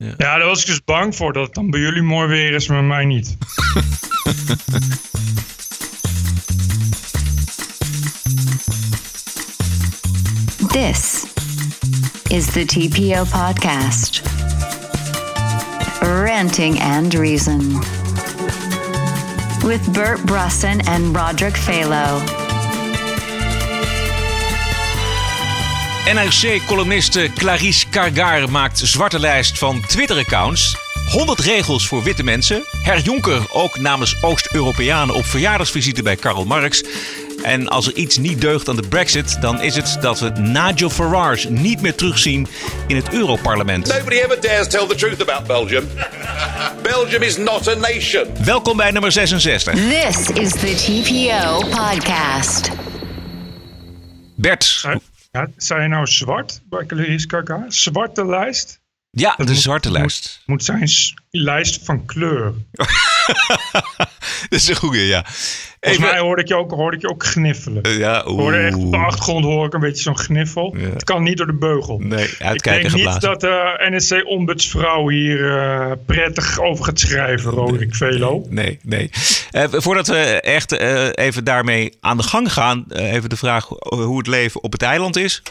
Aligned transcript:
Ja. 0.00 0.14
Ja, 0.16 0.38
daar 0.38 0.46
was 0.46 0.60
ik 0.60 0.66
dus 0.66 0.84
bang 0.84 1.16
voor 1.16 1.32
dat 1.32 1.44
het 1.46 1.54
dan 1.54 1.70
bij 1.70 1.80
jullie 1.80 2.02
mooi 2.02 2.28
weer 2.28 2.52
is, 2.52 2.68
maar 2.68 2.78
bij 2.78 2.86
mij 2.86 3.04
niet. 3.04 3.36
This 10.72 11.26
is 12.30 12.46
the 12.52 12.64
TPO 12.64 13.24
podcast. 13.24 14.22
Ranting 16.00 16.80
and 16.80 17.14
Reason. 17.14 17.80
With 19.62 19.92
Bert 19.92 20.24
Brussen 20.24 20.80
and 20.86 21.16
Roderick 21.16 21.56
Phalo. 21.56 22.39
NRC-columniste 26.04 27.30
Clarice 27.36 27.88
Cargar 27.88 28.50
maakt 28.50 28.78
zwarte 28.78 29.18
lijst 29.18 29.58
van 29.58 29.80
Twitter-accounts. 29.86 30.76
100 31.10 31.38
regels 31.38 31.86
voor 31.86 32.02
witte 32.02 32.22
mensen. 32.22 32.64
Her 32.82 33.00
Jonker 33.00 33.42
ook 33.52 33.78
namens 33.78 34.16
Oost-Europeanen 34.22 35.14
op 35.14 35.24
verjaardagsvisite 35.24 36.02
bij 36.02 36.16
Karl 36.16 36.44
Marx. 36.44 36.82
En 37.42 37.68
als 37.68 37.86
er 37.86 37.94
iets 37.94 38.18
niet 38.18 38.40
deugt 38.40 38.68
aan 38.68 38.76
de 38.76 38.88
brexit, 38.88 39.40
dan 39.40 39.62
is 39.62 39.76
het 39.76 39.98
dat 40.00 40.20
we 40.20 40.30
Nigel 40.30 40.90
Farage 40.90 41.50
niet 41.50 41.80
meer 41.80 41.94
terugzien 41.94 42.46
in 42.86 42.96
het 42.96 43.12
Europarlement. 43.12 43.86
Nobody 43.86 44.16
ever 44.16 44.40
dares 44.40 44.68
tell 44.68 44.86
the 44.86 44.94
truth 44.94 45.28
about 45.28 45.46
Belgium. 45.46 45.88
Belgium 46.82 47.22
is 47.22 47.36
not 47.36 47.68
a 47.68 47.74
nation. 47.74 48.26
Welkom 48.44 48.76
bij 48.76 48.90
nummer 48.90 49.12
66. 49.12 49.74
This 49.74 50.28
is 50.28 50.50
the 50.50 50.74
TPO 50.74 51.58
podcast. 51.68 52.70
Bert. 54.34 54.86
Ja, 55.32 55.46
zei 55.56 55.82
je 55.82 55.88
nou 55.88 56.06
zwart 56.06 56.60
Clarice 56.86 57.26
Kaka? 57.26 57.64
Zwarte 57.68 58.26
lijst? 58.26 58.80
Ja, 59.10 59.34
de 59.36 59.44
moet- 59.44 59.56
zwarte 59.56 59.88
moet- 59.88 59.98
lijst. 59.98 60.42
Moet 60.46 60.64
zijn 60.64 60.88
s- 60.88 61.14
lijst 61.30 61.84
van 61.84 62.06
kleur. 62.06 62.52
Dat 64.48 64.58
is 64.58 64.68
een 64.68 64.76
goeie, 64.76 65.06
ja. 65.06 65.24
Volgens 65.80 66.04
mij 66.10 66.18
hoorde 66.18 66.42
ik 66.42 66.48
je 66.48 66.56
ook, 66.56 66.70
hoorde 66.70 66.96
ik 66.96 67.02
je 67.02 67.08
ook 67.08 67.24
gniffelen. 67.24 67.82
Eh, 67.82 67.98
Ja, 67.98 68.18
Ik 68.18 68.24
hoorde 68.24 68.56
echt 68.58 68.76
op 68.76 68.90
de 68.90 68.96
achtergrond 68.96 69.44
hoor 69.44 69.66
ik 69.66 69.72
een 69.74 69.80
beetje 69.80 70.02
zo'n 70.02 70.18
gniffel. 70.18 70.76
Ja. 70.76 70.88
Het 70.88 71.04
kan 71.04 71.22
niet 71.22 71.36
door 71.36 71.46
de 71.46 71.52
beugel. 71.58 71.98
Nee, 71.98 72.24
ik 72.24 72.36
uitkijken 72.38 72.90
denk 72.90 73.04
niet 73.04 73.20
dat 73.20 73.40
de 73.40 73.88
NSC-ombudsvrouw 73.90 75.08
hier 75.08 75.58
eh, 75.58 75.92
prettig 76.06 76.60
over 76.60 76.84
gaat 76.84 76.98
schrijven, 77.00 77.50
Roderick 77.50 77.94
Velo. 77.94 78.46
Nee, 78.48 78.78
nee. 78.82 79.10
Eh, 79.50 79.64
voordat 79.70 80.06
we 80.06 80.16
echt 80.40 80.72
eh, 80.72 81.08
even 81.14 81.44
daarmee 81.44 81.96
aan 82.00 82.16
de 82.16 82.22
gang 82.22 82.52
gaan, 82.52 82.84
eh, 82.88 83.12
even 83.12 83.28
de 83.28 83.36
vraag 83.36 83.68
hoe 83.78 84.18
het 84.18 84.26
leven 84.26 84.62
op 84.62 84.72
het 84.72 84.82
eiland 84.82 85.16
is. 85.16 85.42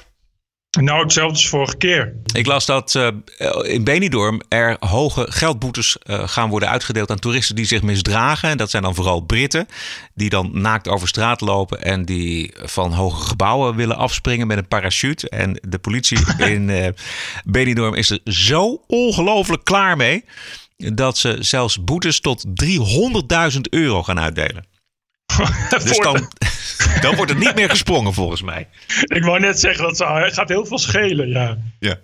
Nou, 0.77 1.01
hetzelfde 1.01 1.33
als 1.33 1.47
vorige 1.47 1.77
keer. 1.77 2.13
Ik 2.33 2.45
las 2.45 2.65
dat 2.65 2.95
eh, 2.95 3.07
in 3.61 3.83
Benidorm 3.83 4.41
er 4.47 4.75
hoge 4.79 5.31
geldboetes 5.31 5.97
eh, 5.97 6.27
gaan 6.27 6.49
worden 6.49 6.69
uitgedeeld 6.69 7.11
aan 7.11 7.19
toeristen 7.19 7.55
die 7.55 7.65
zich 7.65 7.81
misdragen. 7.81 8.49
En 8.49 8.57
dat 8.57 8.69
zijn 8.69 8.83
dan 8.83 8.95
vooral 8.95 9.21
Britten, 9.21 9.67
die 10.13 10.29
dan 10.29 10.49
naakt 10.53 10.87
over 10.87 11.07
straat 11.07 11.41
lopen 11.41 11.81
en 11.81 12.05
die 12.05 12.53
van 12.55 12.91
hoge 12.91 13.27
gebouwen 13.27 13.75
willen 13.75 13.97
afspringen 13.97 14.47
met 14.47 14.57
een 14.57 14.67
parachute. 14.67 15.29
En 15.29 15.59
de 15.67 15.79
politie 15.79 16.17
in 16.53 16.69
eh 16.69 16.87
Benidorm 17.43 17.93
is 17.95 18.09
er 18.09 18.19
zo 18.23 18.83
ongelooflijk 18.87 19.63
klaar 19.63 19.97
mee 19.97 20.25
dat 20.77 21.17
ze 21.17 21.37
zelfs 21.39 21.83
boetes 21.83 22.19
tot 22.19 22.45
300.000 23.53 23.59
euro 23.69 24.03
gaan 24.03 24.19
uitdelen. 24.19 24.65
Dus 25.83 25.97
dan, 25.97 26.27
dan 27.01 27.15
wordt 27.15 27.31
het 27.31 27.39
niet 27.39 27.55
meer 27.55 27.69
gesprongen 27.69 28.13
volgens 28.13 28.41
mij. 28.41 28.67
Ik 29.03 29.23
wou 29.23 29.39
net 29.39 29.59
zeggen, 29.59 29.83
dat 29.83 29.97
zou- 29.97 30.31
gaat 30.31 30.49
heel 30.49 30.65
veel 30.65 30.77
schelen, 30.79 31.29
ja. 31.29 31.57
Ja. 31.79 31.95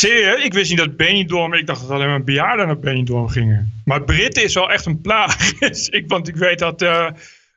Je, 0.00 0.40
ik 0.44 0.52
wist 0.54 0.68
niet 0.70 0.78
dat 0.78 0.96
Benidorm, 0.96 1.54
ik 1.54 1.66
dacht 1.66 1.80
dat 1.80 1.90
alleen 1.90 2.08
maar 2.08 2.24
bejaarden 2.24 2.66
naar 2.66 2.78
Benidorm 2.78 3.28
gingen. 3.28 3.80
Maar 3.84 4.02
Britten 4.02 4.42
is 4.44 4.54
wel 4.54 4.70
echt 4.70 4.86
een 4.86 5.00
plaag. 5.00 5.36
Dus 5.58 5.88
ik, 5.88 6.04
want 6.08 6.28
ik 6.28 6.36
weet 6.36 6.58
dat 6.58 6.82
eh, 6.82 7.06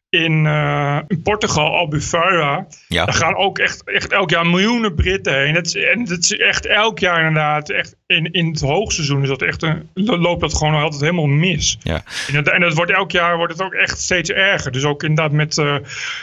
in, 0.10 0.46
eh, 0.46 1.00
in 1.08 1.22
Portugal, 1.22 1.76
Albufeira, 1.76 2.68
Ja. 2.88 3.06
daar 3.06 3.14
gaan 3.16 3.36
ook 3.36 3.60
echt, 3.60 3.84
echt 3.90 4.12
elk 4.12 4.30
jaar 4.30 4.48
miljoenen 4.48 4.96
Britten 4.96 5.40
heen. 5.40 5.56
Het 5.56 5.66
is, 5.68 5.76
en 5.76 6.00
het 6.10 6.24
is 6.24 6.38
echt 6.38 6.66
elk 6.66 7.00
jaar 7.00 7.18
inderdaad, 7.28 7.70
echt 7.70 7.96
in, 8.08 8.32
in 8.32 8.48
het 8.48 8.62
hoogseizoen 8.62 9.22
is 9.22 9.28
dat 9.28 9.42
echt 9.42 9.62
een, 9.64 9.90
loopt 9.94 10.42
dat 10.42 10.54
gewoon 10.54 10.74
altijd 10.74 11.02
helemaal 11.02 11.26
mis. 11.26 11.78
Ja. 11.84 12.04
En 12.28 12.34
dat, 12.34 12.54
en 12.54 12.62
dat 12.62 12.74
wordt 12.74 12.92
elk 12.92 13.12
jaar 13.12 13.38
wordt 13.38 13.54
het 13.54 13.62
ook 13.62 13.74
echt 13.74 14.02
steeds 14.02 14.30
erger. 14.30 14.72
Dus 14.72 14.84
ook 14.84 15.04
inderdaad 15.04 15.32
met 15.32 15.58
eh, 15.58 15.76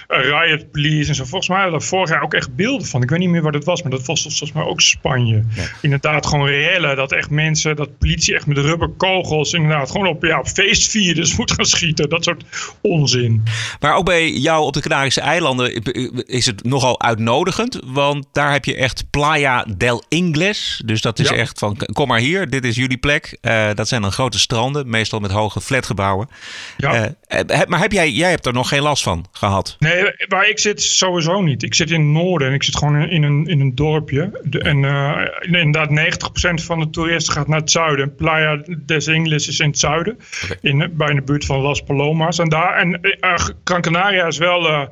Riot 0.06 0.70
Police 0.70 1.08
en 1.08 1.14
zo. 1.14 1.24
Volgens 1.24 1.48
mij 1.48 1.60
hadden 1.60 1.78
we 1.80 1.86
vorig 1.86 2.08
jaar 2.10 2.22
ook 2.22 2.34
echt 2.34 2.54
beelden 2.56 2.86
van. 2.86 3.02
Ik 3.02 3.10
weet 3.10 3.18
niet 3.18 3.28
meer 3.28 3.42
wat 3.42 3.54
het 3.54 3.64
was, 3.64 3.82
maar 3.82 3.90
dat 3.90 4.06
was 4.06 4.22
volgens 4.22 4.52
mij 4.52 4.64
ook 4.64 4.80
Spanje. 4.80 5.44
Inderdaad 5.82 6.26
gewoon 6.26 6.48
rellen. 6.48 6.96
Dat 6.96 7.12
echt 7.12 7.30
mensen, 7.30 7.76
dat 7.76 7.98
politie 7.98 8.34
echt 8.34 8.46
met 8.46 8.58
rubberkogels 8.58 9.52
inderdaad 9.52 9.90
gewoon 9.90 10.06
op, 10.06 10.22
ja, 10.24 10.38
op 10.38 10.48
feestvierders 10.48 11.36
moet 11.38 11.52
gaan 11.52 11.64
schieten. 11.64 12.08
Dat 12.08 12.24
soort 12.24 12.44
onzin. 12.82 13.42
Maar 13.80 13.94
ook 13.94 14.04
bij 14.04 14.30
jou 14.30 14.64
op 14.64 14.72
de 14.72 14.80
Canarische 14.80 15.20
eilanden 15.20 15.82
is 16.26 16.46
het 16.46 16.64
nogal 16.64 17.00
uitnodigend. 17.02 17.80
Want 17.84 18.26
daar 18.32 18.52
heb 18.52 18.64
je 18.64 18.76
echt 18.76 19.10
Playa 19.10 19.64
del 19.76 20.04
Ingles. 20.08 20.82
Dus 20.84 21.00
dat 21.00 21.18
is 21.18 21.28
Ja. 21.28 21.34
echt 21.34 21.58
van, 21.58 21.76
kom 21.92 22.08
maar 22.08 22.18
hier, 22.18 22.50
dit 22.50 22.64
is 22.64 22.76
jullie 22.76 22.96
plek. 22.98 23.38
Eh, 23.40 23.68
dat 23.74 23.88
zijn 23.88 24.02
dan 24.02 24.12
grote 24.12 24.38
stranden, 24.38 24.88
meestal 24.90 25.20
met 25.20 25.30
hoge 25.30 25.60
flatgebouwen. 25.60 26.28
Ja. 26.76 27.14
Eh, 27.26 27.60
maar 27.68 27.80
heb 27.80 27.92
jij, 27.92 28.10
jij 28.10 28.30
hebt 28.30 28.46
er 28.46 28.52
nog 28.52 28.68
geen 28.68 28.82
last 28.82 29.02
van 29.02 29.26
gehad? 29.32 29.76
Nee, 29.78 30.02
waar 30.28 30.48
ik 30.48 30.58
zit 30.58 30.82
sowieso 30.82 31.42
niet. 31.42 31.62
Ik 31.62 31.74
zit 31.74 31.90
in 31.90 32.00
het 32.00 32.10
noorden 32.10 32.48
en 32.48 32.54
ik 32.54 32.62
zit 32.62 32.76
gewoon 32.76 33.08
in 33.08 33.22
een, 33.22 33.46
in 33.46 33.60
een 33.60 33.74
dorpje. 33.74 34.40
De- 34.44 34.58
en 34.60 34.84
eh, 34.84 35.60
inderdaad, 35.60 35.90
90% 35.90 36.62
van 36.64 36.78
de 36.78 36.90
toeristen 36.90 37.32
gaat 37.34 37.48
naar 37.48 37.60
het 37.60 37.70
zuiden. 37.70 38.14
Playa 38.14 38.62
des 38.86 39.06
Ingles 39.06 39.48
is 39.48 39.60
in 39.60 39.68
het 39.68 39.78
zuiden. 39.78 40.18
In, 40.60 40.90
bij 40.92 41.14
de 41.14 41.22
buurt 41.22 41.44
van 41.44 41.60
Las 41.60 41.80
Palomas. 41.82 42.38
En, 42.38 42.48
daar, 42.48 42.74
en 42.76 43.00
Gran 43.68 43.80
Canaria 43.80 44.26
is 44.26 44.38
wel 44.38 44.68
eh, 44.68 44.86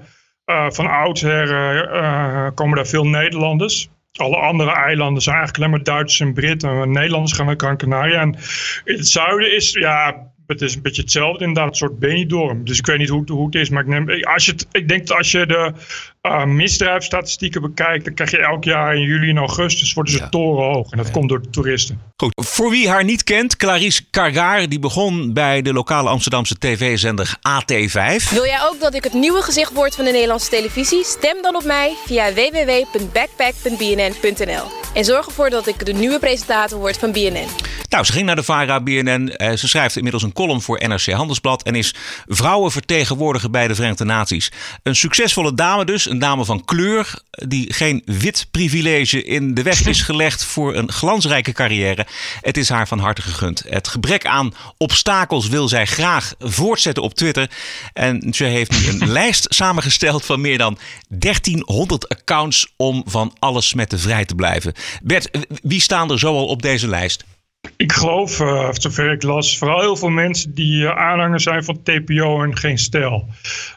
eh, 0.45 0.71
van 0.71 0.87
oudsher 0.87 1.51
eh, 1.93 2.49
komen 2.55 2.77
daar 2.77 2.87
veel 2.87 3.07
Nederlanders. 3.07 3.89
Alle 4.13 4.37
andere 4.37 4.71
eilanden 4.71 5.23
zijn 5.23 5.37
eigenlijk 5.37 5.65
alleen 5.65 5.77
maar 5.77 5.95
Duitsers 5.95 6.29
en 6.29 6.35
Britten. 6.35 6.77
Maar 6.77 6.89
Nederlanders 6.89 7.33
gaan 7.33 7.47
naar 7.47 7.55
Gran 7.57 7.77
Canaria. 7.77 8.21
En 8.21 8.37
in 8.85 8.97
het 8.97 9.09
zuiden 9.09 9.55
is, 9.55 9.73
ja, 9.73 10.33
het 10.47 10.61
is 10.63 10.75
een 10.75 10.83
beetje 10.83 11.03
hetzelfde 11.03 11.45
inderdaad, 11.45 11.69
een 11.71 11.75
soort 11.77 11.99
Benidorm. 11.99 12.65
Dus 12.65 12.79
ik 12.79 12.87
weet 12.87 12.99
niet 12.99 13.09
hoe, 13.09 13.21
het- 13.21 13.29
hoe 13.29 13.47
het 13.47 13.55
is, 13.55 13.69
maar 13.69 13.83
ik, 13.83 13.89
neem, 13.89 14.25
als 14.25 14.47
je 14.47 14.53
het, 14.53 14.67
ik 14.73 14.89
denk 14.89 15.07
dat 15.07 15.17
als 15.17 15.31
je 15.31 15.47
de 15.47 15.73
uh, 16.23 16.45
misdrijfstatistieken 16.45 17.61
bekijkt, 17.63 18.05
dan 18.05 18.15
krijg 18.15 18.31
je 18.31 18.39
elk 18.39 18.65
jaar 18.65 18.95
in 18.95 19.01
juli 19.03 19.31
en 19.31 19.37
augustus 19.39 19.93
worden 19.93 20.13
ze 20.13 20.19
Ja. 20.19 20.29
torenhoog. 20.29 20.91
En 20.91 20.97
dat 20.99 21.11
komt 21.11 21.29
door 21.29 21.43
de 21.43 21.51
toeristen. 21.51 22.01
Goed. 22.17 22.33
Voor 22.47 22.71
wie 22.71 22.89
haar 22.89 23.05
niet 23.05 23.25
kent, 23.25 23.57
Clarice 23.57 24.11
Cargar, 24.11 24.69
die 24.69 24.79
begon 24.79 25.33
bij 25.33 25.63
de 25.63 25.73
lokale 25.73 26.09
Amsterdamse 26.09 26.59
tv-zender 26.59 27.37
AT5. 27.49 28.31
Wil 28.31 28.45
jij 28.45 28.59
ook 28.71 28.81
dat 28.81 28.95
ik 28.95 29.05
het 29.05 29.13
nieuwe 29.13 29.43
gezicht 29.43 29.73
word 29.73 29.95
van 29.95 30.05
de 30.05 30.11
Nederlandse 30.11 30.51
televisie? 30.51 31.05
Stem 31.05 31.43
dan 31.43 31.57
op 31.57 31.65
mij 31.65 31.93
via 32.07 32.33
www.backpack.bnn.nl. 32.33 34.65
En 34.95 35.05
zorg 35.05 35.27
ervoor 35.27 35.51
dat 35.51 35.67
ik 35.67 35.87
de 35.87 35.93
nieuwe 35.93 36.19
presentator 36.19 36.79
word 36.79 36.99
van 36.99 37.13
BNN. 37.13 37.47
Nou, 37.95 38.07
ze 38.07 38.13
ging 38.13 38.27
naar 38.27 38.37
de 38.37 38.43
VARA 38.43 38.81
BNN. 38.81 39.29
Eh, 39.29 39.57
ze 39.57 39.69
schrijft 39.69 39.97
inmiddels 39.97 40.23
een 40.23 40.33
column 40.33 40.63
voor 40.63 40.89
NRC 40.89 41.07
Handelsblad 41.07 41.63
en 41.63 41.75
is 41.75 41.95
vrouwenvertegenwoordiger 42.27 43.51
bij 43.51 43.69
de 43.69 43.75
Verenigde 43.75 44.05
Naties. 44.05 44.53
Een 44.83 44.97
succesvolle 44.97 45.55
dame 45.55 45.85
dus, 45.85 46.11
een 46.11 46.19
dame 46.19 46.45
van 46.45 46.65
kleur, 46.65 47.15
die 47.31 47.73
geen 47.73 48.03
wit 48.05 48.47
privilege 48.51 49.25
in 49.25 49.55
de 49.55 49.63
weg 49.63 49.87
is 49.87 50.03
gelegd 50.03 50.45
voor 50.45 50.75
een 50.75 50.93
glansrijke 50.93 51.53
carrière. 51.53 52.07
Het 52.41 52.57
is 52.57 52.69
haar 52.69 52.89
van 52.89 52.99
harte 52.99 53.23
gegund. 53.23 53.65
Het 53.69 53.89
gebrek 53.89 54.27
aan 54.27 54.55
obstakels 54.77 55.49
wil 55.49 55.69
zij 55.69 55.87
graag 55.87 56.35
voortzetten 56.39 57.03
op 57.03 57.15
Twitter. 57.15 57.51
En 57.93 58.33
ze 58.33 58.45
heeft 58.45 58.71
nu 58.71 58.89
een 58.89 59.13
lijst 59.21 59.47
samengesteld 59.49 60.25
van 60.25 60.41
meer 60.41 60.59
dan 60.59 60.79
1300 61.09 62.09
accounts 62.09 62.73
om 62.77 63.03
van 63.07 63.33
alle 63.39 63.61
smetten 63.61 64.01
vrij 64.01 64.25
te 64.25 64.35
blijven. 64.35 64.73
Bert, 65.03 65.31
wie 65.63 65.81
staan 65.81 66.11
er 66.11 66.19
zoal 66.19 66.47
op 66.47 66.63
deze 66.63 66.89
lijst? 66.89 67.25
Ik 67.77 67.93
geloof, 67.93 68.41
uh, 68.41 68.69
zover 68.73 69.13
ik 69.13 69.23
las, 69.23 69.59
vooral 69.59 69.81
heel 69.81 69.97
veel 69.97 70.09
mensen 70.09 70.55
die 70.55 70.83
uh, 70.83 70.97
aanhanger 70.97 71.41
zijn 71.41 71.65
van 71.65 71.83
TPO 71.83 72.43
en 72.43 72.57
geen 72.57 72.79
stijl. 72.79 73.29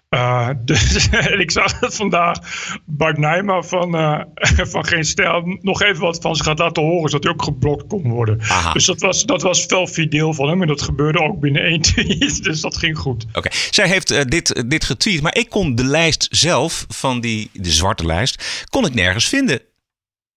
Uh, 0.10 0.50
dus 0.66 1.10
en 1.10 1.40
ik 1.40 1.52
zag 1.52 1.80
dat 1.80 1.96
vandaag 1.96 2.40
Bart 2.86 3.18
Nijma 3.18 3.62
van, 3.62 3.96
uh, 3.96 4.22
van 4.74 4.86
Geen 4.86 5.06
Stijl 5.06 5.58
nog 5.62 5.82
even 5.82 6.02
wat 6.02 6.22
van 6.22 6.36
zich 6.36 6.46
gaat 6.46 6.60
laten 6.60 6.84
horen, 6.84 7.10
zodat 7.10 7.24
hij 7.24 7.34
ook 7.34 7.44
geblokt 7.44 7.88
kon 7.88 8.10
worden. 8.10 8.42
Aha. 8.42 8.74
Dus 8.74 8.86
dat 8.86 9.02
was, 9.02 9.24
dat 9.24 9.42
was 9.42 9.66
fel 9.66 9.88
fideel 9.88 10.34
van 10.34 10.50
hem 10.50 10.62
en 10.62 10.68
dat 10.68 10.82
gebeurde 10.82 11.20
ook 11.20 11.40
binnen 11.40 11.62
één 11.62 11.82
tweet, 11.92 12.44
dus 12.44 12.62
dat 12.62 12.78
ging 12.78 12.98
goed. 12.98 13.26
Oké, 13.30 13.38
okay. 13.38 13.52
zij 13.72 13.88
heeft 13.88 14.12
uh, 14.12 14.22
dit, 14.22 14.70
dit 14.70 14.86
getweet, 14.86 15.22
maar 15.22 15.36
ik 15.36 15.50
kon 15.50 15.76
de 15.76 15.86
lijst 15.86 16.28
zelf 16.32 16.86
van 16.88 17.20
die, 17.20 17.50
de 17.54 17.72
zwarte 17.72 18.06
lijst, 18.06 18.66
kon 18.70 18.86
ik 18.86 18.94
nergens 18.94 19.28
vinden. 19.28 19.62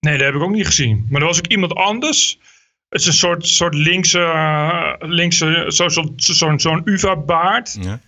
Nee, 0.00 0.16
dat 0.16 0.26
heb 0.26 0.34
ik 0.34 0.42
ook 0.42 0.54
niet 0.54 0.66
gezien. 0.66 1.06
Maar 1.08 1.20
er 1.20 1.26
was 1.26 1.38
ook 1.38 1.46
iemand 1.46 1.74
anders. 1.74 2.38
Het 2.90 3.00
is 3.00 3.06
een 3.06 3.12
soort, 3.12 3.46
soort 3.46 3.74
linkse, 3.74 4.18
uh, 4.18 4.92
linkse 4.98 5.64
zo'n 5.66 5.90
zo, 6.16 6.56
zo, 6.56 6.80
UvA-baard. 6.84 7.78
Ja. 7.80 8.00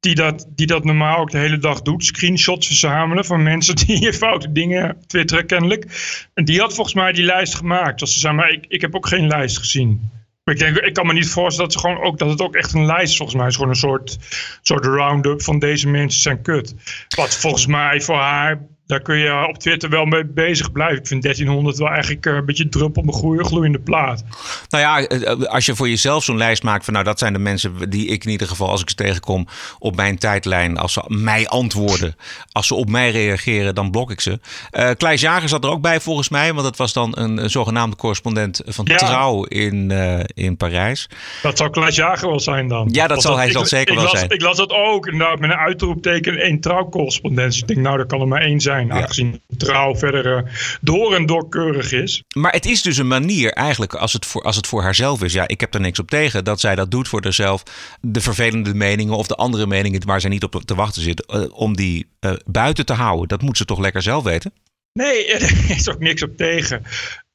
Die 0.00 0.14
dat, 0.14 0.46
die 0.48 0.66
dat 0.66 0.84
normaal 0.84 1.18
ook 1.18 1.30
de 1.30 1.38
hele 1.38 1.58
dag 1.58 1.82
doet. 1.82 2.04
Screenshots 2.04 2.66
verzamelen 2.66 3.24
van 3.24 3.42
mensen 3.42 3.76
die 3.86 4.12
foute 4.12 4.52
dingen 4.52 4.96
twitteren 5.06 5.46
kennelijk. 5.46 5.86
En 6.34 6.44
die 6.44 6.60
had 6.60 6.74
volgens 6.74 6.94
mij 6.94 7.12
die 7.12 7.24
lijst 7.24 7.54
gemaakt. 7.54 7.98
Dus 7.98 8.12
ze 8.12 8.18
zei, 8.18 8.34
maar 8.34 8.50
ik, 8.50 8.64
ik 8.68 8.80
heb 8.80 8.94
ook 8.94 9.06
geen 9.06 9.26
lijst 9.26 9.58
gezien. 9.58 10.10
Ik, 10.44 10.58
denk, 10.58 10.76
ik 10.76 10.94
kan 10.94 11.06
me 11.06 11.12
niet 11.12 11.28
voorstellen 11.28 11.70
dat, 11.70 11.80
ze 11.80 11.88
gewoon 11.88 12.04
ook, 12.04 12.18
dat 12.18 12.30
het 12.30 12.40
ook 12.40 12.54
echt 12.54 12.72
een 12.72 12.86
lijst 12.86 13.10
is. 13.10 13.16
Volgens 13.16 13.38
mij 13.38 13.46
is 13.46 13.54
gewoon 13.54 13.70
een 13.70 13.76
soort, 13.76 14.18
soort 14.62 14.84
round-up 14.84 15.42
van 15.42 15.58
deze 15.58 15.88
mensen 15.88 16.20
zijn 16.20 16.42
kut. 16.42 16.74
Wat 17.16 17.36
volgens 17.36 17.66
mij 17.66 18.00
voor 18.00 18.16
haar 18.16 18.60
daar 18.86 19.00
kun 19.00 19.16
je 19.16 19.46
op 19.48 19.58
Twitter 19.58 19.90
wel 19.90 20.04
mee 20.04 20.24
bezig 20.24 20.72
blijven. 20.72 20.98
Ik 20.98 21.06
vind 21.06 21.22
1300 21.22 21.78
wel 21.78 21.88
eigenlijk 21.88 22.26
eh, 22.26 22.34
een 22.34 22.44
beetje 22.44 22.68
drup 22.68 22.96
op 22.96 23.06
een 23.06 23.12
goede 23.12 23.44
gloeiende 23.44 23.78
plaat. 23.78 24.24
Nou 24.68 24.82
ja, 24.82 25.06
eh, 25.06 25.30
eh, 25.30 25.40
als 25.40 25.66
je 25.66 25.74
voor 25.74 25.88
jezelf 25.88 26.24
zo'n 26.24 26.36
lijst 26.36 26.62
maakt 26.62 26.84
van 26.84 26.92
nou 26.92 27.04
dat 27.04 27.18
zijn 27.18 27.32
de 27.32 27.38
mensen 27.38 27.90
die 27.90 28.06
ik 28.06 28.24
in 28.24 28.30
ieder 28.30 28.46
geval 28.46 28.68
als 28.68 28.82
ik 28.82 28.88
ze 28.88 28.94
tegenkom 28.94 29.46
op 29.78 29.96
mijn 29.96 30.18
tijdlijn, 30.18 30.78
als 30.78 30.92
ze 30.92 31.02
mij 31.06 31.48
antwoorden, 31.48 32.16
als 32.52 32.66
ze 32.66 32.74
op 32.74 32.88
mij 32.88 33.10
reageren, 33.10 33.74
dan 33.74 33.90
blok 33.90 34.10
ik 34.10 34.20
ze. 34.20 34.40
Uh, 34.72 34.90
Kleis 34.96 35.20
Jager 35.20 35.48
zat 35.48 35.64
er 35.64 35.70
ook 35.70 35.80
bij 35.80 36.00
volgens 36.00 36.28
mij, 36.28 36.52
want 36.52 36.64
dat 36.64 36.76
was 36.76 36.92
dan 36.92 37.12
een, 37.18 37.50
zogenaamde 37.50 37.96
correspondent 37.96 38.62
van 38.64 38.84
Trouw 38.84 39.44
in, 39.44 39.90
in 40.34 40.56
Parijs. 40.56 41.08
Dat 41.42 41.58
zou 41.58 41.70
Kleis 41.70 41.96
Jager 41.96 42.28
wel 42.28 42.40
zijn 42.40 42.68
dan. 42.68 42.88
Ja, 42.90 43.06
dat 43.06 43.22
zal 43.22 43.36
hij 43.36 43.50
zal 43.50 43.66
zeker 43.66 43.94
wel 43.94 44.04
las, 44.04 44.12
zijn. 44.12 44.30
Ik 44.30 44.40
las 44.40 44.56
dat 44.56 44.72
ook, 44.72 45.06
inderdaad, 45.06 45.38
met 45.38 45.50
een 45.50 45.56
uitroepteken 45.56 46.38
één 46.38 46.60
trouwcorrespondentie. 46.60 47.60
Ik 47.60 47.68
denk 47.68 47.80
nou, 47.80 47.96
dat 47.96 48.06
kan 48.06 48.20
er 48.20 48.28
maar 48.28 48.40
één 48.40 48.60
zijn 48.60 48.71
zijn. 48.72 48.92
Aangezien 48.92 49.40
trouw 49.56 49.96
verder 49.96 50.36
uh, 50.36 50.52
door 50.80 51.14
en 51.14 51.26
door 51.26 51.48
keurig 51.48 51.92
is. 51.92 52.22
Maar 52.34 52.52
het 52.52 52.66
is 52.66 52.82
dus 52.82 52.96
een 52.96 53.08
manier 53.08 53.52
eigenlijk, 53.52 53.94
als 53.94 54.12
het, 54.12 54.26
voor, 54.26 54.42
als 54.42 54.56
het 54.56 54.66
voor 54.66 54.82
haarzelf 54.82 55.22
is. 55.22 55.32
Ja, 55.32 55.48
ik 55.48 55.60
heb 55.60 55.74
er 55.74 55.80
niks 55.80 55.98
op 55.98 56.10
tegen 56.10 56.44
dat 56.44 56.60
zij 56.60 56.74
dat 56.74 56.90
doet 56.90 57.08
voor 57.08 57.22
haarzelf. 57.22 57.62
De 58.00 58.20
vervelende 58.20 58.74
meningen 58.74 59.16
of 59.16 59.26
de 59.26 59.34
andere 59.34 59.66
meningen 59.66 60.06
waar 60.06 60.20
zij 60.20 60.30
niet 60.30 60.44
op 60.44 60.62
te 60.64 60.74
wachten 60.74 61.02
zit. 61.02 61.32
Uh, 61.34 61.44
om 61.52 61.76
die 61.76 62.06
uh, 62.20 62.32
buiten 62.44 62.86
te 62.86 62.92
houden. 62.92 63.28
Dat 63.28 63.42
moet 63.42 63.56
ze 63.56 63.64
toch 63.64 63.78
lekker 63.78 64.02
zelf 64.02 64.24
weten? 64.24 64.52
Nee, 64.92 65.26
er 65.32 65.70
is 65.70 65.88
ook 65.88 65.98
niks 65.98 66.22
op 66.22 66.36
tegen. 66.36 66.84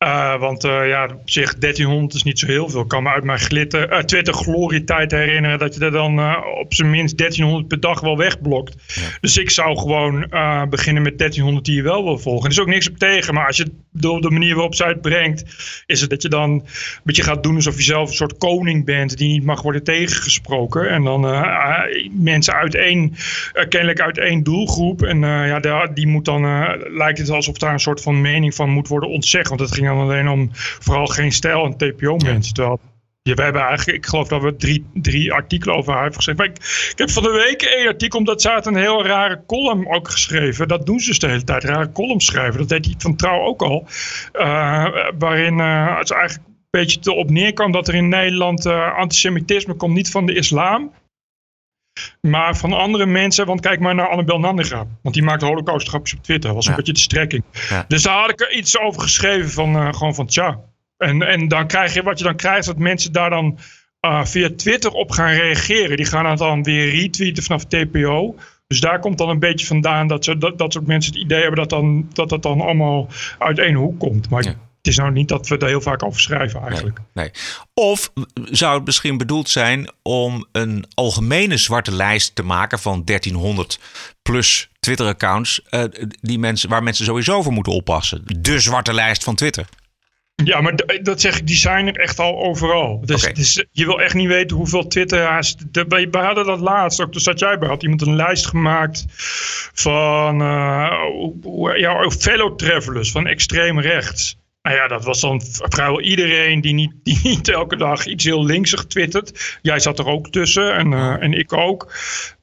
Uh, 0.04 0.40
want 0.40 0.66
uh, 0.66 0.88
ja, 0.88 1.04
op 1.04 1.30
zich 1.30 1.58
1300 1.58 2.14
is 2.14 2.24
niet 2.24 2.40
zo 2.40 2.46
heel 2.46 2.70
veel. 2.70 2.82
Ik 2.82 2.88
kan 2.88 3.04
me 3.04 3.10
uit 3.10 3.24
mijn 3.24 3.40
glitter, 3.40 3.92
uh, 3.92 4.00
Twitter 4.00 4.34
glorietijd 4.34 5.12
herinneren 5.12 5.60
dat 5.60 5.76
je 5.76 5.86
er 5.86 5.92
dan 5.92 6.36
op 6.60 6.74
zijn 6.74 6.90
minst 6.90 7.18
1300 7.18 7.68
per 7.68 7.80
dag 7.80 8.00
wel 8.00 8.18
wegblokt. 8.18 8.76
Ja. 8.88 9.02
Dus 9.22 9.38
ik 9.38 9.50
zou 9.50 9.78
gewoon 9.78 10.20
beginnen 10.70 11.04
met 11.04 11.18
1300 11.18 11.66
die 11.66 11.76
je 11.76 11.82
wel 11.82 12.04
wil 12.04 12.18
volgen. 12.18 12.46
Er 12.46 12.52
is 12.52 12.60
ook 12.60 12.68
niks 12.68 12.90
op 12.90 12.98
tegen, 12.98 13.34
maar 13.34 13.48
als 13.48 13.58
je 13.58 13.72
door 13.92 14.22
de 14.22 14.32
manier 14.32 14.54
waarop 14.54 14.76
zij 14.76 14.88
het 14.88 15.02
brengt, 15.02 15.44
is 15.86 16.02
het 16.02 16.10
dat 16.10 16.22
je 16.22 16.30
dan 16.30 16.50
een 16.52 16.64
beetje 17.04 17.24
gaat 17.24 17.44
doen 17.44 17.56
alsof 17.56 17.78
je 17.78 17.84
zelf 17.84 18.10
een 18.10 18.16
soort 18.16 18.38
koning 18.38 18.86
bent 18.86 19.18
die 19.18 19.28
niet 19.28 19.44
mag 19.44 19.62
worden 19.62 19.84
tegengesproken. 19.84 20.90
En 20.90 21.04
dan 21.04 21.22
mensen 22.12 22.54
uit 22.54 22.76
één, 22.76 23.16
kennelijk 23.70 24.02
uit 24.02 24.18
één 24.18 24.44
doelgroep. 24.44 25.04
En 25.04 25.20
ja, 25.20 25.88
die 25.88 26.08
moet 26.08 26.26
dan, 26.26 26.42
lijkt 26.98 27.18
het 27.18 27.30
alsof 27.30 27.58
daar 27.58 27.74
een 27.74 27.80
soort 27.80 28.02
van 28.02 28.22
mening 28.22 28.56
van 28.56 28.70
moet 28.70 28.88
worden 28.88 29.10
ontzegd. 29.10 29.48
Want 29.50 29.60
het 29.60 29.74
ging 29.74 29.87
dan 29.88 30.00
alleen 30.00 30.28
om 30.28 30.50
vooral 30.54 31.06
geen 31.06 31.31
stijl 31.31 31.66
en 31.66 31.78
TPO-mensen. 31.78 32.54
Terwijl 32.54 32.80
ja, 33.28 33.34
we 33.34 33.42
hebben 33.42 33.62
eigenlijk, 33.62 33.98
ik 33.98 34.06
geloof 34.06 34.28
dat 34.28 34.42
we 34.42 34.56
drie, 34.56 34.86
drie 34.94 35.34
artikelen 35.34 35.75
over 35.75 35.92
haar 35.92 36.01
hebben 36.01 36.18
geschreven. 36.18 36.45
Maar 36.45 36.54
ik, 36.56 36.89
ik, 36.92 36.98
heb 36.98 37.10
van 37.10 37.24
de 37.24 37.44
week 37.48 37.62
één 37.62 37.88
artikel, 37.88 38.19
omdat 38.19 38.42
ze 38.42 38.50
had 38.50 38.66
een 38.66 38.75
heel 38.75 39.06
rare 39.06 39.44
column 39.48 39.94
ook 39.94 40.10
geschreven. 40.10 40.68
Dat 40.68 40.86
doen 40.86 41.00
ze 41.00 41.07
dus 41.07 41.19
de 41.19 41.28
hele 41.28 41.44
tijd, 41.44 41.63
rare 41.63 41.92
columns 41.92 42.25
schrijven. 42.25 42.60
Dat 42.60 42.69
deed 42.69 42.86
hij 42.86 42.95
van 42.98 43.16
Trouw 43.16 43.42
ook 43.42 43.62
al. 43.62 43.88
Uh, 44.34 44.88
waarin 45.18 45.57
uh, 45.57 45.98
het 45.98 46.12
eigenlijk 46.12 46.48
een 46.48 46.66
beetje 46.69 47.00
erop 47.04 47.30
neerkwam 47.30 47.72
dat 47.72 47.88
er 47.88 47.95
in 47.95 48.10
Nederland 48.10 48.66
uh, 48.66 48.98
antisemitisme 48.98 49.74
komt 49.74 49.94
niet 49.94 50.12
van 50.12 50.25
de 50.25 50.34
islam. 50.34 50.92
Maar 52.22 52.58
van 52.58 52.74
andere 52.74 53.06
mensen, 53.06 53.46
want 53.46 53.62
kijk 53.62 53.80
maar 53.80 53.96
naar 53.96 54.10
Annabel 54.10 54.40
Nanninga. 54.40 54.86
Want 55.02 55.16
die 55.16 55.24
maakt 55.24 55.42
holocaustgrapjes 55.42 56.18
op 56.18 56.24
Twitter. 56.24 56.48
Dat 56.48 56.58
was 56.58 56.68
een 56.68 56.76
beetje 56.76 56.94
de 56.94 57.00
strekking. 57.00 57.44
Ja. 57.70 57.86
Dus 57.88 58.04
daar 58.04 58.20
had 58.20 58.30
ik 58.30 58.42
er 58.42 58.54
iets 58.54 58.80
over 58.80 59.02
geschreven 59.02 59.50
van, 59.50 59.76
uh, 59.76 59.94
gewoon 59.94 60.16
van 60.16 60.26
tja. 60.26 60.60
En, 60.98 61.22
en 61.22 61.48
dan 61.48 61.68
krijg 61.68 61.94
je, 61.94 62.04
wat 62.04 62.18
je 62.18 62.24
dan 62.24 62.36
krijgt, 62.36 62.66
dat 62.66 62.78
mensen 62.78 63.12
daar 63.12 63.30
dan 63.30 63.60
uh, 64.02 64.26
via 64.26 64.50
Twitter 64.56 64.92
op 64.92 65.12
gaan 65.12 65.32
reageren. 65.32 65.98
Die 65.98 66.06
gaan 66.06 66.26
het 66.26 66.38
dan 66.38 66.64
weer 66.64 66.90
retweeten 67.02 67.44
vanaf 67.44 67.64
TPO. 67.64 68.36
Dus 68.68 68.80
daar 68.80 69.00
komt 69.00 69.18
dan 69.18 69.30
een 69.30 69.40
beetje 69.40 69.66
vandaan 69.66 70.08
dat, 70.08 70.24
ze, 70.24 70.38
dat, 70.38 70.58
dat 70.58 70.74
soort 70.74 70.88
mensen 70.88 71.14
het 71.14 71.22
idee 71.22 71.42
hebben 71.42 71.60
dat 71.60 71.70
dan, 71.70 72.10
dat, 72.14 72.30
dat 72.30 72.44
dan 72.44 72.62
allemaal 72.62 73.08
uit 73.38 73.60
één 73.60 73.74
hoek 73.74 74.00
komt. 74.00 74.30
Maar 74.30 74.44
ja 74.44 74.56
het 74.88 74.95
is 74.95 75.01
nou 75.01 75.16
niet 75.16 75.28
dat 75.28 75.48
we 75.48 75.57
daar 75.57 75.69
heel 75.69 75.81
vaak 75.81 76.04
over 76.04 76.22
schrijven 76.22 76.62
eigenlijk. 76.62 76.98
Nee, 77.13 77.25
nee, 77.25 77.31
Of 77.74 78.12
zou 78.34 78.75
het 78.75 78.86
misschien 78.86 79.18
bedoeld 79.18 79.50
zijn 79.50 79.89
om 80.01 80.45
een 80.51 80.86
algemene 80.94 81.57
zwarte 81.57 81.92
lijst 81.92 82.36
te 82.36 82.44
maken 82.44 82.80
van 82.80 83.01
1300 83.06 83.80
plus 84.22 84.69
Twitter-accounts 84.80 85.62
uh, 85.72 85.84
die 86.22 86.39
mensen, 86.39 86.69
waar 86.69 86.84
mensen 86.84 87.06
sowieso 87.06 87.42
voor 87.42 87.51
moeten 87.51 87.74
oppassen. 87.74 88.24
De 88.39 88.60
zwarte 88.60 88.94
lijst 88.94 89.24
van 89.24 89.36
Twitter. 89.36 89.66
Ja, 90.44 90.62
maar 90.62 90.75
dat 91.01 91.22
zeg 91.22 91.38
ik, 91.38 91.48
die 91.48 91.56
zijn 91.56 91.88
er 91.88 92.00
echt 92.00 92.19
al 92.19 92.44
overal. 92.44 93.01
Dus, 93.06 93.22
okay. 93.22 93.34
dus 93.34 93.66
je 93.72 93.86
wil 93.86 94.01
echt 94.01 94.13
niet 94.13 94.28
weten 94.28 94.57
hoeveel 94.57 94.88
Twitteraars... 94.88 95.56
We 95.72 96.07
hadden 96.12 96.45
dat 96.45 96.60
laatst, 96.60 97.01
ook, 97.01 97.13
dus 97.13 97.24
dat 97.24 97.39
jij 97.39 97.57
bij 97.57 97.68
had 97.68 97.84
iemand 97.84 98.01
een 98.01 98.16
lijst 98.16 98.45
gemaakt 98.45 99.06
van 99.74 100.42
uh, 100.42 101.78
ja, 101.78 102.10
fellow 102.10 102.56
travelers 102.56 103.12
van 103.12 103.28
extreem 103.28 103.80
rechts. 103.80 104.38
Nou 104.68 104.80
ja, 104.80 104.88
dat 104.88 105.04
was 105.04 105.19
dan 105.19 105.42
vrijwel 105.46 106.02
iedereen 106.02 106.62
die 106.62 106.74
niet, 106.74 106.92
die 107.04 107.19
niet 107.24 107.50
elke 107.50 107.75
dag 107.75 108.06
iets 108.06 108.24
heel 108.24 108.46
linksig 108.46 108.86
twittert. 108.86 109.60
Jij 109.62 109.80
zat 109.80 110.00
er 110.00 110.08
ook 110.08 110.30
tussen 110.30 110.75
en, 110.75 110.92
uh, 110.92 111.24
en 111.24 111.34
ik 111.34 111.54
ook. 111.54 111.94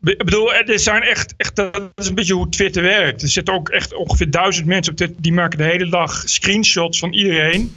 Ik 0.02 0.24
bedoel, 0.24 0.54
er 0.54 0.78
zijn 0.78 1.02
echt, 1.02 1.34
echt, 1.36 1.56
dat 1.56 1.90
is 1.94 2.08
een 2.08 2.14
beetje 2.14 2.34
hoe 2.34 2.48
Twitter 2.48 2.82
werkt. 2.82 3.22
Er 3.22 3.28
zitten 3.28 3.54
ook 3.54 3.68
echt 3.68 3.94
ongeveer 3.94 4.30
duizend 4.30 4.66
mensen 4.66 4.92
op 4.92 4.98
Twitter, 4.98 5.22
die 5.22 5.32
maken 5.32 5.58
de 5.58 5.64
hele 5.64 5.88
dag 5.88 6.22
screenshots 6.24 6.98
van 6.98 7.12
iedereen 7.12 7.76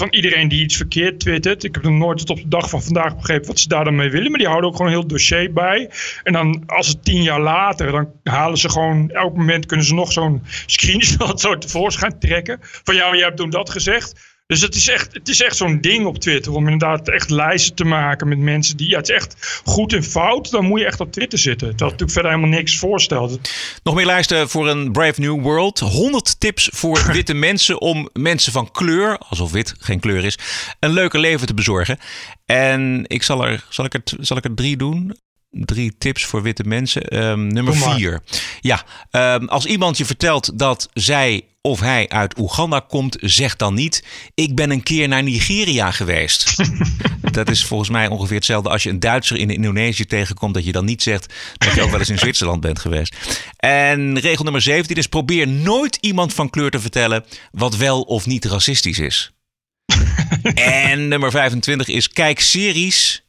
van 0.00 0.08
iedereen 0.10 0.48
die 0.48 0.62
iets 0.62 0.76
verkeerd 0.76 1.20
twittert. 1.20 1.64
Ik 1.64 1.74
heb 1.74 1.82
nog 1.84 1.92
nooit 1.92 2.18
tot 2.18 2.30
op 2.30 2.36
de 2.36 2.48
dag 2.48 2.70
van 2.70 2.82
vandaag 2.82 3.16
begrepen 3.16 3.46
wat 3.46 3.58
ze 3.58 3.68
daar 3.68 3.84
dan 3.84 3.94
mee 3.94 4.10
willen. 4.10 4.30
Maar 4.30 4.38
die 4.38 4.48
houden 4.48 4.70
ook 4.70 4.76
gewoon 4.76 4.92
een 4.92 4.98
heel 4.98 5.08
dossier 5.08 5.52
bij. 5.52 5.90
En 6.22 6.32
dan 6.32 6.62
als 6.66 6.88
het 6.88 7.04
tien 7.04 7.22
jaar 7.22 7.40
later, 7.40 7.92
dan 7.92 8.12
halen 8.24 8.58
ze 8.58 8.68
gewoon... 8.68 9.10
Elk 9.10 9.36
moment 9.36 9.66
kunnen 9.66 9.86
ze 9.86 9.94
nog 9.94 10.12
zo'n 10.12 10.42
screenshot 10.66 11.40
zo 11.46 11.58
tevoorschijn 11.58 12.18
trekken. 12.18 12.58
Van 12.60 12.94
ja, 12.94 13.14
jij 13.14 13.24
hebt 13.24 13.36
toen 13.36 13.50
dat 13.50 13.70
gezegd. 13.70 14.29
Dus 14.50 14.60
het 14.60 14.74
is 14.74 14.88
echt, 14.88 15.14
het 15.14 15.28
is 15.28 15.42
echt 15.42 15.56
zo'n 15.56 15.80
ding 15.80 16.06
op 16.06 16.18
Twitter 16.18 16.52
om 16.52 16.68
inderdaad 16.68 17.08
echt 17.08 17.30
lijsten 17.30 17.74
te 17.74 17.84
maken 17.84 18.28
met 18.28 18.38
mensen 18.38 18.76
die. 18.76 18.88
Ja, 18.88 18.96
het 18.96 19.08
is 19.08 19.14
echt 19.14 19.60
goed 19.64 19.92
en 19.92 20.04
fout. 20.04 20.50
Dan 20.50 20.64
moet 20.64 20.80
je 20.80 20.86
echt 20.86 21.00
op 21.00 21.12
Twitter 21.12 21.38
zitten. 21.38 21.68
Dat 21.68 21.80
natuurlijk 21.80 22.10
verder 22.10 22.30
helemaal 22.30 22.58
niks 22.58 22.78
voorstelt. 22.78 23.40
Nog 23.82 23.94
meer 23.94 24.06
lijsten 24.06 24.48
voor 24.48 24.68
een 24.68 24.92
Brave 24.92 25.20
New 25.20 25.42
World. 25.42 25.78
100 25.78 26.40
tips 26.40 26.68
voor 26.72 27.02
witte 27.12 27.34
mensen 27.34 27.80
om 27.80 28.08
mensen 28.12 28.52
van 28.52 28.70
kleur, 28.70 29.18
alsof 29.18 29.52
wit 29.52 29.74
geen 29.78 30.00
kleur 30.00 30.24
is, 30.24 30.38
een 30.78 30.92
leuker 30.92 31.20
leven 31.20 31.46
te 31.46 31.54
bezorgen. 31.54 31.98
En 32.46 33.04
ik 33.06 33.22
zal 33.22 33.46
er, 33.46 33.64
zal 33.68 33.84
ik 33.84 33.94
er, 33.94 34.02
zal 34.20 34.36
ik 34.36 34.44
er 34.44 34.54
drie 34.54 34.76
doen? 34.76 35.16
Drie 35.50 35.94
tips 35.98 36.24
voor 36.24 36.42
witte 36.42 36.64
mensen. 36.64 37.22
Um, 37.22 37.46
nummer 37.46 37.76
vier. 37.76 38.22
Ja, 38.60 38.84
um, 39.10 39.48
als 39.48 39.66
iemand 39.66 39.98
je 39.98 40.04
vertelt 40.04 40.58
dat 40.58 40.88
zij 40.92 41.44
of 41.62 41.80
hij 41.80 42.08
uit 42.08 42.38
Oeganda 42.38 42.80
komt, 42.80 43.16
zeg 43.20 43.56
dan 43.56 43.74
niet: 43.74 44.04
Ik 44.34 44.54
ben 44.54 44.70
een 44.70 44.82
keer 44.82 45.08
naar 45.08 45.22
Nigeria 45.22 45.90
geweest. 45.90 46.54
dat 47.32 47.50
is 47.50 47.64
volgens 47.64 47.90
mij 47.90 48.08
ongeveer 48.08 48.36
hetzelfde 48.36 48.70
als 48.70 48.82
je 48.82 48.90
een 48.90 49.00
Duitser 49.00 49.36
in 49.36 49.50
Indonesië 49.50 50.06
tegenkomt, 50.06 50.54
dat 50.54 50.64
je 50.64 50.72
dan 50.72 50.84
niet 50.84 51.02
zegt 51.02 51.34
dat 51.58 51.74
je 51.74 51.82
ook 51.82 51.90
wel 51.90 51.98
eens 51.98 52.08
in 52.08 52.18
Zwitserland 52.26 52.60
bent 52.60 52.78
geweest. 52.78 53.16
En 53.56 54.18
regel 54.18 54.44
nummer 54.44 54.62
17 54.62 54.96
is: 54.96 55.06
probeer 55.06 55.48
nooit 55.48 55.98
iemand 56.00 56.34
van 56.34 56.50
kleur 56.50 56.70
te 56.70 56.80
vertellen 56.80 57.24
wat 57.50 57.76
wel 57.76 58.02
of 58.02 58.26
niet 58.26 58.44
racistisch 58.44 58.98
is. 58.98 59.32
en 60.54 61.08
nummer 61.08 61.30
25 61.30 61.88
is: 61.88 62.08
kijk 62.08 62.40
series. 62.40 63.24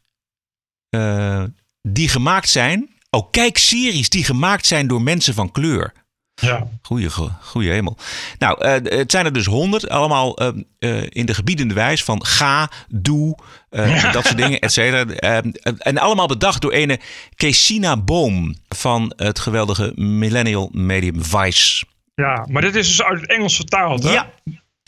Uh, 0.96 1.44
die 1.82 2.10
gemaakt 2.10 2.50
zijn. 2.50 2.90
Oh, 3.10 3.32
kijk 3.32 3.58
series 3.58 4.10
die 4.10 4.24
gemaakt 4.24 4.66
zijn 4.66 4.88
door 4.88 5.02
mensen 5.02 5.34
van 5.34 5.52
kleur. 5.52 5.94
Ja. 6.36 6.68
Goeie, 6.82 7.10
goeie 7.42 7.72
hemel. 7.72 7.98
Nou, 8.40 8.66
uh, 8.66 8.98
het 9.00 9.12
zijn 9.12 9.26
er 9.26 9.34
dus 9.34 9.46
honderd. 9.46 9.90
Allemaal 9.90 10.42
uh, 10.42 10.50
uh, 10.80 11.04
in 11.10 11.26
de 11.26 11.34
gebiedende 11.34 11.74
wijs 11.74 12.04
van 12.04 12.26
ga, 12.26 12.70
doe, 12.90 13.38
ja. 13.70 14.12
dat 14.12 14.26
soort 14.26 14.38
dingen, 14.38 14.60
et 14.60 14.72
cetera. 14.72 15.42
en 15.78 15.98
allemaal 15.98 16.28
bedacht 16.28 16.62
door 16.62 16.72
ene 16.72 17.00
Kesina 17.36 17.98
Boom 17.98 18.56
van 18.70 19.14
het 19.16 19.40
geweldige 19.40 19.92
millennial 19.96 20.70
medium 20.72 21.24
Vice. 21.24 21.86
Ja, 22.16 22.46
maar 22.50 22.62
dit 22.62 22.76
is 22.76 22.88
dus 22.88 23.04
uit 23.04 23.22
het 23.22 23.30
Engels 23.30 23.56
vertaald, 23.56 24.04
hè? 24.04 24.12
Ja. 24.12 24.30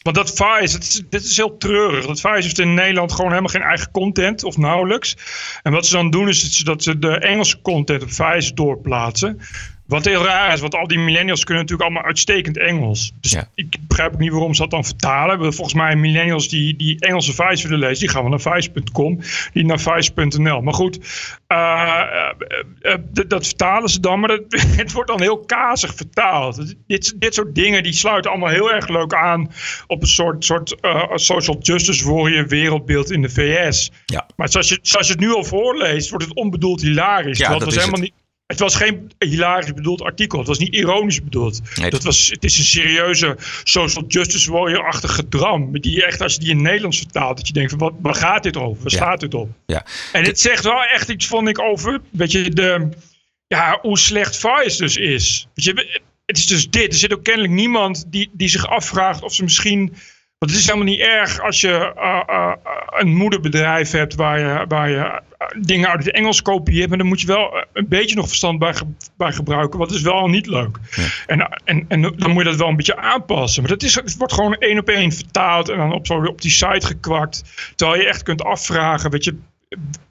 Want 0.04 0.16
dat 0.16 0.30
Vice, 0.30 0.78
is, 0.78 1.04
dit 1.10 1.24
is 1.24 1.38
heel 1.38 1.58
treurig. 1.58 2.06
Dat 2.06 2.22
Vice 2.22 2.42
heeft 2.42 2.60
in 2.60 2.74
Nederland 2.74 3.12
gewoon 3.12 3.30
helemaal 3.30 3.52
geen 3.52 3.62
eigen 3.62 3.92
content 3.92 4.44
of 4.44 4.58
nauwelijks. 4.58 5.16
En 5.62 5.72
wat 5.72 5.86
ze 5.86 5.94
dan 5.94 6.10
doen 6.10 6.28
is 6.28 6.58
dat 6.58 6.84
ze 6.84 7.00
de 7.00 7.18
Engelse 7.18 7.62
content 7.62 8.04
op 8.04 8.12
Vice 8.12 8.54
doorplaatsen. 8.54 9.40
Wat 9.94 10.06
heel 10.06 10.24
raar 10.24 10.54
is, 10.54 10.60
want 10.60 10.76
al 10.76 10.88
die 10.88 11.00
millennials 11.00 11.44
kunnen 11.44 11.64
natuurlijk 11.64 11.90
allemaal 11.90 12.08
uitstekend 12.10 12.58
Engels. 12.58 13.12
Dus 13.22 13.32
Ja. 13.32 13.48
ik 13.56 13.78
begrijp 13.88 14.14
ook 14.14 14.20
niet 14.20 14.32
waarom 14.32 14.54
ze 14.54 14.62
dat 14.62 14.72
dan 14.72 14.86
vertalen. 14.86 15.54
Volgens 15.54 15.74
mij 15.74 15.96
millennials 15.96 16.50
die, 16.50 16.76
die 16.76 17.00
Engelse 17.00 17.34
Vice 17.34 17.64
willen 17.64 17.80
lezen, 17.80 18.00
die 18.00 18.10
gaan 18.10 18.22
wel 18.22 18.30
naar 18.30 18.54
Vice.com, 18.54 19.20
die 19.54 19.66
naar 19.66 19.80
Vice.nl. 19.80 20.62
Maar 20.62 20.74
goed, 20.74 21.00
eh, 21.48 22.02
eh, 22.82 22.94
eh, 22.94 23.00
dat 23.28 23.46
vertalen 23.46 23.90
ze 23.90 24.00
dan, 24.00 24.20
maar 24.20 24.30
dat, 24.30 24.42
het 24.82 24.92
wordt 24.92 25.10
dan 25.10 25.22
heel 25.22 25.40
kazig 25.40 25.96
vertaald. 25.96 26.76
Dit, 26.88 27.14
dit 27.18 27.34
soort 27.34 27.56
dingen 27.56 27.84
die 27.84 27.94
sluiten 27.94 28.32
allemaal 28.32 28.50
heel 28.50 28.72
erg 28.72 28.88
leuk 28.88 29.14
aan 29.14 29.52
op 29.88 30.02
een 30.02 30.08
soort, 30.08 30.46
soort 30.46 30.76
social 31.14 31.58
justice 31.62 32.12
warrior 32.12 32.48
wereldbeeld 32.48 33.12
in 33.12 33.22
de 33.22 33.30
VS. 33.30 33.92
Ja. 34.06 34.28
Maar 34.36 34.50
zoals 34.50 34.70
je, 34.70 34.80
zoals 34.82 35.08
je 35.08 35.14
het 35.14 35.22
nu 35.22 35.34
al 35.34 35.44
voorleest, 35.44 36.10
wordt 36.10 36.26
het 36.26 36.36
onbedoeld 36.36 36.82
hilarisch. 36.82 37.38
Ja, 37.38 37.48
dat 37.48 37.56
het 37.56 37.66
was 37.66 37.76
is 37.76 37.80
helemaal 37.80 38.02
niet. 38.02 38.23
Het 38.46 38.60
was 38.60 38.76
geen 38.76 39.12
hilarisch 39.20 39.74
bedoeld 39.74 40.02
artikel. 40.02 40.38
Het 40.38 40.48
was 40.48 40.58
niet 40.58 40.76
ironisch 40.76 41.24
bedoeld. 41.24 41.62
Nee. 41.76 41.90
dat 41.90 42.04
was, 42.04 42.28
het 42.30 42.44
is 42.44 42.58
een 42.58 42.64
serieuze 42.64 43.38
social 43.64 44.06
justice 44.08 44.52
warrior-achtige 44.52 45.28
dram. 45.28 45.80
Die 45.80 45.92
je 45.96 46.06
echt, 46.06 46.22
als 46.22 46.34
je 46.34 46.40
die 46.40 46.50
in 46.50 46.62
Nederlands 46.62 46.98
vertaalt, 46.98 47.38
dat 47.38 47.48
je 47.48 47.54
denkt 47.54 47.70
van 47.70 47.80
wat, 47.80 47.94
waar 48.02 48.16
gaat 48.16 48.44
dit 48.44 48.58
over? 48.58 48.84
Waar 48.84 48.92
Ja. 48.92 48.98
staat 48.98 49.20
dit 49.20 49.34
op? 49.34 49.50
Ja. 49.66 49.86
En 50.12 50.24
het 50.24 50.40
zegt 50.40 50.64
wel 50.64 50.84
echt 50.84 51.10
iets, 51.10 51.28
vond 51.28 51.48
ik, 51.48 51.60
over 51.60 52.02
weet 52.12 52.32
je, 52.32 52.50
de, 52.50 52.90
ja, 53.48 53.80
hoe 53.82 53.98
slecht 53.98 54.38
Vice 54.38 54.78
dus 54.78 54.98
is. 54.98 55.48
Weet 55.54 55.66
je, 55.66 56.02
het 56.26 56.38
is 56.38 56.48
dus 56.48 56.70
dit. 56.70 56.94
Er 56.94 57.00
zit 57.00 57.14
ook 57.14 57.24
kennelijk 57.24 57.54
niemand 57.54 58.06
die, 58.08 58.30
die 58.34 58.48
zich 58.50 58.68
afvraagt 58.68 59.22
of 59.22 59.34
ze 59.34 59.44
misschien... 59.44 59.94
Want 60.44 60.56
het 60.56 60.64
is 60.64 60.70
helemaal 60.72 60.94
niet 60.94 61.00
erg 61.00 61.42
als 61.42 61.62
je 61.62 61.94
eh, 61.96 62.22
eh, 62.28 62.52
een 62.90 63.16
moederbedrijf 63.16 63.92
hebt 63.92 64.16
waar 64.16 64.40
je, 64.40 64.66
waar 64.68 64.90
je 64.90 64.98
eh, 64.98 65.48
dingen 65.60 65.90
uit 65.90 66.06
het 66.06 66.16
Engels 66.16 66.42
kopieert. 66.42 66.90
Maar 66.90 66.98
dan 66.98 67.08
moet 67.08 67.22
je 67.22 67.28
wel 67.28 67.66
een 67.74 67.88
beetje 67.88 68.16
nog 68.16 68.28
verstand 68.28 68.60
bij, 68.60 68.74
ge- 68.74 68.94
bij 69.18 69.32
gebruiken. 69.32 69.80
Het 69.80 69.92
is 69.92 70.02
wel 70.02 70.28
niet 70.28 70.48
leuk. 70.48 70.78
En, 71.28 71.60
en, 71.66 71.86
en 71.88 72.02
dan 72.02 72.32
moet 72.32 72.44
je 72.44 72.50
dat 72.50 72.56
wel 72.60 72.68
een 72.68 72.76
beetje 72.76 72.98
aanpassen. 72.98 73.62
Maar 73.62 73.72
dat 73.72 73.84
is, 73.84 73.96
het 73.96 74.18
wordt 74.18 74.34
gewoon 74.34 74.56
één 74.56 74.80
op 74.80 74.90
één 74.90 75.12
vertaald 75.12 75.70
en 75.70 75.78
dan 75.78 75.94
op, 75.94 76.06
zo, 76.06 76.24
op 76.24 76.42
die 76.42 76.52
site 76.52 76.86
gekwakt. 76.86 77.44
Terwijl 77.76 78.00
je 78.02 78.08
echt 78.08 78.24
kunt 78.24 78.44
afvragen, 78.44 79.12
weet 79.12 79.24
je, 79.24 79.38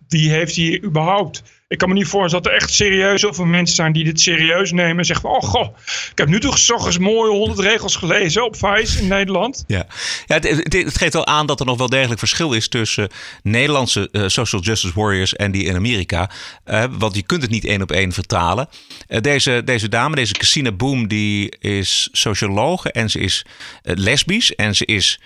wie 0.09 0.31
heeft 0.31 0.55
hier 0.55 0.83
überhaupt? 0.85 1.43
Ik 1.73 1.79
kan 1.79 1.89
me 1.89 1.95
niet 1.95 2.07
voorstellen 2.07 2.45
dat 2.45 2.53
er 2.53 2.59
echt 2.59 2.73
serieus 2.73 3.27
veel 3.31 3.45
mensen 3.45 3.77
zijn 3.77 3.93
die 3.93 4.05
dit 4.05 4.21
serieus 4.21 4.73
nemen. 4.73 4.99
En 4.99 5.05
zeggen 5.05 5.31
van, 5.31 5.37
oh 5.37 5.49
goh, 5.49 5.77
ik 6.11 6.19
heb 6.19 6.29
nu 6.29 6.41
toch 6.41 6.59
s 6.59 6.71
ochtends 6.71 6.99
mooie 6.99 7.31
100 7.31 7.61
regels 7.61 7.97
gelezen 7.97 8.45
op 8.45 8.57
Vice 8.57 9.01
in 9.01 9.09
Nederland. 9.09 9.65
Ja, 9.67 9.87
ja 10.27 10.35
het, 10.35 10.49
het, 10.49 10.73
het 10.73 10.99
geeft 10.99 11.13
wel 11.13 11.27
aan 11.27 11.47
dat 11.47 11.61
er 11.61 11.67
nog 11.67 11.79
wel 11.79 11.89
degelijk 11.89 12.19
verschil 12.19 12.53
is 12.53 12.69
tussen 12.69 13.09
Nederlandse 13.43 14.09
eh, 14.11 14.25
social 14.27 14.63
justice 14.63 14.93
warriors 14.95 15.35
en 15.35 15.51
die 15.51 15.65
in 15.65 15.77
Amerika. 15.77 16.31
Eh, 16.65 16.85
want 16.91 17.15
je 17.15 17.23
kunt 17.23 17.43
het 17.43 17.51
niet 17.51 17.65
één 17.65 17.83
op 17.83 17.93
één 17.93 18.13
vertalen. 18.13 18.69
Eh, 19.09 19.21
deze, 19.21 19.63
deze 19.65 19.89
dame, 19.89 20.15
deze 20.15 20.35
Christina 20.35 20.73
Boom, 20.73 21.09
die 21.09 21.59
is 21.59 22.09
sociologe 22.13 22.93
en 22.93 23.11
ze 23.11 23.19
is 23.19 23.45
lesbisch 23.83 24.55
en 24.55 24.75
ze 24.75 24.85
is 24.85 25.21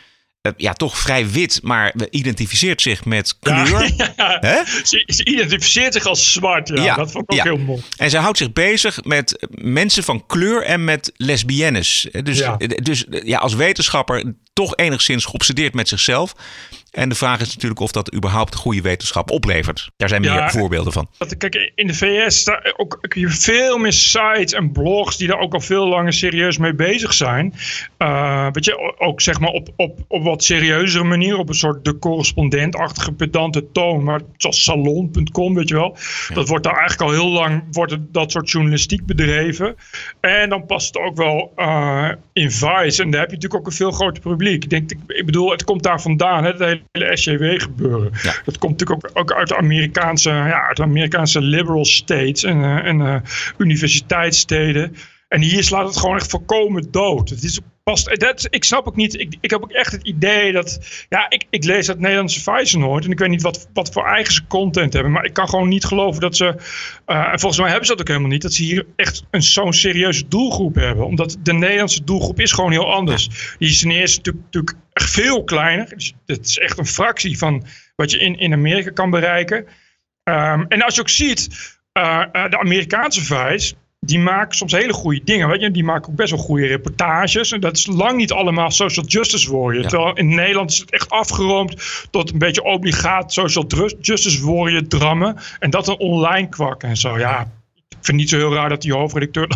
ja, 0.57 0.73
toch 0.73 0.99
vrij 0.99 1.31
wit, 1.31 1.61
maar 1.62 1.95
identificeert 2.11 2.83
zich 2.83 3.05
met 3.05 3.38
kleur. 3.41 3.91
Hè? 4.17 4.57
Ze, 4.85 5.03
ze 5.07 5.25
identificeert 5.25 5.93
zich 5.93 6.07
als 6.07 6.33
zwart. 6.33 6.69
Ja, 6.69 6.95
dat 6.95 7.11
vond 7.11 7.25
ik 7.25 7.31
ook 7.33 7.37
ja. 7.37 7.43
heel 7.43 7.57
mooi. 7.57 7.83
En 7.97 8.11
zij 8.11 8.21
houdt 8.21 8.38
zich 8.38 8.53
bezig 8.53 9.05
met 9.05 9.47
mensen 9.50 10.05
van 10.05 10.26
kleur 10.26 10.62
en 10.62 10.85
met 10.85 11.12
lesbiennes. 11.17 12.09
Dus, 12.23 12.38
Ja. 12.38 12.57
dus 12.57 13.05
ja, 13.09 13.38
als 13.38 13.55
wetenschapper 13.55 14.35
toch 14.53 14.76
enigszins 14.76 15.25
geobsedeerd 15.25 15.75
met 15.75 15.88
zichzelf. 15.88 16.35
En 16.97 17.09
de 17.09 17.15
vraag 17.15 17.41
is 17.41 17.55
natuurlijk 17.55 17.81
of 17.81 17.93
dat 17.93 18.15
überhaupt 18.15 18.55
goede 18.55 18.81
wetenschap 18.81 19.31
oplevert. 19.31 19.91
Daar 19.97 20.09
zijn 20.09 20.21
meer 20.21 20.31
Ja. 20.33 20.50
voorbeelden 20.50 20.93
van. 20.93 21.09
Dat, 21.19 21.37
kijk, 21.37 21.73
in 21.75 21.87
de 21.87 21.95
VS 21.95 22.38
staan 22.38 22.61
ook 22.76 22.99
je 23.15 23.29
veel 23.29 23.79
meer 23.79 23.93
sites 23.93 24.53
en 24.53 24.73
blogs 24.73 25.17
die 25.17 25.29
daar 25.29 25.38
ook 25.38 25.55
al 25.55 25.61
veel 25.61 25.88
langer 25.88 26.12
serieus 26.12 26.59
mee 26.59 26.75
bezig 26.75 27.12
zijn. 27.12 27.55
Eh, 27.97 28.49
weet 28.53 28.65
je, 28.65 28.95
ook 28.99 29.21
zeg 29.21 29.41
maar 29.41 29.50
op, 29.50 29.69
op, 29.76 29.99
op 30.09 30.23
wat 30.23 30.45
serieuzere 30.45 31.05
manier, 31.05 31.38
op 31.38 31.49
een 31.49 31.55
soort 31.55 31.85
de 31.85 31.99
correspondentachtige 31.99 33.12
pedante 33.12 33.71
toon. 33.73 34.05
Maar 34.05 34.21
zoals 34.37 34.65
salon.com, 34.65 35.55
weet 35.55 35.69
je 35.69 35.75
wel. 35.75 35.97
Dat 36.35 36.49
wordt 36.49 36.65
daar 36.65 36.76
eigenlijk 36.79 37.11
al 37.11 37.17
heel 37.17 37.31
lang, 37.33 37.62
wordt 37.71 37.93
het, 37.93 38.12
dat 38.12 38.31
soort 38.31 38.50
journalistiek 38.50 39.07
bedreven. 39.07 39.76
En 40.21 40.49
dan 40.49 40.67
past 40.67 40.87
het 40.87 41.03
ook 41.05 41.17
wel 41.17 41.53
eh, 41.57 42.09
in 42.33 42.50
Vice. 42.50 43.03
En 43.03 43.11
daar 43.11 43.21
heb 43.21 43.31
je 43.31 43.35
natuurlijk 43.37 43.55
ook 43.55 43.67
een 43.67 43.73
veel 43.73 43.91
groter 43.91 44.23
publiek. 44.23 44.65
Ik, 44.65 44.71
denk, 44.71 44.91
ik, 44.91 44.99
ik 45.07 45.26
bedoel, 45.26 45.50
het 45.50 45.65
komt 45.65 45.83
daar 45.83 46.00
vandaan, 46.00 46.45
hè, 46.45 46.50
het 46.50 46.59
hele 46.59 46.85
SJW 46.93 47.61
gebeuren. 47.61 48.11
Ja. 48.23 48.35
Dat 48.45 48.59
komt 48.59 48.78
natuurlijk 48.78 49.09
ook, 49.09 49.19
ook 49.19 49.33
uit 49.33 49.49
de 49.49 49.57
Amerikaanse, 49.57 50.31
ja, 50.31 50.66
uit 50.66 50.76
de 50.76 50.83
Amerikaanse 50.83 51.40
liberal 51.40 51.85
states 51.85 52.43
en, 52.43 52.62
eh, 52.62 52.85
en 52.85 53.00
eh, 53.00 53.16
universiteitssteden. 53.59 54.97
En 55.28 55.40
hier 55.40 55.62
slaat 55.62 55.87
het 55.87 55.97
gewoon 55.97 56.16
echt 56.16 56.31
volkomen 56.31 56.90
dood. 56.90 57.28
Het 57.28 57.43
is 57.43 57.61
past, 57.90 58.21
dat, 58.21 58.47
ik 58.50 58.64
snap 58.64 58.87
ook 58.87 58.97
niet, 58.97 59.21
ik, 59.21 59.37
ik 59.40 59.50
heb 59.50 59.62
ook 59.62 59.73
echt 59.73 59.93
het 59.93 60.07
idee 60.07 60.52
dat, 60.52 60.78
ja, 61.09 61.31
ik, 61.31 61.45
ik 61.50 61.64
lees 61.64 61.87
dat 61.87 61.99
Nederlandse 61.99 62.43
Vice 62.43 62.78
nooit 62.78 63.05
en 63.05 63.11
ik 63.11 63.19
weet 63.19 63.28
niet 63.28 63.43
wat, 63.43 63.69
wat 63.73 63.93
voor 63.93 64.07
eigen 64.07 64.35
ze 64.35 64.47
content 64.47 64.93
hebben, 64.93 65.12
maar 65.12 65.25
ik 65.25 65.33
kan 65.33 65.49
gewoon 65.49 65.69
niet 65.69 65.85
geloven 65.85 66.21
dat 66.21 66.37
ze, 66.37 66.55
eh, 67.05 67.33
en 67.33 67.38
volgens 67.38 67.61
mij 67.61 67.69
hebben 67.69 67.87
ze 67.87 67.93
dat 67.93 68.00
ook 68.00 68.09
helemaal 68.09 68.31
niet, 68.31 68.43
dat 68.43 68.52
ze 68.52 68.62
hier 68.62 68.87
echt 68.97 69.25
een 69.31 69.43
zo'n 69.43 69.73
serieuze 69.73 70.28
doelgroep 70.28 70.75
hebben. 70.75 71.07
Omdat 71.07 71.37
de 71.43 71.52
Nederlandse 71.52 72.05
doelgroep 72.05 72.40
is 72.40 72.52
gewoon 72.52 72.71
heel 72.71 72.93
anders. 72.93 73.55
Die 73.59 73.69
is 73.69 73.81
ten 73.81 73.90
eerste 73.90 74.16
natuurlijk, 74.16 74.45
natuurlijk 74.45 74.76
echt 74.93 75.11
veel 75.11 75.45
kleiner. 75.45 75.88
Dus 75.88 76.14
het 76.26 76.47
is 76.47 76.59
echt 76.59 76.78
een 76.78 76.87
fractie 76.87 77.38
van 77.38 77.66
wat 77.97 78.11
je 78.11 78.19
in, 78.19 78.38
in 78.38 78.52
Amerika 78.52 78.90
kan 78.90 79.11
bereiken. 79.11 79.66
Ehm, 80.23 80.64
en 80.69 80.83
als 80.83 80.95
je 80.95 81.00
ook 81.00 81.09
ziet, 81.09 81.49
eh, 81.93 82.25
eh, 82.33 82.50
de 82.50 82.59
Amerikaanse 82.59 83.25
Vice, 83.25 83.75
die 84.00 84.19
maken 84.19 84.57
soms 84.57 84.73
hele 84.73 84.93
goede 84.93 85.21
dingen. 85.25 85.49
Weet 85.49 85.61
je? 85.61 85.71
Die 85.71 85.85
maken 85.85 86.11
ook 86.11 86.17
best 86.17 86.31
wel 86.31 86.41
goede 86.41 86.67
reportages. 86.67 87.53
En 87.53 87.61
dat 87.61 87.76
is 87.76 87.87
lang 87.87 88.17
niet 88.17 88.33
allemaal 88.33 88.71
social 88.71 89.07
justice 89.07 89.53
warrior. 89.53 89.83
Ja. 89.83 89.88
Terwijl 89.88 90.17
in 90.17 90.35
Nederland 90.35 90.71
is 90.71 90.79
het 90.79 90.91
echt 90.91 91.11
afgeroomd 91.11 92.07
tot 92.11 92.33
een 92.33 92.38
beetje 92.38 92.62
obligaat 92.62 93.33
social 93.33 93.67
justice 94.00 94.47
warrior 94.47 94.87
drammen. 94.87 95.37
En 95.59 95.71
dat 95.71 95.88
een 95.88 95.99
online 95.99 96.49
kwak 96.49 96.83
en 96.83 96.97
zo. 96.97 97.19
Ja, 97.19 97.41
ik 97.88 97.97
vind 98.05 98.07
het 98.07 98.17
niet 98.17 98.29
zo 98.29 98.37
heel 98.37 98.55
raar 98.55 98.69
dat 98.69 98.83
die 98.83 98.93
hoofdredacteur 98.93 99.49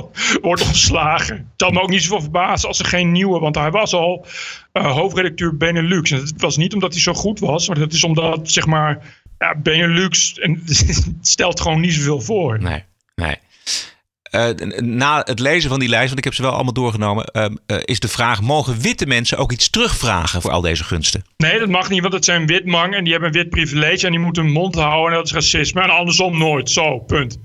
wordt 0.42 0.66
ontslagen. 0.66 1.36
Het 1.36 1.44
zal 1.56 1.70
me 1.70 1.80
ook 1.80 1.90
niet 1.90 2.02
zoveel 2.02 2.20
verbazen 2.20 2.68
als 2.68 2.78
er 2.78 2.86
geen 2.86 3.12
nieuwe... 3.12 3.38
want 3.38 3.54
hij 3.54 3.70
was 3.70 3.92
al 3.92 4.26
eh, 4.72 4.92
hoofdredacteur 4.92 5.56
Benelux. 5.56 6.10
En 6.10 6.18
het 6.18 6.40
was 6.40 6.56
niet 6.56 6.74
omdat 6.74 6.92
hij 6.92 7.02
zo 7.02 7.14
goed 7.14 7.38
was... 7.38 7.68
maar 7.68 7.78
dat 7.78 7.92
is 7.92 8.04
omdat, 8.04 8.50
zeg 8.50 8.66
maar... 8.66 9.16
Ja, 9.38 9.54
Benelux 9.56 10.38
en, 10.38 10.62
stelt 11.20 11.60
gewoon 11.60 11.80
niet 11.80 11.92
zoveel 11.92 12.20
voor. 12.20 12.62
Nee, 12.62 12.84
nee. 13.14 13.36
Eh, 14.22 14.48
na 14.80 15.22
het 15.24 15.38
lezen 15.38 15.70
van 15.70 15.78
die 15.78 15.88
lijst, 15.88 16.06
want 16.06 16.18
ik 16.18 16.24
heb 16.24 16.34
ze 16.34 16.42
wel 16.42 16.52
allemaal 16.52 16.72
doorgenomen, 16.72 17.24
eh, 17.24 17.44
eh, 17.44 17.76
is 17.84 18.00
de 18.00 18.08
vraag: 18.08 18.40
mogen 18.40 18.80
witte 18.80 19.06
mensen 19.06 19.38
ook 19.38 19.52
iets 19.52 19.70
terugvragen 19.70 20.42
voor 20.42 20.50
al 20.50 20.60
deze 20.60 20.84
gunsten? 20.84 21.24
Nee, 21.36 21.58
dat 21.58 21.68
mag 21.68 21.88
niet, 21.88 22.00
want 22.00 22.12
het 22.14 22.24
zijn 22.24 22.46
witmang 22.46 22.94
en 22.94 23.04
die 23.04 23.12
hebben 23.12 23.30
een 23.30 23.42
wit 23.42 23.50
privilege 23.50 24.06
en 24.06 24.12
die 24.12 24.20
moeten 24.20 24.42
hun 24.42 24.52
mond 24.52 24.74
houden 24.74 25.10
en 25.10 25.16
dat 25.16 25.26
is 25.26 25.32
racisme. 25.32 25.82
En 25.82 25.90
andersom 25.90 26.38
nooit. 26.38 26.70
Zo, 26.70 26.98
punt. 26.98 27.38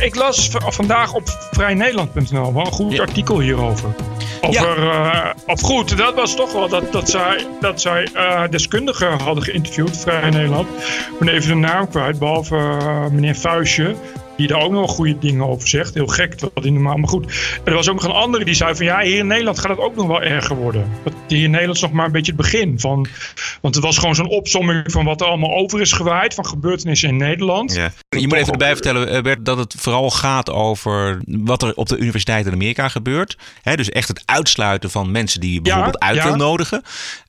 Ik 0.00 0.14
las 0.14 0.50
vandaag 0.52 1.14
op 1.14 1.48
vrijnederland.nl 1.50 2.54
wel 2.54 2.66
een 2.66 2.72
goed 2.72 2.92
Ja. 2.92 3.00
artikel 3.00 3.40
hierover. 3.40 3.94
Over, 4.40 4.90
eh, 4.90 5.30
of 5.46 5.60
goed, 5.60 5.96
dat 5.96 6.14
was 6.14 6.36
toch 6.36 6.52
wel 6.52 6.68
dat, 6.68 6.92
dat 6.92 7.10
zij, 7.10 7.46
dat 7.60 7.80
zij 7.80 8.08
eh, 8.14 8.42
deskundigen 8.50 9.20
hadden 9.20 9.44
geïnterviewd, 9.44 9.98
Vrij 9.98 10.30
Nederland. 10.30 10.68
Ik 10.68 11.18
ben 11.18 11.28
even 11.28 11.48
de 11.48 11.54
naam 11.54 11.88
kwijt, 11.88 12.18
behalve 12.18 12.56
eh, 12.56 13.06
meneer 13.06 13.34
Vuistje. 13.34 13.94
Die 14.40 14.48
daar 14.48 14.60
ook 14.60 14.72
nog 14.72 14.90
goede 14.90 15.18
dingen 15.18 15.46
over 15.46 15.68
zegt. 15.68 15.94
Heel 15.94 16.06
gek, 16.06 16.34
terwijl 16.34 16.60
die 16.60 16.72
normaal. 16.72 16.96
Maar 16.96 17.08
goed, 17.08 17.32
er 17.64 17.74
was 17.74 17.88
ook 17.88 17.94
nog 17.94 18.04
een 18.04 18.10
andere 18.10 18.44
die 18.44 18.54
zei 18.54 18.74
van 18.74 18.84
ja, 18.84 19.00
hier 19.00 19.18
in 19.18 19.26
Nederland 19.26 19.58
gaat 19.58 19.70
het 19.70 19.78
ook 19.78 19.96
nog 19.96 20.06
wel 20.06 20.22
erger 20.22 20.56
worden. 20.56 20.90
Dat 21.04 21.12
hier 21.28 21.44
in 21.44 21.50
Nederland 21.50 21.76
is 21.76 21.82
nog 21.82 21.92
maar 21.92 22.06
een 22.06 22.12
beetje 22.12 22.32
het 22.32 22.40
begin 22.40 22.80
van. 22.80 23.06
Want 23.60 23.74
het 23.74 23.84
was 23.84 23.98
gewoon 23.98 24.14
zo'n 24.14 24.28
opsomming 24.28 24.92
van 24.92 25.04
wat 25.04 25.20
er 25.20 25.26
allemaal 25.26 25.54
over 25.54 25.80
is 25.80 25.92
gewaaid. 25.92 26.34
Van 26.34 26.46
gebeurtenissen 26.46 27.08
in 27.08 27.16
Nederland. 27.16 27.74
Ja. 27.74 27.92
Je 28.08 28.28
moet 28.28 28.36
even 28.36 28.52
erbij 28.52 28.72
vertellen, 28.72 29.08
eh, 29.08 29.22
Bert, 29.22 29.44
dat 29.44 29.58
het 29.58 29.74
vooral 29.78 30.10
gaat 30.10 30.50
over 30.50 31.20
wat 31.26 31.62
er 31.62 31.74
op 31.74 31.88
de 31.88 31.96
universiteit 31.96 32.46
in 32.46 32.52
Amerika 32.52 32.88
gebeurt. 32.88 33.36
Hè, 33.62 33.76
dus 33.76 33.88
echt 33.88 34.08
het 34.08 34.22
uitsluiten 34.24 34.90
van 34.90 35.10
mensen 35.10 35.40
die 35.40 35.52
je 35.52 35.60
bijvoorbeeld 35.60 35.98
uit 35.98 36.16
ja. 36.16 36.24
wil 36.24 36.36
nodigen. 36.36 36.82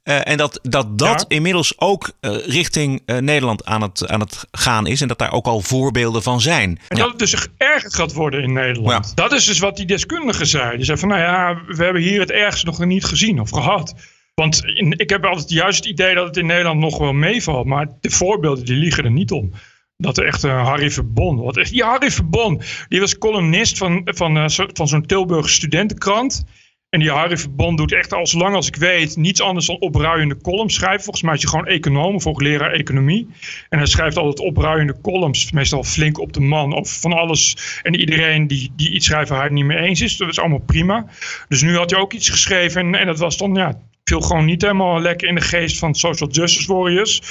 Eh, 0.04 0.28
en 0.28 0.38
dat 0.38 0.60
dat, 0.64 0.98
dat 1.00 1.26
Ja. 1.28 1.36
inmiddels 1.36 1.80
ook 1.80 2.12
eh, 2.20 2.36
richting 2.48 3.02
eh, 3.06 3.18
Nederland 3.18 3.66
aan 3.66 3.82
het, 3.82 4.08
aan 4.08 4.20
het 4.20 4.48
gaan 4.52 4.88
is. 4.88 5.02
En 5.02 5.08
dat 5.08 5.18
daar 5.20 5.32
ook 5.32 5.46
al 5.46 5.62
voorbeelden 5.62 6.24
van 6.24 6.42
zijn. 6.42 6.80
En 6.88 6.98
Ja. 6.98 7.02
dat 7.04 7.10
het 7.10 7.20
dus 7.20 7.48
erger 7.58 7.92
gaat 7.94 8.14
worden 8.14 8.44
in 8.44 8.54
Nederland. 8.54 9.08
Ja. 9.08 9.14
Dat 9.16 9.32
is 9.32 9.46
dus 9.46 9.60
wat 9.60 9.76
die 9.78 9.86
deskundige 9.86 10.46
zei. 10.46 10.76
Die 10.76 10.86
zei 10.86 10.98
van, 10.98 11.08
nou 11.10 11.22
ja, 11.22 11.62
we 11.68 11.84
hebben 11.84 12.02
hier 12.02 12.20
het 12.20 12.32
ergste 12.32 12.66
nog 12.66 12.86
niet 12.86 13.06
gezien 13.06 13.40
of 13.40 13.50
gehad. 13.50 13.94
Want 14.36 14.62
in- 14.66 14.94
ik 14.98 15.10
heb 15.10 15.26
altijd 15.26 15.50
juist 15.50 15.78
het 15.78 15.88
idee 15.88 16.16
dat 16.16 16.26
het 16.28 16.38
in 16.38 16.46
Nederland 16.46 16.80
nog 16.80 16.98
wel 16.98 17.14
meevalt. 17.14 17.66
Maar 17.66 17.88
de 18.00 18.10
voorbeelden 18.10 18.66
die 18.66 18.76
liegen 18.76 19.04
er 19.04 19.12
niet 19.12 19.32
om. 19.32 19.52
Dat 19.98 20.18
er 20.18 20.26
echt 20.26 20.44
een 20.44 20.50
Harry 20.66 20.92
Verbon. 20.92 21.38
Wat 21.38 21.54
die 21.56 21.84
Harry 21.84 22.12
Verbon, 22.12 22.62
die 22.90 23.00
was 23.00 23.18
columnist 23.18 23.78
van, 23.78 24.02
van, 24.04 24.50
van 24.74 24.88
zo'n 24.88 25.06
Tilburg 25.06 25.50
studentenkrant. 25.50 26.44
En 26.92 27.00
die 27.00 27.10
Harry 27.10 27.38
Verbond 27.38 27.78
doet 27.78 27.94
echt 27.94 28.14
al 28.14 28.28
zolang 28.28 28.56
als 28.56 28.68
ik 28.68 28.76
weet 28.76 29.18
niets 29.18 29.42
anders 29.42 29.66
dan 29.66 29.80
opruiende 29.80 30.38
columns 30.42 30.74
schrijven. 30.76 31.04
Volgens 31.04 31.24
mij 31.24 31.34
is 31.34 31.42
hij 31.42 31.50
gewoon 31.52 31.68
econoom 31.68 32.16
of 32.16 32.40
leraar 32.40 32.72
economie. 32.72 33.28
En 33.70 33.78
hij 33.78 33.88
schrijft 33.88 34.18
altijd 34.18 34.40
opruiende 34.40 34.96
columns, 35.02 35.52
meestal 35.52 35.84
flink 35.84 36.20
op 36.20 36.34
de 36.34 36.40
man 36.40 36.74
of 36.74 37.00
van 37.00 37.14
alles 37.14 37.58
en 37.84 37.96
iedereen 37.96 38.48
die, 38.48 38.72
die 38.76 38.92
iets 38.92 39.06
schrijft 39.06 39.30
waar 39.30 39.38
hij 39.38 39.48
het 39.48 39.56
niet 39.56 39.66
mee 39.66 39.78
eens 39.78 40.02
is. 40.02 40.18
Dat 40.18 40.30
is 40.30 40.40
allemaal 40.40 40.64
prima. 40.66 41.06
Dus 41.48 41.62
nu 41.62 41.78
had 41.78 41.92
hij 41.92 42.00
ook 42.00 42.14
iets 42.14 42.30
geschreven 42.30 42.82
en, 42.82 42.96
en 42.96 43.06
dat 43.06 43.20
was 43.20 43.38
dan 43.38 43.56
ja, 43.56 43.82
viel 44.04 44.22
gewoon 44.22 44.46
niet 44.46 44.62
helemaal 44.62 45.02
lekker 45.02 45.28
in 45.28 45.36
de 45.36 45.42
geest 45.42 45.78
van 45.78 45.96
Social 45.96 46.30
Justice 46.30 46.74
Warriors. 46.74 47.22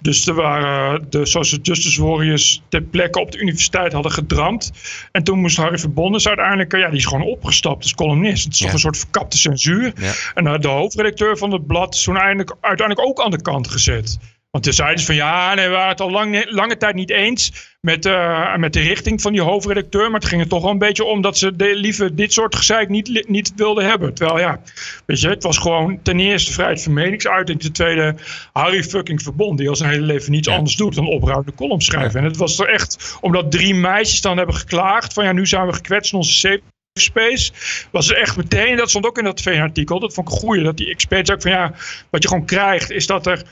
Dus 0.00 0.26
er 0.26 0.34
waren 0.34 1.06
de 1.10 1.26
Social 1.26 1.60
Justice 1.60 2.04
Warriors 2.04 2.62
ter 2.68 2.82
plekke 2.82 3.20
op 3.20 3.32
de 3.32 3.38
universiteit 3.38 3.92
hadden 3.92 4.12
gedramd. 4.12 4.72
En 5.12 5.24
toen 5.24 5.40
moest 5.40 5.56
Harry 5.56 5.78
Verbondes 5.78 6.28
uiteindelijk, 6.28 6.76
ja, 6.76 6.88
die 6.88 6.98
is 6.98 7.06
gewoon 7.06 7.26
opgestapt 7.26 7.82
als 7.82 7.94
columnist. 7.94 8.44
Het 8.44 8.52
is 8.52 8.58
toch 8.58 8.72
een 8.72 8.78
soort 8.78 8.98
verkapte 8.98 9.38
censuur. 9.38 9.92
En 10.34 10.60
de 10.60 10.68
hoofdredacteur 10.68 11.38
van 11.38 11.52
het 11.52 11.66
blad 11.66 11.94
is 11.94 12.02
toen 12.02 12.18
uiteindelijk 12.18 13.00
ook 13.00 13.20
aan 13.20 13.30
de 13.30 13.42
kant 13.42 13.68
gezet. 13.68 14.18
Want 14.54 14.66
toen 14.66 14.74
zeiden 14.74 14.98
ze 14.98 15.06
van 15.06 15.14
ja, 15.14 15.54
nee, 15.54 15.68
we 15.68 15.74
waren 15.74 15.88
het 15.88 16.00
al 16.00 16.10
lang, 16.10 16.50
lange 16.50 16.76
tijd 16.76 16.94
niet 16.94 17.10
eens 17.10 17.52
met, 17.80 18.06
uh, 18.06 18.56
met 18.56 18.72
de 18.72 18.80
richting 18.80 19.20
van 19.22 19.32
die 19.32 19.40
hoofdredacteur. 19.40 20.10
Maar 20.10 20.20
het 20.20 20.28
ging 20.28 20.40
er 20.40 20.48
toch 20.48 20.62
wel 20.62 20.70
een 20.70 20.78
beetje 20.78 21.04
om 21.04 21.20
dat 21.20 21.38
ze 21.38 21.56
de, 21.56 21.76
liever 21.76 22.16
dit 22.16 22.32
soort 22.32 22.56
gezeik 22.56 22.88
niet, 22.88 23.28
niet 23.28 23.52
wilden 23.56 23.84
hebben. 23.84 24.14
Terwijl 24.14 24.38
ja, 24.38 24.60
weet 25.06 25.20
je, 25.20 25.28
het 25.28 25.42
was 25.42 25.58
gewoon 25.58 26.02
ten 26.02 26.20
eerste 26.20 26.52
vrijheid 26.52 26.82
van 26.82 26.92
meningsuiting. 26.92 27.60
Ten 27.60 27.72
tweede 27.72 28.14
Harry 28.52 28.82
fucking 28.82 29.22
Verbond, 29.22 29.58
die 29.58 29.68
al 29.68 29.76
zijn 29.76 29.90
hele 29.90 30.06
leven 30.06 30.30
niets 30.30 30.48
anders 30.48 30.76
doet 30.76 30.94
dan 30.94 31.06
opruimende 31.06 31.54
column 31.54 31.80
schrijven. 31.80 32.20
En 32.20 32.26
het 32.26 32.36
was 32.36 32.58
er 32.58 32.68
echt, 32.68 33.16
omdat 33.20 33.50
drie 33.50 33.74
meisjes 33.74 34.20
dan 34.20 34.36
hebben 34.36 34.54
geklaagd 34.54 35.12
van 35.12 35.24
ja, 35.24 35.32
nu 35.32 35.46
zijn 35.46 35.66
we 35.66 35.72
gekwetst 35.72 36.12
in 36.12 36.18
onze 36.18 36.32
safe 36.32 36.62
space 37.00 37.52
was 37.90 38.10
er 38.10 38.16
echt 38.16 38.36
meteen, 38.36 38.76
dat 38.76 38.88
stond 38.88 39.06
ook 39.06 39.18
in 39.18 39.24
dat 39.24 39.40
VN-artikel, 39.40 40.00
dat 40.00 40.14
vond 40.14 40.28
ik 40.28 40.34
een 40.34 40.40
goeie, 40.40 40.62
dat 40.62 40.76
die 40.76 40.90
experts 40.90 41.30
ook 41.30 41.42
van 41.42 41.50
ja, 41.50 41.72
wat 42.10 42.22
je 42.22 42.28
gewoon 42.28 42.46
krijgt 42.46 42.90
is 42.90 43.06
dat 43.06 43.26
er 43.26 43.42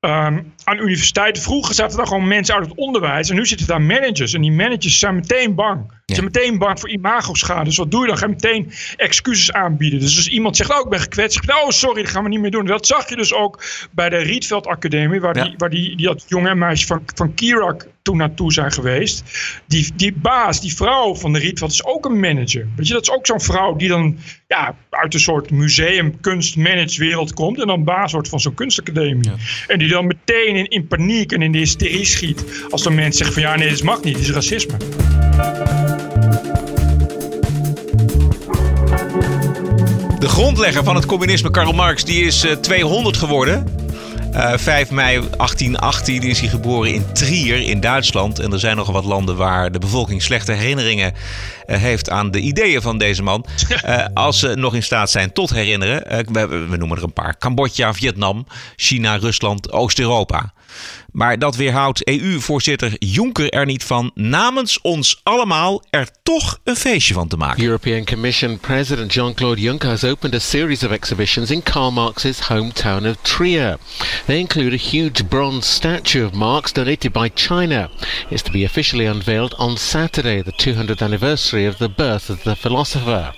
um, 0.00 0.52
aan 0.64 0.78
universiteiten. 0.78 1.42
Vroeger 1.42 1.74
zaten 1.74 1.96
daar 1.96 2.06
gewoon 2.06 2.28
mensen 2.28 2.54
uit 2.54 2.68
het 2.68 2.76
onderwijs. 2.76 3.30
En 3.30 3.36
nu 3.36 3.46
zitten 3.46 3.66
daar 3.66 3.82
managers. 3.82 4.34
En 4.34 4.40
die 4.40 4.52
managers 4.52 4.98
zijn 4.98 5.14
meteen 5.14 5.54
bang. 5.54 5.99
Ze 6.10 6.20
zijn 6.20 6.30
meteen 6.32 6.58
bang 6.58 6.80
voor 6.80 6.90
imagoschade. 6.90 7.64
Dus 7.64 7.76
wat 7.76 7.90
doe 7.90 8.00
je 8.00 8.06
dan? 8.06 8.18
Ga 8.18 8.26
je 8.26 8.32
meteen 8.32 8.72
excuses 8.96 9.52
aanbieden. 9.52 10.00
Dus 10.00 10.16
als 10.16 10.28
iemand 10.28 10.56
zegt, 10.56 10.70
oh 10.70 10.78
ik 10.78 10.88
ben 10.88 11.00
gekwetst. 11.00 11.50
Oh 11.62 11.68
sorry, 11.68 12.02
dat 12.02 12.10
gaan 12.10 12.22
we 12.22 12.28
niet 12.28 12.40
meer 12.40 12.50
doen. 12.50 12.66
Dat 12.66 12.86
zag 12.86 13.08
je 13.08 13.16
dus 13.16 13.34
ook 13.34 13.62
bij 13.90 14.08
de 14.08 14.16
Rietveld 14.16 14.66
Academie. 14.66 15.20
Waar, 15.20 15.34
die, 15.34 15.54
waar 15.56 15.70
die, 15.70 15.96
die 15.96 16.06
dat 16.06 16.24
jonge 16.28 16.54
meisje 16.54 16.86
van, 16.86 17.02
van 17.14 17.34
Kirak 17.34 17.86
toen 18.02 18.16
naartoe 18.16 18.52
zijn 18.52 18.72
geweest. 18.72 19.22
Die, 19.66 19.90
die 19.94 20.12
baas, 20.12 20.60
die 20.60 20.74
vrouw 20.74 21.14
van 21.14 21.32
de 21.32 21.38
Rietveld 21.38 21.72
is 21.72 21.84
ook 21.84 22.04
een 22.04 22.20
manager. 22.20 22.68
Weet 22.76 22.86
je, 22.86 22.92
dat 22.92 23.02
is 23.02 23.10
ook 23.10 23.26
zo'n 23.26 23.40
vrouw 23.40 23.76
die 23.76 23.88
dan 23.88 24.18
ja, 24.48 24.74
uit 24.90 25.14
een 25.14 25.20
soort 25.20 25.50
museum 25.50 26.20
kunstmanagewereld 26.20 27.32
komt. 27.32 27.60
En 27.60 27.66
dan 27.66 27.84
baas 27.84 28.12
wordt 28.12 28.28
van 28.28 28.40
zo'n 28.40 28.54
kunstacademie. 28.54 29.30
En 29.66 29.78
die 29.78 29.88
dan 29.88 30.06
meteen 30.06 30.56
in, 30.56 30.68
in 30.68 30.86
paniek 30.86 31.32
en 31.32 31.42
in 31.42 31.52
de 31.52 31.58
hysterie 31.58 32.04
schiet. 32.04 32.44
Als 32.70 32.82
de 32.82 32.90
mensen 32.90 33.14
zeggen 33.14 33.34
van 33.34 33.42
ja 33.42 33.56
nee, 33.56 33.70
dat 33.70 33.82
mag 33.82 34.02
niet. 34.02 34.14
Dit 34.14 34.22
is 34.22 34.30
racisme. 34.30 34.76
De 40.20 40.28
grondlegger 40.28 40.84
van 40.84 40.94
het 40.94 41.06
communisme, 41.06 41.50
Karl 41.50 41.72
Marx, 41.72 42.04
die 42.04 42.24
is 42.24 42.46
200 42.60 43.14
eh, 43.14 43.20
geworden. 43.22 43.66
Uh, 44.32 44.52
5 44.56 44.90
mei 44.90 45.12
1818 45.14 46.22
is 46.22 46.40
hij 46.40 46.48
geboren 46.48 46.92
in 46.92 47.12
Trier 47.12 47.60
in 47.60 47.80
Duitsland. 47.80 48.38
En 48.38 48.52
er 48.52 48.58
zijn 48.58 48.76
nog 48.76 48.90
wat 48.90 49.04
landen 49.04 49.36
waar 49.36 49.72
de 49.72 49.78
bevolking 49.78 50.22
slechte 50.22 50.52
herinneringen 50.52 51.12
uh, 51.66 51.76
heeft 51.76 52.10
aan 52.10 52.30
de 52.30 52.40
ideeën 52.40 52.82
van 52.82 52.98
deze 52.98 53.22
man. 53.22 53.44
Uh, 53.86 54.04
als 54.14 54.38
ze 54.38 54.54
nog 54.54 54.74
in 54.74 54.82
staat 54.82 55.10
zijn 55.10 55.32
tot 55.32 55.50
herinneren. 55.50 56.24
We, 56.32 56.46
we, 56.46 56.76
noemen 56.76 56.96
er 56.96 57.04
een 57.04 57.12
paar: 57.12 57.38
Cambodja, 57.38 57.94
Vietnam, 57.94 58.46
China, 58.76 59.16
Rusland, 59.16 59.72
Oost-Europa. 59.72 60.52
Maar 61.12 61.38
dat 61.38 61.56
weerhoudt 61.56 62.08
EU-voorzitter 62.08 62.92
Juncker 62.98 63.50
er 63.50 63.66
niet 63.66 63.84
van 63.84 64.10
namens 64.14 64.80
ons 64.80 65.20
allemaal 65.22 65.82
er 65.90 66.08
toch 66.22 66.58
een 66.64 66.76
feestje 66.76 67.14
van 67.14 67.28
te 67.28 67.36
maken. 67.36 67.64
European 67.64 68.04
Commission 68.04 68.58
President 68.58 69.12
Jean-Claude 69.12 69.60
Juncker 69.60 69.88
has 69.88 70.04
opened 70.04 70.34
a 70.34 70.38
series 70.38 70.84
of 70.84 70.90
exhibitions 70.90 71.50
in 71.50 71.62
Karl 71.62 71.90
Marx's 71.90 72.48
hometown 72.48 73.06
of 73.06 73.16
Trier. 73.22 73.78
They 74.26 74.38
include 74.38 74.74
a 74.74 74.88
huge 74.90 75.28
bronze 75.28 75.72
statue 75.72 76.24
of 76.24 76.32
Marx 76.32 76.72
donated 76.72 77.12
by 77.12 77.28
China. 77.34 77.90
It's 78.28 78.42
to 78.42 78.52
be 78.52 78.64
officially 78.64 79.06
unveiled 79.06 79.54
on 79.58 79.76
Saturday, 79.76 80.42
the 80.42 80.52
200th 80.52 81.02
anniversary 81.02 81.66
of 81.66 81.76
the 81.76 81.88
birth 81.88 82.30
of 82.30 82.42
the 82.42 82.56
philosopher. 82.56 83.32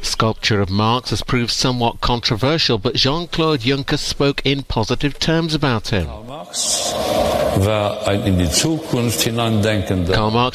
The 0.00 0.06
sculpture 0.06 0.60
of 0.60 0.70
Marx 0.70 1.10
has 1.10 1.22
proved 1.22 1.50
somewhat 1.50 2.00
controversial, 2.00 2.78
but 2.78 2.94
Jean-Claude 2.94 3.60
Juncker 3.60 3.98
spoke 3.98 4.40
in 4.44 4.62
positive 4.62 5.18
terms 5.18 5.54
about 5.54 5.88
him. 5.88 6.06
Karl 6.06 6.24
Marx, 6.24 6.92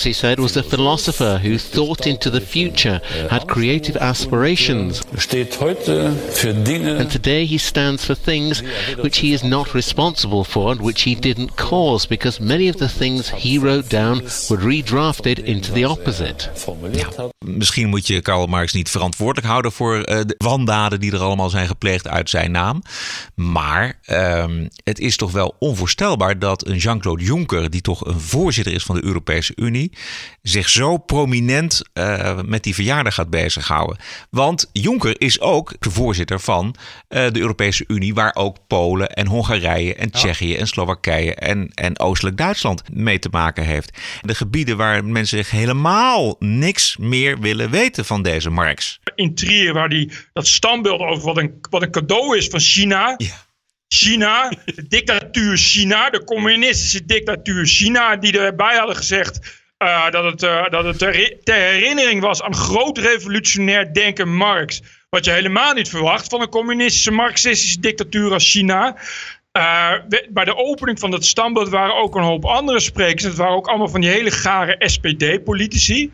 he 0.03 0.13
said, 0.13 0.39
was 0.39 0.57
a 0.57 0.63
philosopher 0.63 1.37
who 1.37 1.57
thought 1.57 2.07
into 2.07 2.29
the 2.29 2.41
future, 2.41 3.01
had 3.29 3.47
creative 3.47 3.97
aspirations. 3.97 5.01
And 7.01 7.11
today 7.11 7.45
he 7.45 7.57
stands 7.57 8.05
for 8.05 8.15
things 8.15 8.63
which 9.01 9.17
he 9.17 9.33
is 9.33 9.43
not 9.43 9.73
responsible 9.73 10.43
for 10.43 10.71
and 10.71 10.81
which 10.81 11.01
he 11.03 11.15
didn't 11.15 11.55
cause, 11.55 12.07
because 12.07 12.39
many 12.39 12.69
of 12.69 12.77
the 12.77 12.89
things 12.89 13.29
he 13.29 13.57
wrote 13.57 13.89
down 13.89 14.21
were 14.49 14.57
redrafted 14.57 15.39
into 15.39 15.73
the 15.73 15.85
opposite. 15.85 16.49
Ja, 16.91 17.07
misschien 17.39 17.89
moet 17.89 18.07
je 18.07 18.21
Karl 18.21 18.45
Marx 18.45 18.73
niet 18.73 18.89
verantwoordelijk 18.89 19.47
houden 19.47 19.71
voor 19.71 19.95
uh, 19.95 20.03
de 20.03 20.35
wandaden 20.37 20.99
die 20.99 21.11
er 21.11 21.19
allemaal 21.19 21.49
zijn 21.49 21.67
gepleegd 21.67 22.07
uit 22.07 22.29
zijn 22.29 22.51
naam. 22.51 22.81
Maar 23.35 23.99
um, 24.07 24.69
het 24.83 24.99
is 24.99 25.17
toch 25.17 25.31
wel 25.31 25.55
onvoorstelbaar 25.59 26.34
dat 26.39 26.67
een 26.67 26.77
Jean-Claude 26.77 27.23
Juncker, 27.23 27.69
die 27.69 27.81
toch 27.81 28.05
een 28.05 28.19
voorzitter 28.19 28.73
is 28.73 28.83
van 28.83 28.95
de 28.95 29.03
Europese 29.03 29.53
Unie, 29.55 29.91
zich 30.41 30.69
zo 30.69 30.97
prominent 30.97 31.81
uh, 31.93 32.39
met 32.45 32.63
die 32.63 32.73
verjaardag 32.73 33.13
gaat 33.13 33.29
bezighouden. 33.29 33.97
Want 34.29 34.69
Juncker 34.71 35.21
is 35.21 35.39
ook 35.39 35.73
de 35.79 35.91
voorzitter 35.91 36.39
van 36.39 36.75
uh, 37.09 37.29
de 37.29 37.39
Europese 37.39 37.83
Unie, 37.87 38.13
waar 38.13 38.35
ook 38.35 38.57
Polen 38.67 39.09
en 39.09 39.27
Hongarije 39.27 39.95
en 39.95 40.11
Tsjechië 40.11 40.55
en 40.55 40.67
Slowakije 40.67 41.35
en, 41.35 41.71
en 41.73 41.99
Oostelijk 41.99 42.37
Duitsland 42.37 42.83
mee 42.93 43.19
te 43.19 43.29
maken 43.31 43.63
heeft. 43.63 43.99
De 44.21 44.35
gebieden 44.35 44.77
waar 44.77 45.05
mensen 45.05 45.37
zich 45.37 45.49
helemaal 45.49 46.35
niks 46.39 46.97
meer 46.97 47.39
willen 47.39 47.69
weten 47.69 48.05
van 48.05 48.21
deze 48.21 48.49
Marx. 48.49 48.99
In 49.15 49.35
Trier, 49.35 49.73
waar 49.73 49.89
die 49.89 50.11
dat 50.33 50.47
standbeeld 50.47 50.99
over 50.99 51.23
wat 51.23 51.37
een, 51.37 51.53
wat 51.69 51.81
een 51.81 51.91
cadeau 51.91 52.37
is 52.37 52.47
van 52.47 52.59
China. 52.59 53.13
Ja 53.17 53.44
China, 53.95 54.51
de 54.65 54.87
dictatuur 54.87 55.57
China, 55.57 56.09
de 56.09 56.23
communistische 56.23 57.05
dictatuur 57.05 57.65
China, 57.65 58.15
die 58.15 58.39
erbij 58.39 58.75
hadden 58.77 58.95
gezegd 58.95 59.63
uh, 59.79 60.09
dat 60.09 60.23
het, 60.23 60.43
uh, 60.43 60.69
dat 60.69 60.83
het 60.83 60.97
ter, 60.97 61.37
ter, 61.43 61.55
herinnering 61.55 62.21
was 62.21 62.41
aan 62.41 62.55
groot 62.55 62.97
revolutionair 62.97 63.93
denken 63.93 64.35
Marx. 64.35 64.81
Wat 65.09 65.25
je 65.25 65.31
helemaal 65.31 65.73
niet 65.73 65.89
verwacht 65.89 66.29
van 66.29 66.41
een 66.41 66.49
communistische 66.49 67.11
marxistische 67.11 67.79
dictatuur 67.79 68.33
als 68.33 68.51
China. 68.51 68.97
Uh, 69.57 69.91
bij 70.29 70.45
de 70.45 70.55
opening 70.55 70.99
van 70.99 71.11
dat 71.11 71.25
standbeeld 71.25 71.69
waren 71.69 71.95
ook 71.95 72.15
een 72.15 72.23
hoop 72.23 72.45
andere 72.45 72.79
sprekers. 72.79 73.23
Het 73.23 73.35
waren 73.35 73.55
ook 73.55 73.67
allemaal 73.67 73.89
van 73.89 74.01
die 74.01 74.09
hele 74.09 74.31
gare 74.31 74.75
SPD-politici. 74.79 76.11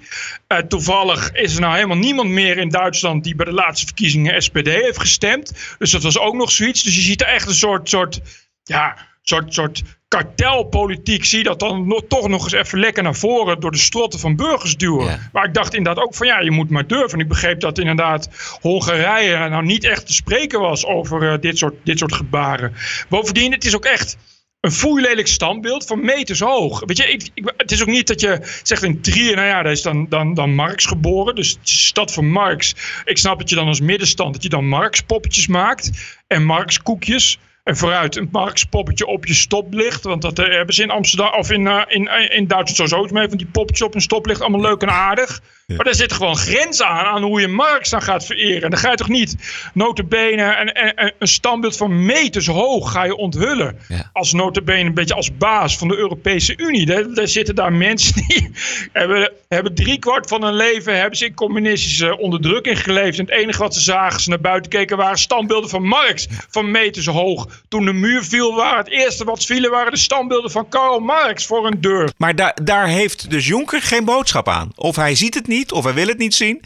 Uh, 0.48 0.58
toevallig 0.58 1.32
is 1.32 1.56
er 1.56 1.62
nou 1.62 1.76
helemaal 1.76 1.98
niemand 1.98 2.30
meer 2.30 2.58
in 2.58 2.70
Duitsland 2.70 3.24
die 3.24 3.36
bij 3.36 3.46
de 3.46 3.52
laatste 3.52 3.86
verkiezingen 3.86 4.42
SPD 4.42 4.68
heeft 4.68 5.00
gestemd. 5.00 5.76
Dus 5.78 5.92
dat 5.92 6.04
was 6.04 6.18
ook 6.18 6.36
nog 6.36 6.52
zoiets. 6.52 6.84
Dus 6.84 6.96
je 6.96 7.02
ziet 7.02 7.22
er 7.22 7.28
echt 7.28 7.48
een 7.48 7.54
soort, 7.54 7.90
soort, 7.90 8.22
ja, 8.64 8.98
soort, 9.32 9.54
soort 9.54 9.84
kartelpolitiek 10.08 11.26
zie 11.26 11.38
je 11.38 11.44
dat 11.44 11.60
dan 11.60 11.88
nog, 11.88 12.02
toch 12.08 12.28
nog 12.28 12.44
eens 12.44 12.54
even 12.54 12.80
lekker 12.80 13.04
naar 13.04 13.16
voren 13.16 13.60
door 13.60 13.72
de 13.72 13.78
strotten 13.78 14.20
van 14.20 14.36
burgers 14.36 14.78
duwen. 14.78 15.30
Maar 15.32 15.46
ik 15.46 15.54
dacht 15.54 15.74
inderdaad 15.74 16.04
ook 16.04 16.16
van 16.16 16.28
ja, 16.28 16.40
je 16.40 16.52
moet 16.52 16.70
maar 16.70 16.88
durven. 16.88 17.14
En 17.14 17.20
ik 17.20 17.28
begreep 17.28 17.60
dat 17.60 17.78
inderdaad 17.78 18.30
Hongarije 18.62 19.50
nou 19.50 19.66
niet 19.66 19.84
echt 19.84 20.06
te 20.06 20.14
spreken 20.14 20.60
was 20.60 20.86
over 20.86 21.24
uh, 21.24 21.40
dit, 21.40 21.58
soort, 21.58 21.76
dit 21.84 22.00
soort 22.00 22.14
gebaren. 22.14 22.74
Bovendien, 23.10 23.52
het 23.52 23.66
is 23.66 23.76
ook 23.76 23.86
echt 23.86 24.18
een 24.60 24.72
foeilelijk 24.72 25.28
standbeeld 25.28 25.86
van 25.86 26.06
meters 26.06 26.40
hoog. 26.40 26.84
Weet 26.86 26.98
je, 26.98 27.12
ik, 27.12 27.30
ik, 27.34 27.54
het 27.58 27.72
is 27.72 27.82
ook 27.82 27.88
niet 27.88 28.08
dat 28.08 28.22
je 28.22 28.60
zegt 28.64 28.84
in 28.84 29.02
Trier, 29.02 29.36
nou 29.36 29.48
ja, 29.48 29.64
daar 29.64 29.72
is 29.72 29.82
dan, 29.82 30.10
dan, 30.10 30.34
dan 30.34 30.56
Marx 30.56 30.86
geboren. 30.86 31.36
Dus 31.36 31.54
de 31.54 31.60
stad 31.64 32.14
van 32.14 32.32
Marx. 32.32 32.76
Ik 33.06 33.18
snap 33.18 33.40
dat 33.40 33.50
je 33.50 33.56
dan 33.56 33.68
als 33.68 33.82
middenstand, 33.82 34.34
dat 34.34 34.44
je 34.44 34.50
dan 34.50 34.68
Marx 34.68 35.02
poppetjes 35.02 35.48
maakt 35.48 35.92
en 36.28 36.44
Marx 36.44 36.82
koekjes. 36.82 37.40
En 37.64 37.78
vooruit 37.78 38.16
een 38.16 38.30
Marx 38.32 38.64
poppetje 38.64 39.06
op 39.06 39.26
je 39.26 39.34
stoplicht. 39.34 40.04
Want 40.04 40.22
dat 40.22 40.40
eh, 40.40 40.46
hebben 40.56 40.76
ze 40.76 40.84
in 40.84 40.90
Amsterdam 40.90 41.34
of 41.34 41.52
in, 41.52 41.62
uh, 41.62 41.82
in, 41.88 42.08
eh, 42.08 42.38
in 42.38 42.48
Duitsland 42.48 42.90
sowieso 42.90 43.14
mee. 43.14 43.30
Van 43.30 43.38
die 43.38 43.48
poppetjes 43.48 43.88
op 43.88 43.96
een 43.96 44.02
stoplicht. 44.02 44.42
Allemaal 44.42 44.62
leuk 44.62 44.82
en 44.82 44.90
aardig. 44.90 45.42
Maar 45.68 45.86
daar 45.86 45.96
zit 45.96 46.14
gewoon 46.14 46.38
grens 46.38 46.82
aan. 46.82 47.06
Aan 47.06 47.24
hoe 47.24 47.42
je 47.42 47.48
Marx 47.48 47.90
dan 47.90 48.02
gaat 48.02 48.26
vereren. 48.26 48.64
En 48.64 48.70
dan 48.70 48.80
ga 48.80 48.90
je 48.90 48.98
toch 48.98 49.10
niet 49.10 49.36
notabene 49.74 50.56
een, 50.60 51.02
een, 51.04 51.14
een 51.20 51.28
standbeeld 51.28 51.78
van 51.78 52.06
meters 52.06 52.48
hoog 52.48 52.92
ga 52.92 53.04
je 53.04 53.16
onthullen. 53.16 53.80
Ja. 53.88 54.10
Als 54.14 54.34
notabene 54.34 54.86
een 54.86 54.94
beetje 54.94 55.14
als 55.14 55.38
baas 55.38 55.78
van 55.78 55.88
de 55.88 55.98
Europese 55.98 56.58
Unie. 56.58 56.86
Daar, 56.86 57.14
daar 57.14 57.28
zitten 57.28 57.56
daar 57.56 57.74
mensen 57.74 58.14
die 58.28 58.52
hebben 58.94 59.32
hebben 59.56 59.76
driekwart 59.76 60.28
van 60.28 60.44
hun 60.44 60.54
leven 60.54 61.00
hebben 61.00 61.18
ze 61.18 61.26
in 61.26 61.34
communistische 61.34 62.18
onderdrukking 62.18 62.84
geleefd. 62.84 63.20
En 63.20 63.26
het 63.26 63.34
enige 63.34 63.60
wat 63.60 63.74
ze 63.74 63.80
zagen, 63.82 64.22
ze 64.22 64.30
naar 64.30 64.42
buiten 64.42 64.72
keken, 64.72 64.98
waren 64.98 65.18
standbeelden 65.18 65.70
van 65.70 65.84
Marx. 65.84 66.28
Van 66.50 66.72
meters 66.72 67.06
hoog. 67.06 67.48
Toen 67.68 67.86
de 67.86 67.94
muur 67.94 68.24
viel, 68.24 68.56
waren 68.56 68.78
het 68.78 68.90
eerste 68.90 69.24
wat 69.24 69.46
vielen, 69.46 69.72
waren 69.72 69.92
de 69.92 69.98
standbeelden 69.98 70.52
van 70.52 70.70
Karl 70.70 71.00
Marx 71.00 71.46
voor 71.46 71.68
een 71.68 71.82
deur. 71.82 72.12
Maar 72.18 72.36
daar, 72.36 72.58
daar 72.64 72.88
heeft 72.88 73.30
dus 73.30 73.48
Jonker 73.48 73.82
geen 73.82 74.06
boodschap 74.06 74.48
aan. 74.48 74.72
Of 74.76 74.96
hij 74.96 75.16
ziet 75.16 75.34
het 75.34 75.48
niet, 75.48 75.72
of 75.72 75.84
hij 75.84 75.94
wil 75.94 76.08
het 76.08 76.18
niet 76.18 76.36
zien. 76.36 76.62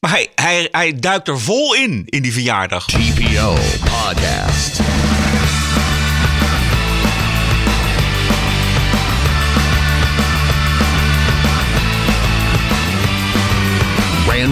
Maar 0.00 0.10
hij, 0.10 0.28
hij, 0.34 0.68
hij 0.70 0.98
duikt 0.98 1.28
er 1.28 1.40
vol 1.40 1.74
in, 1.74 2.02
in 2.06 2.22
die 2.22 2.32
verjaardag. 2.32 2.86
TPO 2.86 3.54
Podcast. 3.80 4.97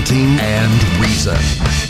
And 0.08 1.00
Reason. 1.00 1.86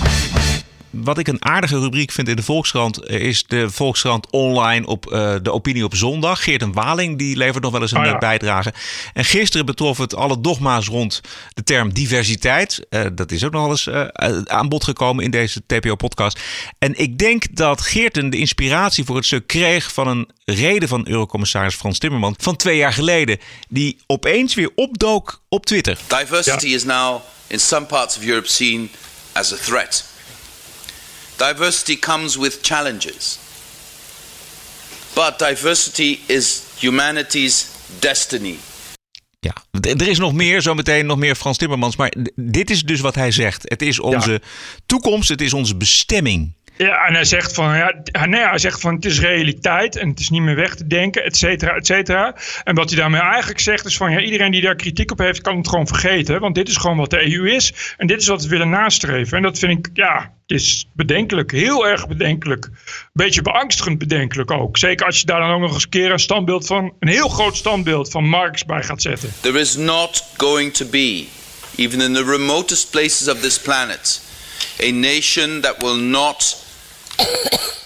Wat 1.06 1.18
ik 1.18 1.28
een 1.28 1.44
aardige 1.44 1.78
rubriek 1.78 2.12
vind 2.12 2.28
in 2.28 2.36
de 2.36 2.42
Volkskrant 2.42 2.98
eh, 2.98 3.20
is 3.20 3.44
de 3.46 3.70
Volkskrant 3.70 4.30
online 4.30 4.86
op 4.86 5.12
eh, 5.12 5.34
de 5.42 5.52
opinie 5.52 5.84
op 5.84 5.94
zondag. 5.94 6.44
Geert 6.44 6.62
en 6.62 6.72
Waling 6.72 7.18
die 7.18 7.36
levert 7.36 7.62
nog 7.62 7.72
wel 7.72 7.80
eens 7.82 7.92
een 7.92 7.98
Oh 7.98 8.04
ja. 8.04 8.18
bijdrage. 8.18 8.72
En 9.12 9.24
gisteren 9.24 9.66
betrof 9.66 9.98
het 9.98 10.14
alle 10.14 10.40
dogma's 10.40 10.86
rond 10.86 11.20
de 11.54 11.62
term 11.62 11.94
diversiteit. 11.94 12.86
Eh, 12.88 13.04
dat 13.12 13.32
is 13.32 13.44
ook 13.44 13.52
nog 13.52 13.62
wel 13.62 13.70
eens 13.70 13.86
eh, 13.86 14.38
aan 14.44 14.68
bod 14.68 14.84
gekomen 14.84 15.24
in 15.24 15.30
deze 15.30 15.62
TPO-podcast. 15.66 16.40
En 16.78 16.98
ik 16.98 17.18
denk 17.18 17.56
dat 17.56 17.80
Geerten 17.80 18.30
de 18.30 18.38
inspiratie 18.38 19.04
voor 19.04 19.16
het 19.16 19.24
stuk 19.24 19.46
kreeg 19.46 19.92
van 19.92 20.08
een 20.08 20.30
reden 20.44 20.88
van 20.88 21.08
Eurocommissaris 21.08 21.74
Frans 21.74 21.98
Timmermans 21.98 22.36
van 22.40 22.56
twee 22.56 22.76
jaar 22.76 22.92
geleden. 22.92 23.38
Die 23.68 23.98
opeens 24.06 24.54
weer 24.54 24.70
opdook 24.74 25.42
op 25.48 25.66
Twitter. 25.66 25.98
Diversity 26.06 26.66
is 26.66 26.84
now, 26.84 27.20
in 27.46 27.60
some 27.60 27.86
parts 27.86 28.16
of 28.16 28.24
Europe, 28.24 28.48
seen 28.48 28.90
as 29.32 29.52
a 29.52 29.56
threat. 29.56 30.15
Diversity 31.36 31.98
comes 31.98 32.36
with 32.36 32.58
challenges. 32.62 33.38
But 35.14 35.38
diversity 35.38 36.18
is 36.26 36.62
humanity's 36.78 37.66
destiny. 37.98 38.58
Ja, 39.40 39.54
er 39.80 40.08
is 40.08 40.18
nog 40.18 40.32
meer, 40.32 40.62
zometeen 40.62 41.06
nog 41.06 41.18
meer 41.18 41.34
Frans 41.34 41.56
Timmermans. 41.56 41.96
Maar 41.96 42.14
dit 42.34 42.70
is 42.70 42.82
dus 42.82 43.00
wat 43.00 43.14
hij 43.14 43.30
zegt. 43.30 43.62
Het 43.64 43.82
is 43.82 44.00
onze 44.00 44.40
toekomst, 44.86 45.28
het 45.28 45.40
is 45.40 45.52
onze 45.52 45.76
bestemming. 45.76 46.54
Ja, 46.76 47.06
en 47.06 47.14
hij 47.14 47.24
zegt 47.24 47.54
van, 47.54 47.76
ja, 47.76 48.26
nee, 48.26 48.48
hij 48.48 48.58
zegt 48.58 48.80
van 48.80 48.94
het 48.94 49.04
is 49.04 49.20
realiteit 49.20 49.96
en 49.96 50.08
het 50.08 50.20
is 50.20 50.30
niet 50.30 50.42
meer 50.42 50.56
weg 50.56 50.74
te 50.74 50.86
denken, 50.86 51.24
et 51.24 51.36
cetera, 51.36 51.74
et 51.74 51.86
cetera. 51.86 52.36
En 52.64 52.74
wat 52.74 52.90
hij 52.90 52.98
daarmee 52.98 53.20
eigenlijk 53.20 53.60
zegt 53.60 53.84
is 53.84 53.96
van, 53.96 54.10
ja, 54.10 54.20
iedereen 54.20 54.50
die 54.50 54.60
daar 54.60 54.74
kritiek 54.74 55.10
op 55.10 55.18
heeft, 55.18 55.40
kan 55.40 55.56
het 55.56 55.68
gewoon 55.68 55.86
vergeten. 55.86 56.40
Want 56.40 56.54
dit 56.54 56.68
is 56.68 56.76
gewoon 56.76 56.96
wat 56.96 57.10
de 57.10 57.34
EU 57.34 57.50
is 57.50 57.94
en 57.96 58.06
dit 58.06 58.20
is 58.20 58.26
wat 58.26 58.42
we 58.42 58.48
willen 58.48 58.68
nastreven. 58.68 59.36
En 59.36 59.42
dat 59.42 59.58
vind 59.58 59.86
ik, 59.86 59.90
ja, 59.94 60.32
het 60.46 60.56
is 60.56 60.88
bedenkelijk, 60.92 61.50
heel 61.50 61.86
erg 61.88 62.08
bedenkelijk. 62.08 62.68
Beetje 63.12 63.42
beangstigend 63.42 63.98
bedenkelijk 63.98 64.50
ook. 64.50 64.78
Zeker 64.78 65.06
als 65.06 65.20
je 65.20 65.26
daar 65.26 65.40
dan 65.40 65.50
ook 65.50 65.60
nog 65.60 65.74
eens 65.74 65.82
een 65.82 65.88
keer 65.88 66.12
een 66.12 66.18
standbeeld 66.18 66.66
van, 66.66 66.92
een 67.00 67.08
heel 67.08 67.28
groot 67.28 67.56
standbeeld 67.56 68.10
van 68.10 68.28
Marx 68.28 68.64
bij 68.64 68.82
gaat 68.82 69.02
zetten. 69.02 69.32
There 69.40 69.60
is 69.60 69.76
not 69.76 70.24
going 70.36 70.74
to 70.74 70.86
be, 70.86 71.26
even 71.76 72.00
in 72.00 72.14
the 72.14 72.24
remotest 72.24 72.90
places 72.90 73.28
of 73.28 73.40
this 73.40 73.60
planet, 73.60 74.22
a 74.82 74.90
nation 74.90 75.60
that 75.60 75.74
will 75.78 76.00
not 76.00 76.64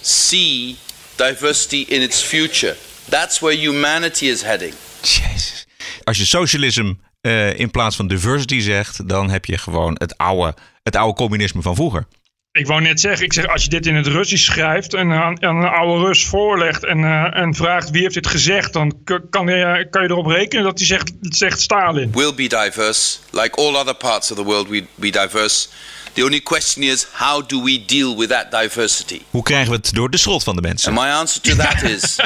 see 0.00 0.76
diversity 1.16 1.84
in 1.88 2.02
its 2.02 2.22
future. 2.22 2.76
That's 3.08 3.38
where 3.38 3.56
humanity 3.56 4.26
is 4.26 4.42
heading. 4.42 4.74
Jezus. 5.02 5.66
Als 6.04 6.18
je 6.18 6.24
socialism 6.24 6.92
eh, 7.20 7.58
in 7.58 7.70
plaats 7.70 7.96
van 7.96 8.08
diversity 8.08 8.60
zegt, 8.60 9.08
dan 9.08 9.30
heb 9.30 9.44
je 9.44 9.58
gewoon 9.58 9.94
het 9.98 10.16
oude, 10.16 10.54
het 10.82 10.96
oude 10.96 11.14
communisme 11.14 11.62
van 11.62 11.74
vroeger. 11.74 12.06
Ik 12.52 12.66
wou 12.66 12.80
net 12.80 13.00
zeggen, 13.00 13.24
ik 13.24 13.32
zeg, 13.32 13.46
als 13.46 13.62
je 13.62 13.68
dit 13.68 13.86
in 13.86 13.94
het 13.94 14.06
Russisch 14.06 14.44
schrijft 14.44 14.94
en 14.94 15.12
aan, 15.12 15.42
aan 15.42 15.56
een 15.56 15.68
oude 15.68 16.06
Rus 16.06 16.26
voorlegt 16.26 16.84
en, 16.84 17.04
eh, 17.04 17.40
en 17.40 17.54
vraagt 17.54 17.90
wie 17.90 18.02
heeft 18.02 18.14
dit 18.14 18.26
gezegd, 18.26 18.72
dan 18.72 19.04
kan 19.30 19.46
je, 19.46 19.86
kan 19.90 20.02
je 20.02 20.08
erop 20.08 20.26
rekenen 20.26 20.64
dat 20.64 20.78
hij 20.78 20.86
zegt, 20.86 21.12
zegt 21.20 21.60
Stalin. 21.60 22.12
Will 22.12 22.34
be 22.34 22.46
diverse, 22.46 23.18
like 23.30 23.56
all 23.56 23.74
other 23.74 23.94
parts 23.94 24.30
of 24.30 24.36
the 24.36 24.44
world, 24.44 24.68
we 24.68 24.84
be 24.94 25.10
diverse. 25.10 25.68
The 26.14 26.22
only 26.22 26.40
question 26.40 26.82
is, 26.82 27.06
how 27.12 27.40
do 27.40 27.62
we 27.62 27.78
deal 27.78 28.16
with 28.16 28.28
that 28.28 28.50
diversity? 28.50 29.22
Hoe 29.30 29.42
krijgen 29.42 29.70
we 29.70 29.76
het 29.76 29.94
door 29.94 30.10
de 30.10 30.16
schot 30.16 30.42
van 30.42 30.56
de 30.56 30.62
mensen? 30.62 30.88
And 30.88 31.00
my 31.00 31.10
answer 31.10 31.42
to 31.42 31.54
that 31.54 31.82
is 31.82 32.18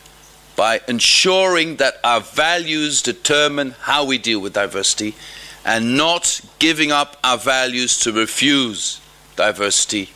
by 0.54 0.80
ensuring 0.86 1.78
that 1.78 1.94
our 2.02 2.22
values 2.34 3.02
determine 3.02 3.74
how 3.78 4.06
we 4.06 4.20
deal 4.20 4.40
with 4.40 4.52
diversity 4.52 5.14
and 5.62 5.96
not 5.96 6.40
giving 6.58 6.92
up 6.92 7.16
our 7.20 7.38
values 7.38 7.98
to 7.98 8.12
refuse 8.12 9.00
diversity. 9.36 10.08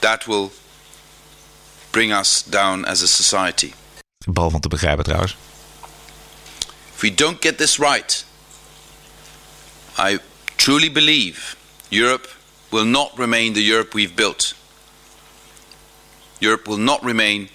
That 0.00 0.26
will 0.26 0.50
bring 1.90 2.12
us 2.12 2.42
down 2.42 2.84
as 2.84 3.02
a 3.02 3.06
society. 3.06 3.72
Bal 4.26 4.50
van 4.50 4.60
te 4.60 4.68
begrijpen 4.68 5.04
trouwens. 5.04 5.36
If 6.94 7.00
we 7.00 7.14
don't 7.14 7.42
get 7.42 7.58
this 7.58 7.78
right, 7.78 8.24
I 9.98 10.18
truly 10.56 10.92
believe 10.92 11.56
Europe 11.90 12.28
will 12.68 12.86
not 12.86 13.10
remain 13.16 13.52
the 13.52 13.64
Europe 13.64 13.96
we've 13.96 14.14
built. 14.14 14.54
Europe 16.38 16.68
will 16.70 16.78
not 16.80 17.02
remain 17.02 17.48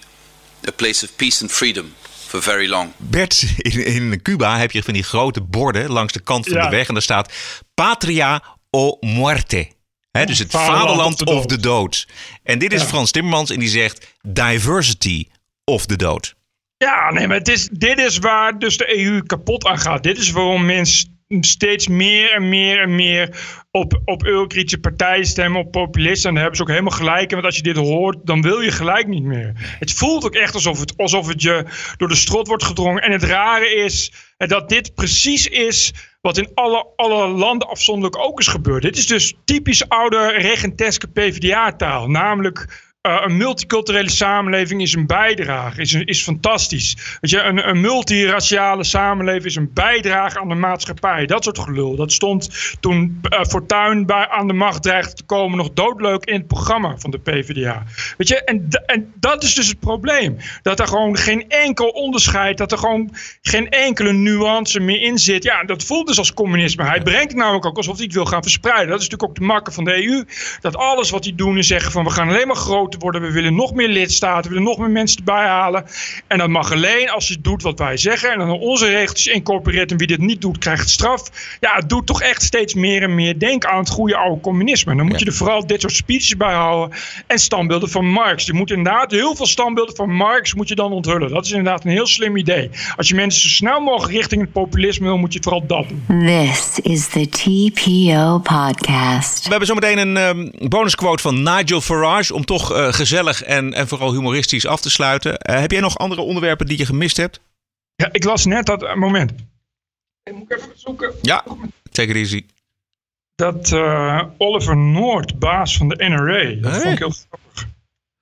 a 0.68 0.72
place 0.72 1.06
of 1.06 1.16
peace 1.16 1.42
and 1.42 1.52
freedom 1.52 1.94
for 2.28 2.42
very 2.42 2.68
long. 2.68 2.92
Bert, 2.98 3.44
in, 3.58 3.86
in 3.86 4.22
Cuba 4.22 4.58
heb 4.58 4.72
je 4.72 4.84
van 4.84 4.94
die 4.94 5.04
grote 5.04 5.42
borden 5.42 5.90
langs 5.92 6.14
de 6.14 6.20
kant 6.20 6.46
van 6.48 6.58
Ja. 6.58 6.64
de 6.70 6.76
weg. 6.76 6.88
En 6.88 6.94
daar 6.94 7.04
staat 7.04 7.34
Patria 7.74 8.44
o 8.70 8.98
muerte. 9.02 9.74
Hè, 10.12 10.26
dus 10.26 10.40
het 10.40 10.52
Vaderland 10.52 10.80
vaderland 10.80 11.20
of 11.22 11.26
de 11.28 11.34
of 11.34 11.46
de 11.46 11.60
dood. 11.60 12.08
En 12.44 12.60
dit 12.60 12.74
is 12.74 12.82
Ja. 12.82 12.88
Frans 12.88 13.12
Timmermans 13.12 13.50
en 13.50 13.60
die 13.60 13.70
zegt 13.70 14.08
diversity 14.22 15.28
of 15.64 15.86
de 15.86 15.96
dood. 15.96 16.36
Ja, 16.78 17.12
nee, 17.12 17.28
maar 17.28 17.38
het 17.38 17.48
is, 17.48 17.68
dit 17.72 17.98
is 17.98 18.18
waar 18.18 18.60
dus 18.60 18.78
de 18.78 18.98
EU 18.98 19.22
kapot 19.24 19.66
aan 19.66 19.80
gaat. 19.80 20.04
Dit 20.04 20.18
is 20.18 20.32
waarom 20.32 20.66
mensen 20.66 21.15
steeds 21.44 21.88
meer 21.88 22.32
en 22.32 22.50
meer 22.50 22.82
en 22.82 22.96
meer 22.96 23.30
op, 23.72 24.02
op 24.06 24.26
eurokritische 24.26 24.80
partijen 24.80 25.26
stemmen, 25.26 25.62
op 25.62 25.72
populisten. 25.72 26.30
En 26.30 26.34
daar 26.34 26.44
hebben 26.44 26.58
ze 26.58 26.64
ook 26.64 26.78
helemaal 26.78 26.98
gelijk. 26.98 27.30
in, 27.30 27.34
Want 27.36 27.46
als 27.46 27.56
je 27.56 27.64
dit 27.64 27.76
hoort, 27.76 28.18
dan 28.24 28.42
wil 28.42 28.62
je 28.62 28.72
gelijk 28.72 29.08
niet 29.08 29.24
meer. 29.24 29.52
Het 29.80 29.94
voelt 29.94 30.26
ook 30.26 30.36
echt 30.36 30.54
alsof 30.54 30.80
het, 30.80 30.98
alsof 30.98 31.28
het 31.28 31.42
je 31.42 31.66
door 31.98 32.08
de 32.08 32.16
strot 32.16 32.48
wordt 32.48 32.64
gedrongen. 32.64 33.02
En 33.02 33.12
het 33.12 33.24
rare 33.24 33.76
is 33.76 34.12
eh, 34.38 34.48
dat 34.48 34.70
dit 34.70 34.96
precies 34.96 35.48
is 35.48 35.94
wat 36.22 36.38
in 36.38 36.52
alle, 36.54 36.88
alle 36.96 37.28
landen 37.28 37.70
afzonderlijk 37.70 38.18
ook 38.18 38.40
is 38.40 38.48
gebeurd. 38.48 38.82
Dit 38.82 38.98
is 38.98 39.08
dus 39.08 39.34
typisch 39.46 39.90
oude 39.90 40.32
regenteske 40.32 41.08
PvdA-taal. 41.08 42.10
Namelijk 42.10 42.84
eh, 43.06 43.22
een 43.26 43.38
multiculturele 43.38 44.10
samenleving 44.10 44.82
is 44.82 44.94
een 44.94 45.06
bijdrage, 45.06 45.82
is, 45.82 45.94
is 45.94 46.24
fantastisch. 46.24 47.18
Weet 47.22 47.32
je, 47.32 47.42
een, 47.42 47.70
een 47.70 47.82
multiraciale 47.82 48.84
samenleving 48.84 49.46
is 49.46 49.56
een 49.56 49.74
bijdrage 49.74 50.40
aan 50.40 50.50
de 50.50 50.56
maatschappij. 50.56 51.26
Dat 51.26 51.44
soort 51.44 51.60
gelul. 51.60 51.96
Dat 51.96 52.12
stond 52.12 52.50
toen 52.80 53.20
eh, 53.22 53.44
Fortuyn 53.44 54.06
bij, 54.06 54.28
aan 54.28 54.48
de 54.48 54.54
macht 54.54 54.84
dreigde 54.84 55.14
te 55.14 55.24
komen 55.24 55.58
nog 55.58 55.74
doodleuk 55.74 56.26
in 56.26 56.34
het 56.34 56.48
programma 56.48 56.98
van 56.98 57.12
de 57.12 57.20
PvdA. 57.20 57.84
Weet 58.18 58.28
je, 58.28 58.44
en, 58.44 58.68
en 58.86 59.14
dat 59.16 59.44
is 59.44 59.56
dus 59.56 59.68
het 59.68 59.80
probleem. 59.80 60.38
Dat 60.62 60.80
er 60.80 60.88
gewoon 60.88 61.18
geen 61.18 61.50
enkel 61.50 61.88
onderscheid, 61.88 62.58
dat 62.58 62.72
er 62.72 62.78
gewoon 62.78 63.16
geen 63.42 63.70
enkele 63.70 64.14
nuance 64.14 64.80
meer 64.80 65.02
in 65.02 65.18
zit. 65.18 65.44
Ja, 65.44 65.64
dat 65.64 65.84
voelt 65.84 66.08
dus 66.08 66.18
als 66.18 66.34
communisme. 66.34 66.84
Hij 66.84 67.02
brengt 67.02 67.32
het 67.32 67.36
namelijk 67.36 67.66
ook 67.66 67.78
alsof 67.78 67.96
hij 67.96 68.06
het 68.06 68.14
wil 68.14 68.26
gaan 68.26 68.42
verspreiden. 68.42 68.90
Dat 68.90 69.02
is 69.02 69.10
natuurlijk 69.10 69.30
ook 69.30 69.48
de 69.48 69.54
makker 69.54 69.74
van 69.74 69.84
de 69.84 70.06
EU. 70.06 70.24
Dat 70.62 70.76
alles 70.76 71.10
wat 71.10 71.24
die 71.24 71.36
doen 71.36 71.58
is 71.58 71.68
zeggen 71.68 71.92
van 71.92 72.04
we 72.04 72.10
gaan 72.10 72.30
alleen 72.30 72.48
maar 72.48 72.56
groter 72.96 73.22
worden. 73.22 73.34
We 73.34 73.42
willen 73.42 73.56
nog 73.56 73.74
meer 73.74 73.88
lidstaten. 73.88 74.44
We 74.44 74.50
willen 74.50 74.64
nog 74.64 74.78
meer 74.78 74.90
mensen 74.90 75.18
erbij 75.18 75.48
halen. 75.48 75.86
En 76.28 76.38
dat 76.38 76.50
mag 76.50 76.72
alleen 76.72 77.10
als 77.10 77.28
je 77.28 77.42
doet 77.42 77.62
wat 77.62 77.80
wij 77.80 77.98
zeggen. 77.98 78.32
En 78.32 78.38
dan 78.38 78.50
onze 78.50 78.88
regeltjes 78.88 79.34
incorporeert. 79.34 79.92
En 79.92 79.98
wie 79.98 80.08
dit 80.08 80.20
niet 80.20 80.42
doet 80.42 80.58
krijgt 80.58 80.90
straf. 80.90 81.30
Ja, 81.60 81.76
het 81.76 81.90
doet 81.90 82.06
toch 82.06 82.22
echt 82.22 82.44
steeds 82.44 82.74
meer 82.74 83.04
en 83.04 83.16
meer 83.16 83.40
denken 83.40 83.70
aan 83.70 83.80
het 83.80 83.90
goede 83.90 84.16
oude 84.16 84.42
communisme. 84.42 84.92
En 84.92 84.98
dan 84.98 85.08
moet 85.08 85.20
je 85.20 85.26
er 85.26 85.34
vooral 85.34 85.68
dit 85.68 85.82
soort 85.82 85.94
speeches 85.94 86.38
bij 86.38 86.54
houden. 86.54 86.98
En 87.28 87.40
standbeelden 87.40 87.90
van 87.90 88.06
Marx. 88.06 88.46
Je 88.46 88.54
moet 88.54 88.70
inderdaad 88.70 89.12
heel 89.12 89.36
veel 89.36 89.46
standbeelden 89.46 89.96
van 89.96 90.10
Marx 90.16 90.54
moet 90.54 90.68
je 90.68 90.76
dan 90.76 90.92
onthullen. 90.92 91.30
Dat 91.30 91.46
is 91.46 91.52
inderdaad 91.52 91.86
een 91.86 91.92
heel 91.92 92.08
slim 92.08 92.38
idee. 92.38 92.70
Als 92.98 93.08
je 93.08 93.16
mensen 93.16 93.42
zo 93.42 93.48
snel 93.48 93.80
mogelijk 93.80 94.14
richting 94.14 94.42
het 94.42 94.52
populisme 94.52 95.06
wil, 95.06 95.18
moet 95.18 95.34
je 95.34 95.40
vooral 95.42 95.66
dat 95.68 95.86
doen. 95.88 96.26
This 96.26 96.80
is 96.82 97.08
the 97.08 97.30
TPO 97.30 98.40
podcast. 98.40 99.44
We 99.44 99.50
hebben 99.50 99.68
zometeen 99.68 99.98
een 99.98 100.18
ehm, 100.18 100.70
bonusquote 100.70 101.22
van 101.22 101.44
Nigel 101.44 101.82
Farage 101.82 102.34
om 102.34 102.46
toch 102.46 102.72
eh, 102.88 102.94
gezellig 102.94 103.44
en, 103.44 103.74
en 103.74 103.88
vooral 103.88 104.14
humoristisch 104.14 104.66
af 104.68 104.82
te 104.82 104.90
sluiten. 104.90 105.38
Eh, 105.38 105.60
heb 105.60 105.72
jij 105.72 105.82
nog 105.82 105.98
andere 105.98 106.22
onderwerpen 106.22 106.66
die 106.68 106.78
je 106.78 106.86
gemist 106.86 107.18
hebt? 107.18 107.40
Ja, 107.96 108.10
ik 108.12 108.24
las 108.24 108.46
net 108.46 108.66
dat 108.66 108.84
eh, 108.84 108.96
moment. 108.96 109.32
Moet 110.34 110.52
ik 110.52 110.58
even 110.58 110.72
zoeken. 110.76 111.12
Ja, 111.22 111.44
take 111.92 112.10
it 112.10 112.16
easy. 112.16 112.46
Dat 113.36 113.72
eh, 113.72 114.22
Oliver 114.38 114.78
Noord, 114.78 115.40
baas 115.40 115.78
van 115.78 115.88
de 115.90 115.96
NRA. 116.08 116.62
Dat 116.62 116.72
Hey. 116.72 116.82
vond 116.82 116.94
ik 116.94 117.00
heel 117.00 117.14
grappig. 117.30 117.68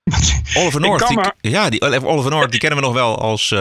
Oliver 0.56 0.80
die, 1.08 1.16
maar- 1.16 1.34
ja, 1.40 1.70
die, 1.70 1.80
Oliver 2.04 2.30
North, 2.30 2.50
die 2.50 2.60
kennen 2.60 2.78
we 2.78 2.84
nog 2.84 2.94
wel 2.94 3.18
als, 3.18 3.54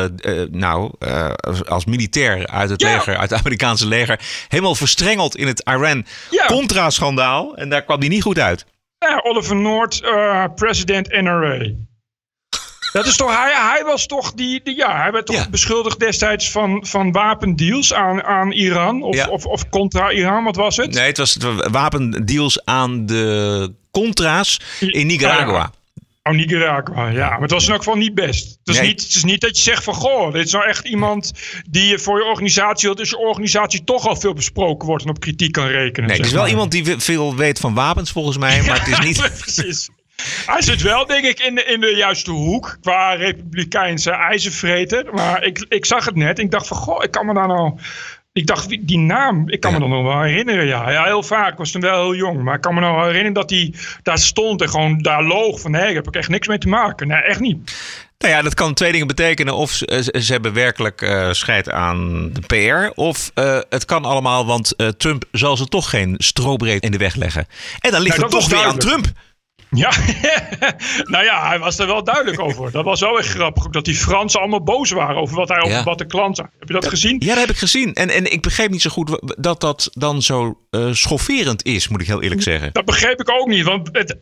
nou, 0.52 0.92
eh, 1.00 1.30
als, 1.34 1.66
als 1.66 1.86
militair 1.86 2.48
uit 2.48 2.70
het 2.70 2.82
Ja. 2.82 2.94
leger, 2.94 3.18
uit 3.18 3.30
het 3.30 3.40
Amerikaanse 3.40 3.88
leger. 3.88 4.20
Helemaal 4.48 4.76
verstrengeld 4.76 5.36
in 5.36 5.48
het 5.48 5.62
Ja. 5.66 5.74
Iran-Contra-schandaal. 5.78 7.56
En 7.56 7.70
daar 7.70 7.84
kwam 7.84 8.00
hij 8.00 8.08
niet 8.08 8.22
goed 8.24 8.40
uit. 8.40 8.66
Ja, 9.10 9.20
Oliver 9.24 9.56
North, 9.56 10.02
eh, 10.02 10.44
president 10.56 11.22
NRA. 11.22 11.60
Dat 12.94 13.06
is 13.06 13.16
toch, 13.16 13.38
hij, 13.38 13.52
hij 13.54 13.84
was 13.86 14.06
toch 14.06 14.34
die, 14.34 14.62
die 14.64 14.76
ja, 14.76 15.02
hij 15.02 15.12
werd 15.12 15.26
toch 15.26 15.36
Ja. 15.36 15.50
beschuldigd 15.50 16.00
destijds 16.00 16.52
van, 16.52 16.86
van 16.86 17.12
wapendeals 17.12 17.94
aan, 17.94 18.24
aan 18.24 18.52
Iran 18.52 19.04
of, 19.04 19.16
Ja. 19.16 19.28
of, 19.28 19.46
of 19.46 19.70
contra 19.70 20.12
Iran, 20.12 20.44
wat 20.44 20.56
was 20.56 20.78
het? 20.78 20.94
Nee, 20.94 21.06
het 21.06 21.18
was 21.18 21.34
het 21.34 21.44
was 21.44 21.68
wapendeals 21.72 22.66
aan 22.66 23.06
de 23.06 23.74
Contra's 23.92 24.60
in 24.80 25.08
Nicaragua. 25.08 25.72
Oh, 26.24 26.34
Nicaragua, 26.34 27.08
ja. 27.08 27.30
Maar 27.30 27.42
het 27.42 27.52
was 27.52 27.66
in 27.66 27.72
elk 27.72 27.84
geval 27.84 27.98
niet 27.98 28.14
best. 28.16 28.58
Het 28.64 28.76
is, 28.76 28.80
Nee. 28.80 28.88
niet, 28.88 29.02
het 29.02 29.16
is 29.16 29.24
niet 29.24 29.42
dat 29.42 29.56
je 29.58 29.64
zegt 29.64 29.84
van, 29.84 29.94
goh, 29.94 30.34
dit 30.34 30.46
is 30.46 30.52
nou 30.52 30.66
echt 30.68 30.86
iemand 30.86 31.32
die 31.70 31.88
je 31.88 32.00
voor 32.00 32.18
je 32.18 32.26
organisatie 32.26 32.86
wilt. 32.88 32.98
Dus 32.98 33.10
je 33.10 33.18
organisatie 33.18 33.84
toch 33.84 34.08
al 34.08 34.16
veel 34.16 34.34
besproken 34.34 34.88
wordt 34.88 35.04
en 35.04 35.10
op 35.10 35.20
kritiek 35.20 35.52
kan 35.52 35.68
rekenen. 35.68 36.08
Nee, 36.10 36.18
het 36.18 36.26
is 36.26 36.32
wel 36.32 36.42
maar. 36.42 36.50
iemand 36.50 36.72
die 36.72 36.96
veel 36.98 37.36
weet 37.36 37.60
van 37.60 37.74
wapens 37.74 38.12
volgens 38.12 38.38
mij, 38.38 38.62
maar 38.64 38.80
het 38.80 38.88
is 38.88 39.00
niet... 39.06 39.32
Precies. 39.42 39.90
Hij 40.46 40.62
zit 40.62 40.82
wel, 40.82 41.06
denk 41.06 41.26
ik, 41.26 41.40
in 41.40 41.56
de, 41.56 41.64
in 41.64 41.80
de 41.80 41.94
juiste 41.96 42.32
hoek 42.32 42.78
qua 42.82 43.14
republikeinse 43.14 44.12
ijzervreter. 44.12 45.14
Maar 45.14 45.44
ik, 45.44 45.66
ik 45.70 45.86
zag 45.86 46.06
het 46.06 46.16
net. 46.16 46.40
Ik 46.40 46.52
dacht 46.52 46.68
van, 46.68 46.78
goh, 46.78 47.04
ik 47.04 47.12
kan 47.12 47.26
me 47.26 47.34
daar 47.34 47.48
nou... 47.48 47.78
Ik 48.34 48.48
dacht, 48.48 48.70
die 48.88 48.98
naam, 48.98 49.50
ik 49.50 49.60
kan 49.60 49.72
Ja. 49.72 49.78
me 49.80 49.88
dan 49.88 49.94
nog 49.98 50.14
wel 50.14 50.22
herinneren. 50.22 50.66
Ja. 50.66 50.92
ja, 50.92 51.04
heel 51.04 51.24
vaak. 51.24 51.52
Ik 51.52 51.58
was 51.58 51.72
toen 51.72 51.82
wel 51.82 52.02
heel 52.02 52.16
jong. 52.16 52.44
Maar 52.44 52.56
ik 52.56 52.62
kan 52.62 52.74
me 52.74 52.80
nog 52.80 52.96
herinneren 53.02 53.34
dat 53.34 53.50
hij 53.50 53.74
daar 54.04 54.18
stond 54.18 54.62
en 54.62 54.70
gewoon 54.70 54.98
daar 54.98 55.24
loog. 55.24 55.60
Van, 55.62 55.72
nee, 55.72 55.82
daar 55.82 55.94
heb 55.94 56.08
ik 56.08 56.16
echt 56.16 56.30
niks 56.30 56.48
mee 56.48 56.58
te 56.58 56.68
maken. 56.68 57.08
Nee, 57.08 57.22
echt 57.22 57.40
niet. 57.40 57.76
Nou 58.18 58.34
ja, 58.36 58.42
dat 58.42 58.54
kan 58.54 58.74
twee 58.74 58.92
dingen 58.92 59.08
betekenen. 59.08 59.56
Of 59.56 59.72
ze, 59.72 60.14
ze 60.22 60.32
hebben 60.32 60.54
werkelijk 60.54 61.02
eh 61.02 61.32
scheid 61.32 61.70
aan 61.70 62.30
de 62.34 62.42
PR. 62.42 63.00
Of 63.02 63.32
eh, 63.34 63.60
het 63.70 63.86
kan 63.86 64.06
allemaal, 64.06 64.46
want 64.46 64.76
eh, 64.76 64.88
Trump 64.88 65.24
zal 65.32 65.58
ze 65.58 65.66
toch 65.66 65.90
geen 65.90 66.16
strobreed 66.18 66.84
in 66.84 66.92
de 66.92 66.98
weg 66.98 67.16
leggen. 67.16 67.48
En 67.80 67.92
dan 67.92 68.02
ligt 68.02 68.16
Nee, 68.18 68.26
het 68.26 68.32
dat 68.34 68.42
toch 68.42 68.50
weer 68.50 68.68
aan. 68.68 68.78
Trump. 68.78 69.06
Ja, 69.74 69.92
nou 71.14 71.24
ja, 71.24 71.48
hij 71.48 71.60
was 71.60 71.80
er 71.80 71.88
wel 71.88 72.04
duidelijk 72.04 72.42
over. 72.42 72.72
Dat 72.72 72.84
was 72.84 73.00
wel 73.00 73.18
echt 73.20 73.28
grappig. 73.28 73.66
Ook 73.66 73.74
dat 73.74 73.86
die 73.86 73.96
Fransen 73.96 74.40
allemaal 74.40 74.64
boos 74.64 74.92
waren 74.92 75.16
over 75.16 75.36
wat 75.36 75.48
hij 75.50 75.58
over 75.62 75.72
Ja. 75.72 75.84
wat 75.84 75.98
de 75.98 76.06
klant 76.06 76.36
zei. 76.36 76.48
Heb 76.60 76.68
je 76.68 76.74
dat 76.74 76.88
gezien? 76.88 77.16
Ja, 77.20 77.28
dat 77.30 77.38
heb 77.40 77.50
ik 77.50 77.58
gezien. 77.58 77.94
En, 77.94 78.10
en 78.10 78.32
ik 78.32 78.42
begreep 78.42 78.70
niet 78.70 78.82
zo 78.82 78.90
goed 78.90 79.20
dat 79.38 79.62
dat 79.62 79.90
dan 79.94 80.22
zo 80.22 80.58
eh, 80.70 80.88
schofferend 80.92 81.64
is, 81.66 81.88
moet 81.88 82.02
ik 82.02 82.08
heel 82.08 82.22
eerlijk 82.22 82.42
zeggen. 82.42 82.70
Dat 82.74 82.86
begreep 82.86 83.20
ik 83.22 83.30
ook 83.32 83.48
niet. 83.48 83.64
Want 83.66 83.90
het 83.92 84.16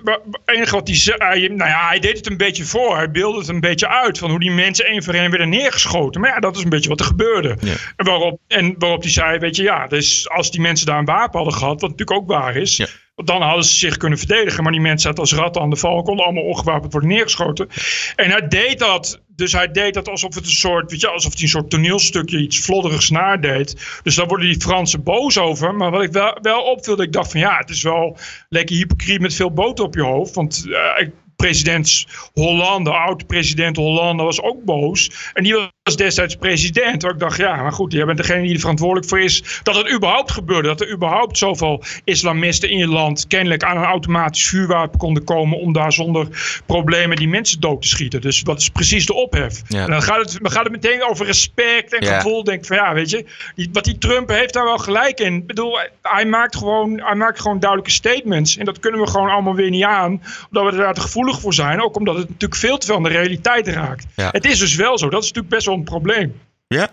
enige 0.45 0.75
wat 0.75 0.87
hij 0.87 0.97
zei. 0.97 1.17
hij- 1.19 1.47
Nou 1.47 1.69
ja, 1.69 1.87
hij 1.87 1.99
deed 1.99 2.17
het 2.17 2.29
een 2.29 2.37
beetje 2.37 2.63
voor. 2.65 2.95
Hij 2.95 3.11
beelde 3.11 3.39
het 3.39 3.47
een 3.47 3.59
beetje 3.59 3.87
uit. 3.87 4.17
Van 4.17 4.29
hoe 4.29 4.39
die 4.39 4.51
mensen 4.51 4.85
één 4.85 5.03
voor 5.03 5.13
één 5.13 5.29
werden 5.29 5.49
neergeschoten. 5.49 6.21
Maar 6.21 6.29
ja, 6.29 6.39
dat 6.39 6.55
is 6.57 6.63
een 6.63 6.69
beetje 6.69 6.89
wat 6.89 6.99
er 6.99 7.05
gebeurde. 7.05 7.57
Ja. 7.61 7.73
En, 7.95 8.05
waarop, 8.05 8.39
en 8.47 8.75
waarop 8.77 9.01
hij 9.01 9.11
zei: 9.11 9.37
Weet 9.39 9.55
je, 9.55 9.63
ja, 9.63 9.87
dus 9.87 10.29
als 10.29 10.51
die 10.51 10.61
mensen 10.61 10.85
daar 10.85 10.97
een 10.99 11.05
wapen 11.05 11.39
hadden 11.39 11.53
gehad. 11.57 11.81
Wat 11.81 11.89
natuurlijk 11.89 12.19
ook 12.19 12.27
waar 12.27 12.55
is. 12.55 12.77
Ja. 12.77 12.87
Dan 13.15 13.41
hadden 13.41 13.63
ze 13.65 13.75
zich 13.75 13.97
kunnen 13.97 14.17
verdedigen. 14.17 14.63
Maar 14.63 14.71
die 14.71 14.81
mensen 14.81 14.99
zaten 14.99 15.19
als 15.19 15.33
ratten 15.33 15.61
aan 15.61 15.69
de 15.69 15.75
val. 15.75 16.03
Konden 16.03 16.25
allemaal 16.25 16.43
ongewapend 16.43 16.91
worden 16.91 17.09
neergeschoten. 17.09 17.67
En 18.15 18.29
hij 18.31 18.47
deed 18.47 18.79
dat. 18.79 19.21
Dus 19.35 19.51
hij 19.51 19.71
deed 19.71 19.93
dat 19.93 20.09
alsof 20.09 20.35
het 20.35 20.45
een 20.45 20.51
soort. 20.51 20.91
Weet 20.91 21.01
je, 21.01 21.07
alsof 21.07 21.33
hij 21.33 21.41
een 21.41 21.47
soort 21.49 21.69
toneelstukje. 21.69 22.39
iets 22.41 22.59
vlodderigs 22.59 23.09
nadeed. 23.09 23.99
Dus 24.03 24.15
daar 24.15 24.27
worden 24.27 24.47
die 24.47 24.61
Fransen 24.61 25.03
boos 25.03 25.37
over. 25.37 25.75
Maar 25.75 25.91
wat 25.91 26.03
ik 26.03 26.11
wel, 26.41 26.61
opviel. 26.63 26.95
Dat 26.95 27.05
ik 27.05 27.13
dacht 27.13 27.31
van 27.31 27.39
ja, 27.39 27.57
het 27.57 27.69
is 27.69 27.83
wel 27.83 28.17
lekker 28.49 28.75
hypocriet 28.75 29.21
met 29.21 29.33
veel 29.35 29.51
boter 29.51 29.85
op 29.85 29.93
je 29.95 30.01
hoofd. 30.03 30.35
Want 30.35 30.65
eh, 30.69 31.05
ik- 31.05 31.13
president 31.41 32.05
Hollande, 32.33 32.91
oud-president 32.91 33.75
Hollande, 33.75 34.23
was 34.23 34.41
ook 34.41 34.63
boos. 34.63 35.11
En 35.33 35.43
die 35.43 35.55
was 35.83 35.95
destijds 35.95 36.35
president. 36.35 37.01
Waar 37.01 37.11
ik 37.13 37.19
dacht, 37.19 37.37
ja, 37.37 37.55
maar 37.55 37.71
goed, 37.71 37.91
jij 37.91 38.05
bent 38.05 38.17
degene 38.17 38.41
die 38.41 38.53
er 38.53 38.59
verantwoordelijk 38.59 39.07
voor 39.07 39.19
is 39.19 39.59
dat 39.63 39.75
het 39.75 39.91
überhaupt 39.93 40.31
gebeurde. 40.31 40.67
Dat 40.67 40.81
er 40.81 40.91
überhaupt 40.91 41.37
zoveel 41.37 41.83
islamisten 42.03 42.69
in 42.69 42.77
je 42.77 42.87
land 42.87 43.27
kennelijk 43.27 43.63
aan 43.63 43.77
een 43.77 43.83
automatisch 43.83 44.47
vuurwapen 44.47 44.99
konden 44.99 45.23
komen 45.23 45.57
om 45.59 45.73
daar 45.73 45.93
zonder 45.93 46.27
problemen 46.65 47.17
die 47.17 47.27
mensen 47.27 47.59
dood 47.59 47.81
te 47.81 47.87
schieten. 47.87 48.21
Dus 48.21 48.41
wat 48.41 48.59
is 48.59 48.69
precies 48.69 49.05
de 49.05 49.13
ophef? 49.13 49.61
Ja. 49.67 49.83
En 49.83 49.89
dan 49.89 50.01
gaat, 50.01 50.17
het, 50.17 50.37
dan 50.41 50.51
gaat 50.51 50.63
het 50.63 50.71
meteen 50.71 51.03
over 51.03 51.25
respect 51.25 51.93
en 51.93 52.05
Ja. 52.05 52.15
gevoel. 52.15 52.43
Denk 52.43 52.65
van 52.65 52.75
ja, 52.77 52.93
weet 52.93 53.09
je, 53.09 53.25
die, 53.55 53.69
wat 53.73 53.83
die 53.83 53.97
Trump 53.97 54.29
heeft 54.29 54.53
daar 54.53 54.63
wel 54.63 54.77
gelijk 54.77 55.19
in. 55.19 55.35
Ik 55.35 55.47
bedoel, 55.47 55.79
hij 56.01 56.25
maakt, 56.25 56.55
gewoon, 56.55 57.01
hij 57.01 57.15
maakt 57.15 57.41
gewoon 57.41 57.59
duidelijke 57.59 57.93
statements. 57.93 58.57
En 58.57 58.65
dat 58.65 58.79
kunnen 58.79 58.99
we 59.01 59.07
gewoon 59.07 59.29
allemaal 59.29 59.55
weer 59.55 59.69
niet 59.69 59.83
aan. 59.83 60.21
Omdat 60.51 60.73
we 60.73 60.79
daar 60.79 60.93
te 60.93 61.01
gevoelig 61.01 61.30
voor 61.39 61.53
zijn. 61.53 61.81
Ook 61.81 61.97
omdat 61.97 62.15
het 62.15 62.29
natuurlijk 62.29 62.61
veel 62.61 62.77
te 62.77 62.85
veel 62.85 62.95
aan 62.95 63.03
de 63.03 63.09
realiteit 63.09 63.67
raakt. 63.67 64.05
Ja. 64.15 64.29
Het 64.31 64.45
is 64.45 64.59
dus 64.59 64.75
wel 64.75 64.97
zo. 64.97 65.09
Dat 65.09 65.21
is 65.21 65.27
natuurlijk 65.27 65.53
best 65.55 65.65
wel 65.65 65.75
een 65.75 65.83
probleem. 65.83 66.39
Ja. 66.67 66.89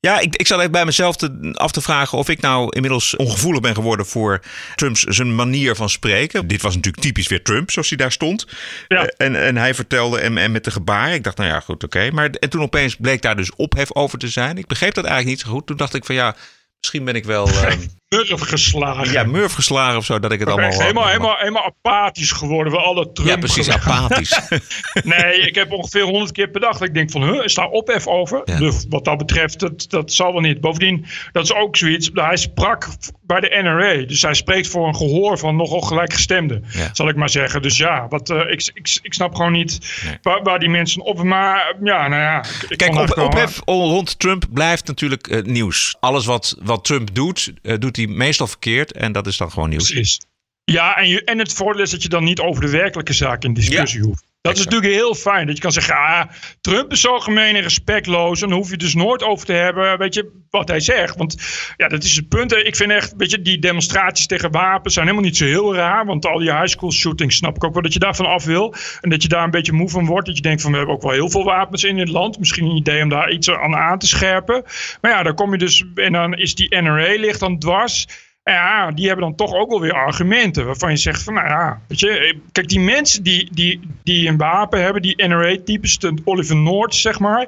Ja, 0.00 0.18
ik, 0.18 0.36
ik 0.36 0.46
zat 0.46 0.58
even 0.58 0.70
bij 0.70 0.84
mezelf 0.84 1.16
te, 1.16 1.50
af 1.52 1.72
te 1.72 1.80
vragen 1.80 2.18
of 2.18 2.28
ik 2.28 2.40
nou 2.40 2.68
inmiddels 2.70 3.16
ongevoelig 3.16 3.60
ben 3.60 3.74
geworden 3.74 4.06
voor 4.06 4.40
Trumps 4.74 5.02
zijn 5.02 5.34
manier 5.34 5.74
van 5.74 5.88
spreken. 5.88 6.46
Dit 6.46 6.62
was 6.62 6.74
natuurlijk 6.74 7.02
typisch 7.02 7.28
weer 7.28 7.42
Trump, 7.42 7.70
zoals 7.70 7.88
hij 7.88 7.98
daar 7.98 8.12
stond. 8.12 8.46
Ja. 8.88 9.06
Eh, 9.06 9.26
En, 9.26 9.42
en 9.42 9.56
hij 9.56 9.74
vertelde 9.74 10.20
en, 10.20 10.38
en 10.38 10.52
met 10.52 10.64
de 10.64 10.70
gebaar. 10.70 11.14
Ik 11.14 11.24
dacht, 11.24 11.36
nou 11.36 11.50
ja, 11.50 11.60
goed, 11.60 11.84
oké. 11.84 12.10
Maar 12.10 12.30
en 12.30 12.50
toen 12.50 12.62
opeens 12.62 12.96
bleek 12.96 13.22
daar 13.22 13.36
dus 13.36 13.54
ophef 13.56 13.94
over 13.94 14.18
te 14.18 14.28
zijn. 14.28 14.58
Ik 14.58 14.66
begreep 14.66 14.94
dat 14.94 15.04
eigenlijk 15.04 15.36
niet 15.36 15.46
zo 15.46 15.52
goed. 15.52 15.66
Toen 15.66 15.76
dacht 15.76 15.94
ik 15.94 16.04
van 16.04 16.14
ja, 16.14 16.36
misschien 16.80 17.04
ben 17.04 17.14
ik 17.14 17.24
wel 17.24 17.48
eh, 17.50 17.72
Murf 18.08 18.40
geslagen. 18.40 19.12
ja, 19.12 19.24
murf 19.24 19.52
geslagen 19.52 19.96
of 19.96 20.04
zo, 20.04 20.18
dat 20.18 20.32
ik 20.32 20.38
het 20.40 20.48
allemaal... 20.48 20.70
Helemaal, 20.80 21.06
helemaal, 21.06 21.36
helemaal 21.36 21.64
apathisch 21.64 22.32
geworden. 22.32 22.72
We 22.72 22.78
alle 22.78 23.12
Trump 23.12 23.28
ja, 23.28 23.36
precies, 23.36 23.68
apathisch. 23.70 24.40
Nee, 25.04 25.40
ik 25.40 25.54
heb 25.54 25.72
ongeveer 25.72 26.02
honderd 26.02 26.32
keer 26.32 26.48
per 26.48 26.60
dag 26.60 26.72
dat 26.78 26.88
ik 26.88 26.94
denk 26.94 27.10
van, 27.10 27.22
huh, 27.22 27.44
is 27.44 27.54
daar 27.54 27.68
ophef 27.68 28.06
over? 28.06 28.40
Ja. 28.44 28.58
Dus 28.58 28.84
wat 28.88 29.04
dat 29.04 29.18
betreft, 29.18 29.58
dat, 29.60 29.86
dat 29.88 30.12
zal 30.12 30.32
wel 30.32 30.40
niet. 30.40 30.60
Bovendien, 30.60 31.06
dat 31.32 31.44
is 31.44 31.54
ook 31.54 31.76
zoiets. 31.76 32.10
Hij 32.14 32.36
sprak 32.36 32.88
bij 33.22 33.40
de 33.40 33.60
NRA. 33.62 34.06
Dus 34.06 34.22
hij 34.22 34.34
spreekt 34.34 34.68
voor 34.68 34.86
een 34.88 34.96
gehoor 34.96 35.38
van 35.38 35.56
nogal 35.56 35.80
gelijkgestemden, 35.80 36.64
Ja. 36.68 36.88
zal 36.92 37.08
ik 37.08 37.16
maar 37.16 37.30
zeggen. 37.30 37.62
Dus 37.62 37.76
ja, 37.76 38.06
wat, 38.08 38.30
eh, 38.30 38.36
ik, 38.38 38.70
ik, 38.74 38.98
ik 39.02 39.14
snap 39.14 39.34
gewoon 39.34 39.52
niet 39.52 39.94
Nee. 40.04 40.18
waar, 40.22 40.42
waar 40.42 40.58
die 40.58 40.68
mensen 40.68 41.02
op... 41.02 41.22
Maar 41.22 41.74
ja, 41.82 42.08
nou 42.08 42.22
ja. 42.22 42.44
Ik, 42.68 42.78
Kijk, 42.78 42.94
op, 42.94 43.18
ophef 43.18 43.60
rond 43.64 44.18
Trump 44.18 44.44
blijft 44.50 44.86
natuurlijk 44.86 45.26
eh, 45.26 45.42
nieuws. 45.42 45.96
Alles 46.00 46.26
wat, 46.26 46.56
wat 46.62 46.84
Trump 46.84 47.14
doet, 47.14 47.52
eh, 47.62 47.74
doet 47.78 47.96
hij 47.96 48.05
meestal 48.08 48.46
verkeerd. 48.46 48.92
En 48.92 49.12
dat 49.12 49.26
is 49.26 49.36
dan 49.36 49.50
gewoon 49.50 49.68
nieuws. 49.68 49.90
Precies. 49.90 50.20
Ja, 50.64 50.96
en, 50.96 51.08
je, 51.08 51.24
en 51.24 51.38
het 51.38 51.52
voordeel 51.52 51.82
is 51.82 51.90
dat 51.90 52.02
je 52.02 52.08
dan 52.08 52.24
niet 52.24 52.40
over 52.40 52.62
de 52.62 52.70
werkelijke 52.70 53.12
zaak 53.12 53.44
in 53.44 53.54
discussie 53.54 54.00
hoeft. 54.00 54.24
Dat 54.46 54.58
is 54.58 54.64
natuurlijk 54.64 54.92
heel 54.92 55.14
fijn. 55.14 55.46
Dat 55.46 55.56
je 55.56 55.62
kan 55.62 55.72
zeggen, 55.72 55.94
ah, 55.94 56.22
Trump 56.60 56.92
is 56.92 57.00
zo 57.00 57.18
gemeen 57.18 57.56
en 57.56 57.62
respectloos. 57.62 58.42
En 58.42 58.48
dan 58.48 58.58
hoef 58.58 58.70
je 58.70 58.76
dus 58.76 58.94
nooit 58.94 59.22
over 59.22 59.46
te 59.46 59.52
hebben, 59.52 59.98
weet 59.98 60.14
je, 60.14 60.44
wat 60.50 60.68
hij 60.68 60.80
zegt. 60.80 61.16
Want 61.16 61.36
ja, 61.76 61.88
dat 61.88 62.04
is 62.04 62.16
het 62.16 62.28
punt. 62.28 62.52
Ik 62.52 62.76
vind 62.76 62.90
echt, 62.90 63.14
weet 63.16 63.30
je, 63.30 63.42
die 63.42 63.58
demonstraties 63.58 64.26
tegen 64.26 64.50
wapens 64.50 64.94
zijn 64.94 65.06
helemaal 65.06 65.28
niet 65.28 65.36
zo 65.36 65.44
heel 65.44 65.74
raar. 65.74 66.06
Want 66.06 66.26
al 66.26 66.38
die 66.38 66.52
high 66.52 66.66
school 66.66 66.92
shootings 66.92 67.36
snap 67.36 67.56
ik 67.56 67.64
ook 67.64 67.72
wel 67.72 67.82
dat 67.82 67.92
je 67.92 67.98
daarvan 67.98 68.26
af 68.26 68.44
wil. 68.44 68.74
En 69.00 69.10
dat 69.10 69.22
je 69.22 69.28
daar 69.28 69.44
een 69.44 69.50
beetje 69.50 69.72
moe 69.72 69.88
van 69.88 70.06
wordt. 70.06 70.26
Dat 70.26 70.36
je 70.36 70.42
denkt 70.42 70.62
van, 70.62 70.70
we 70.70 70.76
hebben 70.76 70.94
ook 70.94 71.02
wel 71.02 71.12
heel 71.12 71.30
veel 71.30 71.44
wapens 71.44 71.84
in 71.84 71.98
het 71.98 72.08
land. 72.08 72.38
Misschien 72.38 72.64
een 72.64 72.76
idee 72.76 73.02
om 73.02 73.08
daar 73.08 73.30
iets 73.30 73.50
aan 73.50 73.76
aan 73.76 73.98
te 73.98 74.06
scherpen. 74.06 74.62
Maar 75.00 75.10
ja, 75.10 75.22
dan 75.22 75.34
kom 75.34 75.52
je 75.52 75.58
dus, 75.58 75.84
en 75.94 76.12
dan 76.12 76.34
is 76.34 76.54
die 76.54 76.80
NRA 76.80 77.18
ligt 77.18 77.40
dan 77.40 77.58
dwars. 77.58 78.06
Ja, 78.50 78.90
die 78.90 79.06
hebben 79.06 79.24
dan 79.24 79.34
toch 79.34 79.54
ook 79.54 79.70
wel 79.70 79.80
weer 79.80 79.92
argumenten. 79.92 80.66
Waarvan 80.66 80.90
je 80.90 80.96
zegt 80.96 81.22
van, 81.22 81.34
nou 81.34 81.48
ja, 81.48 81.80
weet 81.88 82.00
je. 82.00 82.08
eh, 82.10 82.36
Kijk, 82.52 82.68
die 82.68 82.80
mensen 82.80 83.22
die, 83.22 83.48
die, 83.52 83.80
die 84.02 84.28
een 84.28 84.36
wapen 84.36 84.82
hebben, 84.82 85.02
die 85.02 85.26
NRA-types, 85.26 85.98
de 85.98 86.14
Oliver 86.24 86.56
North, 86.56 86.94
zeg 86.94 87.18
maar. 87.18 87.46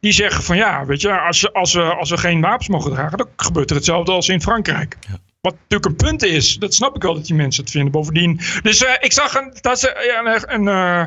Die 0.00 0.12
zeggen 0.12 0.42
van, 0.42 0.56
ja, 0.56 0.84
weet 0.86 1.00
je, 1.00 1.20
als, 1.20 1.52
als, 1.52 1.74
we, 1.74 1.82
als 1.82 2.10
we 2.10 2.16
geen 2.16 2.40
wapens 2.40 2.68
mogen 2.68 2.90
dragen, 2.92 3.18
dan 3.18 3.26
gebeurt 3.36 3.70
er 3.70 3.76
hetzelfde 3.76 4.12
als 4.12 4.28
in 4.28 4.42
Frankrijk. 4.42 4.96
Wat 5.40 5.52
natuurlijk 5.68 5.84
een 5.90 6.06
punt 6.08 6.22
is. 6.24 6.56
Dat 6.56 6.74
snap 6.74 6.96
ik 6.96 7.02
wel 7.02 7.14
dat 7.14 7.26
die 7.26 7.34
mensen 7.34 7.62
het 7.62 7.72
vinden. 7.72 7.92
Bovendien. 7.92 8.40
Dus 8.62 8.84
eh, 8.84 8.92
ik 9.00 9.12
zag 9.12 9.34
een. 9.34 9.52
Dat 9.60 9.76
is 9.76 9.84
eh, 9.84 10.06
ja, 10.06 10.42
een. 10.48 10.68
eh, 10.68 11.04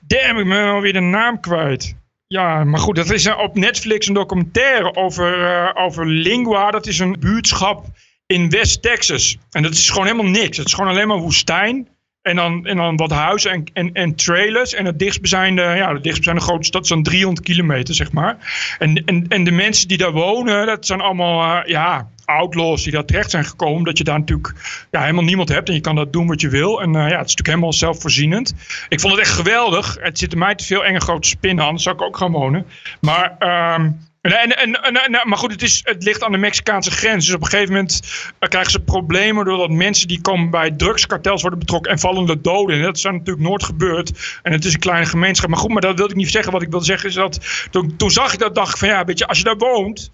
damn, 0.00 0.38
ik 0.38 0.48
ben 0.48 0.64
alweer 0.68 0.92
de 0.92 1.00
naam 1.00 1.40
kwijt. 1.40 1.94
Ja, 2.26 2.64
maar 2.64 2.80
goed, 2.80 2.96
dat 2.96 3.10
is 3.10 3.34
op 3.34 3.54
Netflix 3.54 4.06
een 4.08 4.14
documentaire 4.14 4.94
over, 4.94 5.74
over 5.76 6.06
Lingua. 6.06 6.70
Dat 6.70 6.86
is 6.86 6.98
een 6.98 7.16
buurtschap 7.20 7.84
in 8.26 8.50
West-Texas. 8.50 9.38
En 9.50 9.62
dat 9.62 9.72
is 9.72 9.90
gewoon 9.90 10.06
helemaal 10.06 10.30
niks. 10.30 10.56
Het 10.56 10.66
is 10.66 10.74
gewoon 10.74 10.90
alleen 10.90 11.08
maar 11.08 11.18
woestijn. 11.18 11.88
En 12.22 12.36
dan, 12.36 12.66
en 12.66 12.76
dan 12.76 12.96
wat 12.96 13.10
huizen 13.10 13.50
en, 13.50 13.64
en, 13.72 13.92
en 13.92 14.14
trailers. 14.14 14.74
En 14.74 14.84
het 14.84 14.98
dichtstbijzijnde, 14.98 15.62
ja, 15.62 15.92
de 15.92 16.00
dichtstbijzijnde 16.00 16.42
grote 16.42 16.66
stad 16.66 16.82
is 16.82 16.88
dan 16.88 17.02
300 17.02 17.46
kilometer, 17.46 17.94
zeg 17.94 18.12
maar. 18.12 18.36
En, 18.78 19.04
en, 19.04 19.26
en 19.28 19.44
de 19.44 19.50
mensen 19.50 19.88
die 19.88 19.98
daar 19.98 20.12
wonen, 20.12 20.66
dat 20.66 20.86
zijn 20.86 21.00
allemaal, 21.00 21.62
eh, 21.62 21.70
ja, 21.70 22.08
outlaws 22.24 22.82
die 22.82 22.92
daar 22.92 23.04
terecht 23.04 23.30
zijn 23.30 23.44
gekomen. 23.44 23.84
Dat 23.84 23.98
je 23.98 24.04
daar 24.04 24.18
natuurlijk 24.18 24.54
ja, 24.90 25.00
helemaal 25.00 25.24
niemand 25.24 25.48
hebt 25.48 25.68
en 25.68 25.74
je 25.74 25.80
kan 25.80 25.94
dat 25.94 26.12
doen 26.12 26.26
wat 26.26 26.40
je 26.40 26.48
wil. 26.48 26.82
En 26.82 26.88
eh, 26.88 26.94
ja, 26.94 27.02
het 27.02 27.10
is 27.12 27.18
natuurlijk 27.18 27.48
helemaal 27.48 27.72
zelfvoorzienend. 27.72 28.54
Ik 28.88 29.00
vond 29.00 29.12
het 29.12 29.22
echt 29.22 29.34
geweldig. 29.34 29.96
Het 30.00 30.18
zitten 30.18 30.38
mij 30.38 30.54
te 30.54 30.64
veel 30.64 30.84
enge 30.84 31.00
grote 31.00 31.28
spinnen, 31.28 31.64
anders 31.64 31.82
zou 31.82 31.96
ik 31.96 32.02
ook 32.02 32.16
gaan 32.16 32.32
wonen. 32.32 32.66
Maar... 33.00 33.36
ehm, 33.38 33.90
En, 34.32 34.56
en, 34.56 34.82
en, 34.82 35.28
maar 35.28 35.38
goed, 35.38 35.52
het, 35.52 35.62
is, 35.62 35.80
het 35.84 36.02
ligt 36.02 36.22
aan 36.22 36.32
de 36.32 36.38
Mexicaanse 36.38 36.90
grens. 36.90 37.26
Dus 37.26 37.34
op 37.34 37.42
een 37.42 37.48
gegeven 37.48 37.72
moment 37.72 38.00
eh, 38.38 38.48
krijgen 38.48 38.70
ze 38.70 38.80
problemen 38.80 39.44
doordat 39.44 39.70
mensen 39.70 40.08
die 40.08 40.20
komen 40.20 40.50
bij 40.50 40.70
drugskartels 40.70 41.40
worden 41.40 41.58
betrokken 41.58 41.92
en 41.92 41.98
vallen 41.98 42.26
de 42.26 42.40
doden. 42.40 42.76
En 42.76 42.82
dat 42.82 42.96
is 42.96 43.02
natuurlijk 43.02 43.48
nooit 43.48 43.64
gebeurd. 43.64 44.38
En 44.42 44.52
het 44.52 44.64
is 44.64 44.72
een 44.72 44.80
kleine 44.80 45.06
gemeenschap. 45.06 45.50
Maar 45.50 45.58
goed, 45.58 45.70
maar 45.70 45.80
dat 45.80 45.96
wilde 45.96 46.12
ik 46.12 46.18
niet 46.18 46.30
zeggen. 46.30 46.52
Wat 46.52 46.62
ik 46.62 46.70
wilde 46.70 46.84
zeggen 46.84 47.08
is 47.08 47.14
dat 47.14 47.68
toen, 47.96 48.10
zag 48.10 48.32
ik 48.32 48.38
dat, 48.38 48.54
dacht 48.54 48.72
ik 48.72 48.78
van 48.78 48.88
ja, 48.88 49.04
weet 49.04 49.18
je, 49.18 49.26
als 49.26 49.38
je 49.38 49.44
daar 49.44 49.56
woont. 49.56 50.10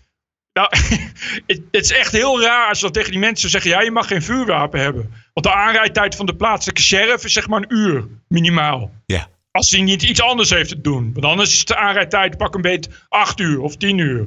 Nou, 0.53 0.69
het, 1.47 1.63
is 1.71 1.93
echt 1.93 2.13
heel 2.13 2.43
raar 2.43 2.69
als 2.69 2.81
je 2.81 2.91
tegen 2.91 3.11
die 3.11 3.21
mensen 3.21 3.51
zegt: 3.51 3.65
ja, 3.65 3.81
je 3.81 3.91
mag 3.91 4.07
geen 4.07 4.23
vuurwapen 4.23 4.81
hebben. 4.81 5.13
Want 5.33 5.47
de 5.47 5.53
aanrijdtijd 5.53 6.15
van 6.15 6.27
de 6.27 6.37
plaatselijke 6.37 6.83
sheriff 6.83 7.25
is 7.25 7.33
zeg 7.33 7.49
maar 7.49 7.63
een 7.63 7.77
uur 7.77 8.07
minimaal. 8.29 8.91
Ja. 9.07 9.29
Als 9.53 9.71
hij 9.71 9.81
niet 9.81 10.03
iets 10.03 10.21
anders 10.23 10.51
heeft 10.51 10.69
te 10.69 10.81
doen. 10.81 11.11
Want 11.13 11.27
anders 11.27 11.53
is 11.53 11.65
de 11.65 11.77
aanrijdtijd 11.77 12.37
pak 12.37 12.55
een 12.55 12.61
beetje 12.61 12.91
acht 13.09 13.41
uur 13.41 13.61
of 13.61 13.77
tien 13.77 13.99
uur. 13.99 14.27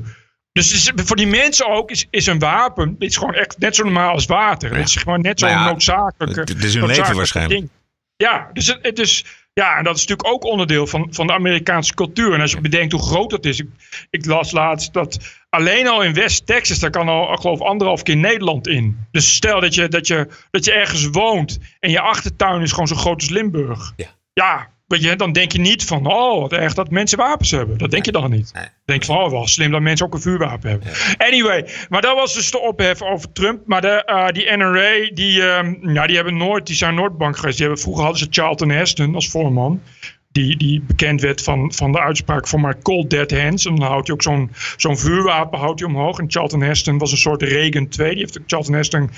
Dus 0.51 0.73
is- 0.73 0.91
voor 0.95 1.15
die 1.15 1.27
mensen 1.27 1.67
ook 1.67 1.91
is, 1.91 2.07
is 2.09 2.25
een 2.25 2.39
wapen 2.39 2.95
is 2.99 3.17
gewoon 3.17 3.33
echt 3.33 3.57
net 3.57 3.75
zo 3.75 3.83
normaal 3.83 4.11
als 4.11 4.25
water. 4.25 4.75
Het 4.75 4.87
is 4.87 4.95
gewoon 4.95 5.21
net 5.21 5.39
zo'n 5.39 5.49
Nou 5.49 5.61
ja, 5.61 5.67
noodzakelijke 5.69 6.39
het- 6.39 6.63
is 6.63 6.73
hun 6.75 6.85
leven 6.87 7.15
waarschijnlijk. 7.15 7.59
ding. 7.59 7.69
Ja, 8.17 8.49
dus, 8.53 8.67
het, 8.67 8.79
het 8.81 8.99
is, 8.99 9.25
ja, 9.53 9.77
en 9.77 9.83
dat 9.83 9.95
is 9.95 10.01
natuurlijk 10.05 10.27
ook 10.33 10.43
onderdeel 10.43 10.87
van, 10.87 11.07
van 11.11 11.27
de 11.27 11.33
Amerikaanse 11.33 11.93
cultuur. 11.93 12.33
En 12.33 12.41
als 12.41 12.51
je 12.51 12.61
bedenkt 12.61 12.91
hoe 12.91 13.01
groot 13.01 13.29
dat 13.29 13.45
is. 13.45 13.59
Ik, 13.59 13.67
ik 14.09 14.25
las 14.25 14.51
laatst 14.51 14.93
dat 14.93 15.17
alleen 15.49 15.87
al 15.87 16.03
in 16.03 16.13
West-Texas, 16.13 16.79
daar 16.79 16.89
kan 16.89 17.07
al, 17.09 17.33
ik 17.33 17.39
geloof 17.39 17.61
anderhalf 17.61 18.03
keer 18.03 18.17
Nederland 18.17 18.67
in. 18.67 18.99
Dus 19.11 19.35
stel 19.35 19.59
dat 19.61 19.73
je, 19.75 19.87
dat, 19.87 20.07
je, 20.07 20.27
dat 20.51 20.65
je 20.65 20.71
ergens 20.71 21.07
woont 21.11 21.59
en 21.79 21.89
je 21.91 21.99
achtertuin 21.99 22.61
is 22.61 22.71
gewoon 22.71 22.87
zo 22.87 22.95
groot 22.95 23.21
als 23.21 23.29
Limburg. 23.29 23.93
Ja. 23.95 24.07
Ja, 24.33 24.69
weet 24.87 25.03
je, 25.03 25.15
dan 25.15 25.31
denk 25.31 25.51
je 25.51 25.59
niet 25.59 25.83
van, 25.83 26.05
oh, 26.05 26.41
wat 26.41 26.53
erg 26.53 26.73
dat 26.73 26.89
mensen 26.89 27.17
wapens 27.17 27.51
hebben. 27.51 27.77
Dat 27.77 27.91
denk 27.91 28.05
je 28.05 28.11
dan 28.11 28.31
niet. 28.31 28.53
Dan 28.53 28.63
denk 28.85 29.03
je 29.03 29.13
van, 29.13 29.23
oh, 29.23 29.29
wel 29.31 29.47
slim 29.47 29.71
dat 29.71 29.81
mensen 29.81 30.05
ook 30.05 30.13
een 30.13 30.21
vuurwapen 30.21 30.69
hebben. 30.69 30.89
Anyway, 31.17 31.69
maar 31.89 32.01
dat 32.01 32.15
was 32.15 32.33
dus 32.33 32.51
de 32.51 32.59
ophef 32.59 33.01
over 33.01 33.31
Trump. 33.31 33.61
Maar 33.65 33.81
de, 33.81 34.03
eh, 34.05 34.27
die 34.27 34.51
NRA, 34.51 35.09
die, 35.13 35.41
ehm, 35.41 35.89
ja, 35.89 36.07
die, 36.07 36.15
hebben 36.15 36.37
nooit, 36.37 36.67
die 36.67 36.75
zijn 36.75 36.95
nooit 36.95 37.17
bang 37.17 37.35
geweest. 37.35 37.57
Die 37.57 37.65
hebben, 37.65 37.83
vroeger 37.83 38.03
hadden 38.03 38.21
ze 38.21 38.41
Charlton 38.41 38.69
Heston 38.69 39.15
als 39.15 39.29
voorman. 39.29 39.81
Die, 40.35 40.57
die 40.57 40.81
bekend 40.81 41.21
werd 41.21 41.41
van, 41.41 41.73
van 41.73 41.91
de 41.91 41.99
uitspraak 41.99 42.47
van 42.47 42.61
maar 42.61 42.81
cold 42.81 43.09
dead 43.09 43.31
hands. 43.31 43.65
En 43.65 43.75
dan 43.75 43.87
houdt 43.87 44.07
hij 44.07 44.15
ook 44.15 44.21
zo'n 44.21 44.51
zo'n 44.77 44.97
vuurwapen 44.97 45.59
houdt 45.59 45.79
hij 45.79 45.89
omhoog. 45.89 46.19
En 46.19 46.31
Charlton 46.31 46.61
Heston 46.61 46.97
was 46.97 47.11
een 47.11 47.17
soort 47.17 47.41
Reagan 47.41 47.87
2. 47.87 48.09
Die 48.09 48.19
heeft, 48.19 48.39
Charlton 48.47 48.73
Heston 48.73 49.09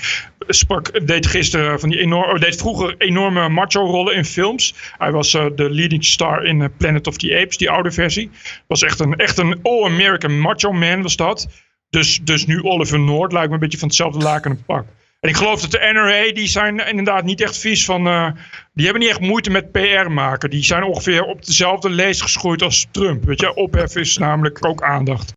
sprak, 0.48 1.06
deed 1.06 1.26
gisteren 1.26 1.80
van 1.80 1.88
die 1.88 2.00
enorme, 2.00 2.38
deed 2.38 2.56
vroeger 2.56 2.94
enorme 2.98 3.48
macho 3.48 3.80
rollen 3.86 4.14
in 4.14 4.24
films. 4.24 4.74
Hij 4.98 5.12
was 5.12 5.34
eh, 5.34 5.46
de 5.54 5.70
leading 5.70 6.04
star 6.04 6.44
in 6.44 6.62
eh, 6.62 6.68
Planet 6.76 7.06
of 7.06 7.16
the 7.16 7.38
Apes, 7.40 7.56
die 7.56 7.70
oude 7.70 7.90
versie. 7.90 8.30
Was 8.66 8.82
echt 8.82 9.00
een, 9.00 9.16
echt 9.16 9.38
een 9.38 9.58
all-American 9.62 10.40
macho 10.40 10.72
man 10.72 11.02
was 11.02 11.16
dat. 11.16 11.48
Dus, 11.90 12.20
dus 12.22 12.46
nu 12.46 12.62
Oliver 12.62 13.00
Noord 13.00 13.32
lijkt 13.32 13.48
me 13.48 13.54
een 13.54 13.60
beetje 13.60 13.78
van 13.78 13.88
hetzelfde 13.88 14.18
laken 14.18 14.50
en 14.50 14.64
pak. 14.64 14.84
En 15.20 15.28
ik 15.28 15.36
geloof 15.36 15.60
dat 15.60 15.70
de 15.70 15.90
NRA, 15.92 16.32
die 16.32 16.48
zijn 16.48 16.86
inderdaad 16.88 17.24
niet 17.24 17.40
echt 17.40 17.58
vies 17.58 17.84
van... 17.84 18.06
eh, 18.06 18.30
die 18.78 18.86
hebben 18.86 19.02
niet 19.02 19.10
echt 19.12 19.28
moeite 19.28 19.50
met 19.50 19.72
PR 19.72 20.10
maken. 20.10 20.50
Die 20.50 20.64
zijn 20.64 20.82
ongeveer 20.82 21.22
op 21.22 21.46
dezelfde 21.46 21.90
lees 21.90 22.20
geschoeid 22.20 22.62
als 22.62 22.86
Trump. 22.90 23.24
Weet 23.24 23.40
je, 23.40 23.54
ophef 23.54 23.96
is 23.96 24.18
namelijk 24.18 24.64
ook 24.64 24.82
aandacht. 24.82 25.32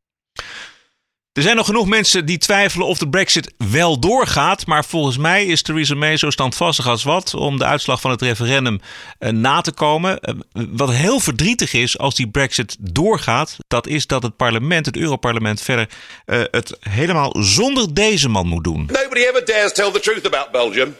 Er 1.33 1.41
zijn 1.41 1.55
nog 1.55 1.65
genoeg 1.65 1.87
mensen 1.87 2.25
die 2.25 2.37
twijfelen 2.37 2.87
of 2.87 2.97
de 2.97 3.09
Brexit 3.09 3.53
wel 3.71 3.99
doorgaat. 3.99 4.65
Maar 4.65 4.85
volgens 4.85 5.17
mij 5.17 5.45
is 5.45 5.61
Theresa 5.61 5.95
May 5.95 6.17
zo 6.17 6.29
standvastig 6.29 6.87
als 6.87 7.03
wat 7.03 7.33
om 7.33 7.57
de 7.57 7.65
uitslag 7.65 8.01
van 8.01 8.11
het 8.11 8.21
referendum 8.21 8.79
eh, 9.19 9.29
na 9.29 9.61
te 9.61 9.71
komen. 9.71 10.19
Eh, 10.19 10.33
wat 10.51 10.91
heel 10.91 11.19
verdrietig 11.19 11.73
is 11.73 11.97
als 11.97 12.15
die 12.15 12.29
Brexit 12.29 12.75
doorgaat, 12.79 13.55
dat 13.67 13.87
is 13.87 14.07
dat 14.07 14.23
het 14.23 14.35
parlement, 14.35 14.85
het 14.85 14.97
Europarlement, 14.97 15.61
verder 15.61 15.89
eh, 16.25 16.41
het 16.51 16.77
helemaal 16.79 17.35
zonder 17.39 17.93
deze 17.93 18.29
man 18.29 18.47
moet 18.47 18.63
doen. 18.63 18.89
Nobody 18.91 19.21
ever 19.21 19.45
dares 19.45 19.73
tell 19.73 19.91
the 19.91 19.99
truth 19.99 20.25
about 20.25 20.51
Belgium. 20.51 20.95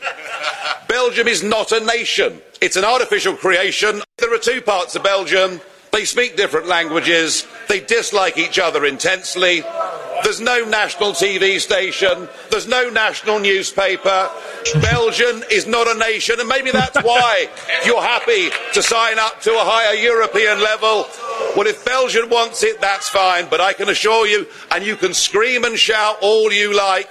Belgium 0.87 1.27
is 1.27 1.41
not 1.41 1.71
a 1.73 1.79
nation. 1.79 2.31
It's 2.57 2.77
an 2.77 2.83
artificial 2.83 3.35
creation. 3.35 4.01
There 4.15 4.31
are 4.31 4.39
two 4.39 4.61
parts 4.61 4.95
of 4.95 5.01
Belgium. 5.01 5.59
They 5.89 6.05
speak 6.05 6.37
different 6.37 6.67
languages. 6.67 7.45
They 7.67 7.81
dislike 7.81 8.37
each 8.37 8.59
other 8.59 8.85
intensely. 8.85 9.63
There's 10.23 10.39
no 10.39 10.63
national 10.65 11.11
TV 11.11 11.59
station. 11.59 12.27
There's 12.49 12.67
no 12.67 12.89
national 12.89 13.39
newspaper. 13.39 14.29
Belgium 14.81 15.43
is 15.51 15.67
not 15.67 15.87
a 15.87 15.97
nation, 15.97 16.39
and 16.39 16.47
maybe 16.47 16.71
that's 16.71 16.97
why 17.03 17.49
you're 17.85 18.01
happy 18.01 18.49
to 18.73 18.83
sign 18.83 19.19
up 19.19 19.41
to 19.41 19.51
a 19.51 19.63
higher 19.63 19.95
European 19.95 20.61
level. 20.61 21.07
Well, 21.55 21.67
if 21.67 21.83
Belgium 21.85 22.29
wants 22.29 22.63
it, 22.63 22.79
that's 22.79 23.09
fine, 23.09 23.47
but 23.49 23.59
I 23.59 23.73
can 23.73 23.89
assure 23.89 24.27
you, 24.27 24.47
and 24.71 24.85
you 24.85 24.95
can 24.95 25.13
scream 25.13 25.65
and 25.65 25.77
shout 25.77 26.17
all 26.21 26.51
you 26.51 26.75
like, 26.75 27.09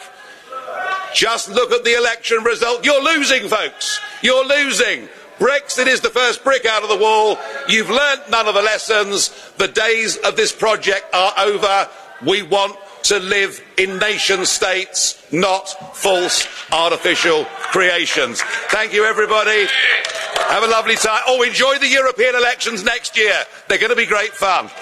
just 1.14 1.48
look 1.48 1.72
at 1.72 1.84
the 1.84 1.96
election 1.96 2.42
result. 2.44 2.84
You're 2.84 3.02
losing, 3.02 3.48
folks. 3.48 4.00
You're 4.22 4.46
losing. 4.46 5.08
Brexit 5.38 5.86
is 5.86 6.00
the 6.00 6.10
first 6.10 6.44
brick 6.44 6.66
out 6.66 6.82
of 6.82 6.90
the 6.90 6.96
wall. 6.96 7.38
You've 7.66 7.88
learnt 7.88 8.30
none 8.30 8.46
of 8.46 8.54
the 8.54 8.62
lessons. 8.62 9.30
The 9.56 9.68
days 9.68 10.16
of 10.18 10.36
this 10.36 10.52
project 10.52 11.06
are 11.14 11.32
over. 11.38 11.88
We 12.26 12.42
want 12.42 12.76
to 13.04 13.18
live 13.18 13.62
in 13.76 13.98
nation 13.98 14.44
states, 14.46 15.19
not 15.30 15.76
false 15.92 16.46
artificial 16.70 17.46
creations. 17.70 18.42
Thank 18.68 18.92
you, 18.92 19.04
everybody. 19.06 19.66
Have 20.48 20.64
a 20.64 20.68
lovely 20.68 20.96
time. 20.96 21.22
Oh, 21.26 21.42
enjoy 21.46 21.78
the 21.78 21.88
European 21.88 22.34
elections 22.34 22.82
next 22.82 23.16
year. 23.16 23.46
They're 23.68 23.78
going 23.78 23.90
to 23.90 23.96
be 23.96 24.06
great 24.06 24.32
fun. 24.34 24.68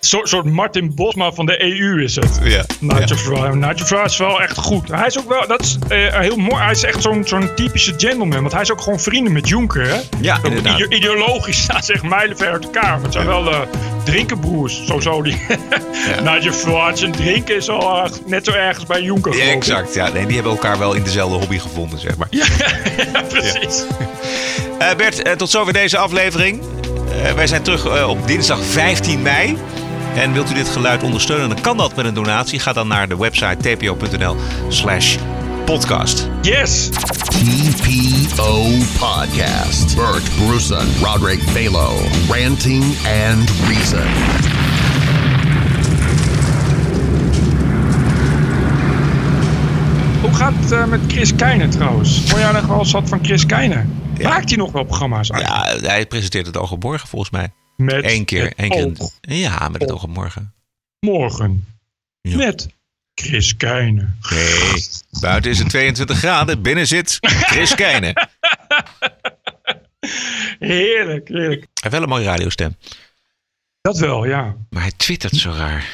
Een 0.00 0.14
soort, 0.14 0.28
soort 0.28 0.44
Martin 0.44 0.94
Bosma 0.94 1.32
van 1.32 1.46
de 1.46 1.62
EU 1.62 2.02
is 2.02 2.14
het. 2.16 2.38
Ja. 2.42 2.64
Nigel 2.80 3.16
Farage. 3.16 4.04
Is 4.04 4.16
wel 4.16 4.40
echt 4.40 4.56
goed. 4.56 4.88
Hij 4.88 5.06
is 5.06 5.18
ook 5.18 5.28
wel, 5.28 5.46
dat 5.46 5.60
is 5.60 5.78
eh, 5.88 6.18
heel 6.20 6.36
mooi. 6.36 6.62
Hij 6.62 6.70
is 6.70 6.82
echt 6.82 7.02
zo'n 7.02 7.24
zo'n 7.26 7.54
typische 7.54 7.94
gentleman. 7.96 8.40
Want 8.40 8.52
hij 8.52 8.60
is 8.62 8.72
ook 8.72 8.80
gewoon 8.80 9.00
vrienden 9.00 9.32
met 9.32 9.48
Juncker, 9.48 9.88
hè? 9.88 10.00
Ja, 10.20 10.38
inderdaad. 10.42 10.78
ide- 10.78 10.94
ideologisch 10.96 11.62
staan 11.62 11.82
ze 11.82 11.92
echt 11.92 12.02
mijlenver 12.02 12.50
uit 12.50 12.64
elkaar. 12.64 13.02
Het 13.02 13.12
zijn 13.12 13.26
wel 13.26 13.50
eh, 13.50 13.60
drinkenbroers. 14.04 14.86
Sowieso 14.86 15.22
die. 15.22 15.36
Nigel 16.24 16.52
Farage 16.52 17.04
en 17.04 17.12
drinken 17.12 17.56
is 17.56 17.68
al 17.68 18.07
net 18.26 18.44
zo 18.44 18.50
ergens 18.52 18.86
bij 18.86 19.02
Juncker. 19.02 19.36
Ja, 19.36 19.44
exact. 19.44 19.94
Ja, 19.94 20.08
nee, 20.08 20.26
die 20.26 20.34
hebben 20.34 20.52
elkaar 20.52 20.78
wel 20.78 20.92
in 20.94 21.02
dezelfde 21.02 21.36
hobby 21.38 21.58
gevonden, 21.58 21.98
zeg 21.98 22.16
maar. 22.16 22.26
Ja, 22.30 22.46
precies. 23.28 23.82
Eh, 24.78 24.94
Bert, 24.96 25.22
eh, 25.22 25.32
tot 25.32 25.50
zover 25.50 25.72
deze 25.72 25.98
aflevering. 25.98 26.62
Eh, 27.24 27.32
wij 27.32 27.46
zijn 27.46 27.62
terug 27.62 27.84
eh, 27.86 28.08
op 28.08 28.26
dinsdag 28.26 28.58
15 28.64 29.22
mei. 29.22 29.56
En 30.14 30.32
wilt 30.32 30.50
u 30.50 30.54
dit 30.54 30.68
geluid 30.68 31.02
ondersteunen, 31.02 31.48
dan 31.48 31.60
kan 31.60 31.76
dat 31.76 31.96
met 31.96 32.04
een 32.04 32.14
donatie. 32.14 32.58
Ga 32.58 32.72
dan 32.72 32.88
naar 32.88 33.08
de 33.08 33.16
website 33.16 33.76
tpo.nl 33.76 34.36
slash 34.68 35.16
podcast. 35.64 36.28
Yes. 36.42 36.88
TPO 37.28 38.62
Podcast. 38.98 39.96
Bert 39.96 40.46
Bruson, 40.46 40.86
Roderick 41.02 41.40
Balo, 41.52 41.96
Ranting 42.28 42.84
and 43.28 43.50
Reason. 43.68 44.47
Gaat 50.38 50.54
het 50.56 50.72
eh, 50.72 50.86
met 50.86 51.00
Chris 51.08 51.34
Keijnen 51.34 51.70
trouwens? 51.70 52.20
Vond 52.20 52.42
jij 52.42 52.52
nog 52.52 52.66
wel 52.66 52.78
eens 52.78 52.92
wat 52.92 53.08
van 53.08 53.24
Chris 53.24 53.46
Keijnen? 53.46 54.02
Maakt 54.22 54.48
hij 54.48 54.58
nog 54.58 54.72
wel 54.72 54.84
programma's? 54.84 55.28
Ja, 55.28 55.76
hij 55.80 56.06
presenteert 56.06 56.46
het 56.46 56.56
oog 56.56 56.72
op 56.72 56.82
morgen 56.82 57.08
volgens 57.08 57.30
mij. 57.30 57.52
Met 57.76 58.04
Eén 58.04 58.24
keer. 58.24 58.52
Één 58.56 58.70
keer 58.70 58.84
oog 58.98 59.10
ja, 59.20 59.68
met 59.68 59.80
het 59.80 59.92
oog 59.92 60.02
op 60.02 60.08
morgen. 60.08 60.54
morgen. 61.00 61.66
Ja. 62.20 62.36
Met 62.36 62.68
Chris 63.14 63.56
Keijnen. 63.56 64.18
Nee, 64.30 64.84
buiten 65.20 65.50
is 65.50 65.58
het 65.58 65.68
22 65.68 66.18
graden. 66.18 66.62
Binnen 66.62 66.86
zit 66.86 67.18
Chris 67.20 67.74
Keijnen. 67.74 68.28
Hij 70.58 70.68
Heerlijk, 70.68 71.28
heerlijk. 71.28 71.66
heeft 71.80 71.94
wel 71.94 72.02
een 72.02 72.08
mooie 72.08 72.24
radiostem. 72.24 72.76
Dat 73.80 73.98
wel, 73.98 74.24
ja. 74.24 74.56
Maar 74.70 74.82
hij 74.82 74.92
twittert 74.96 75.36
zo 75.36 75.50
raar. 75.50 75.84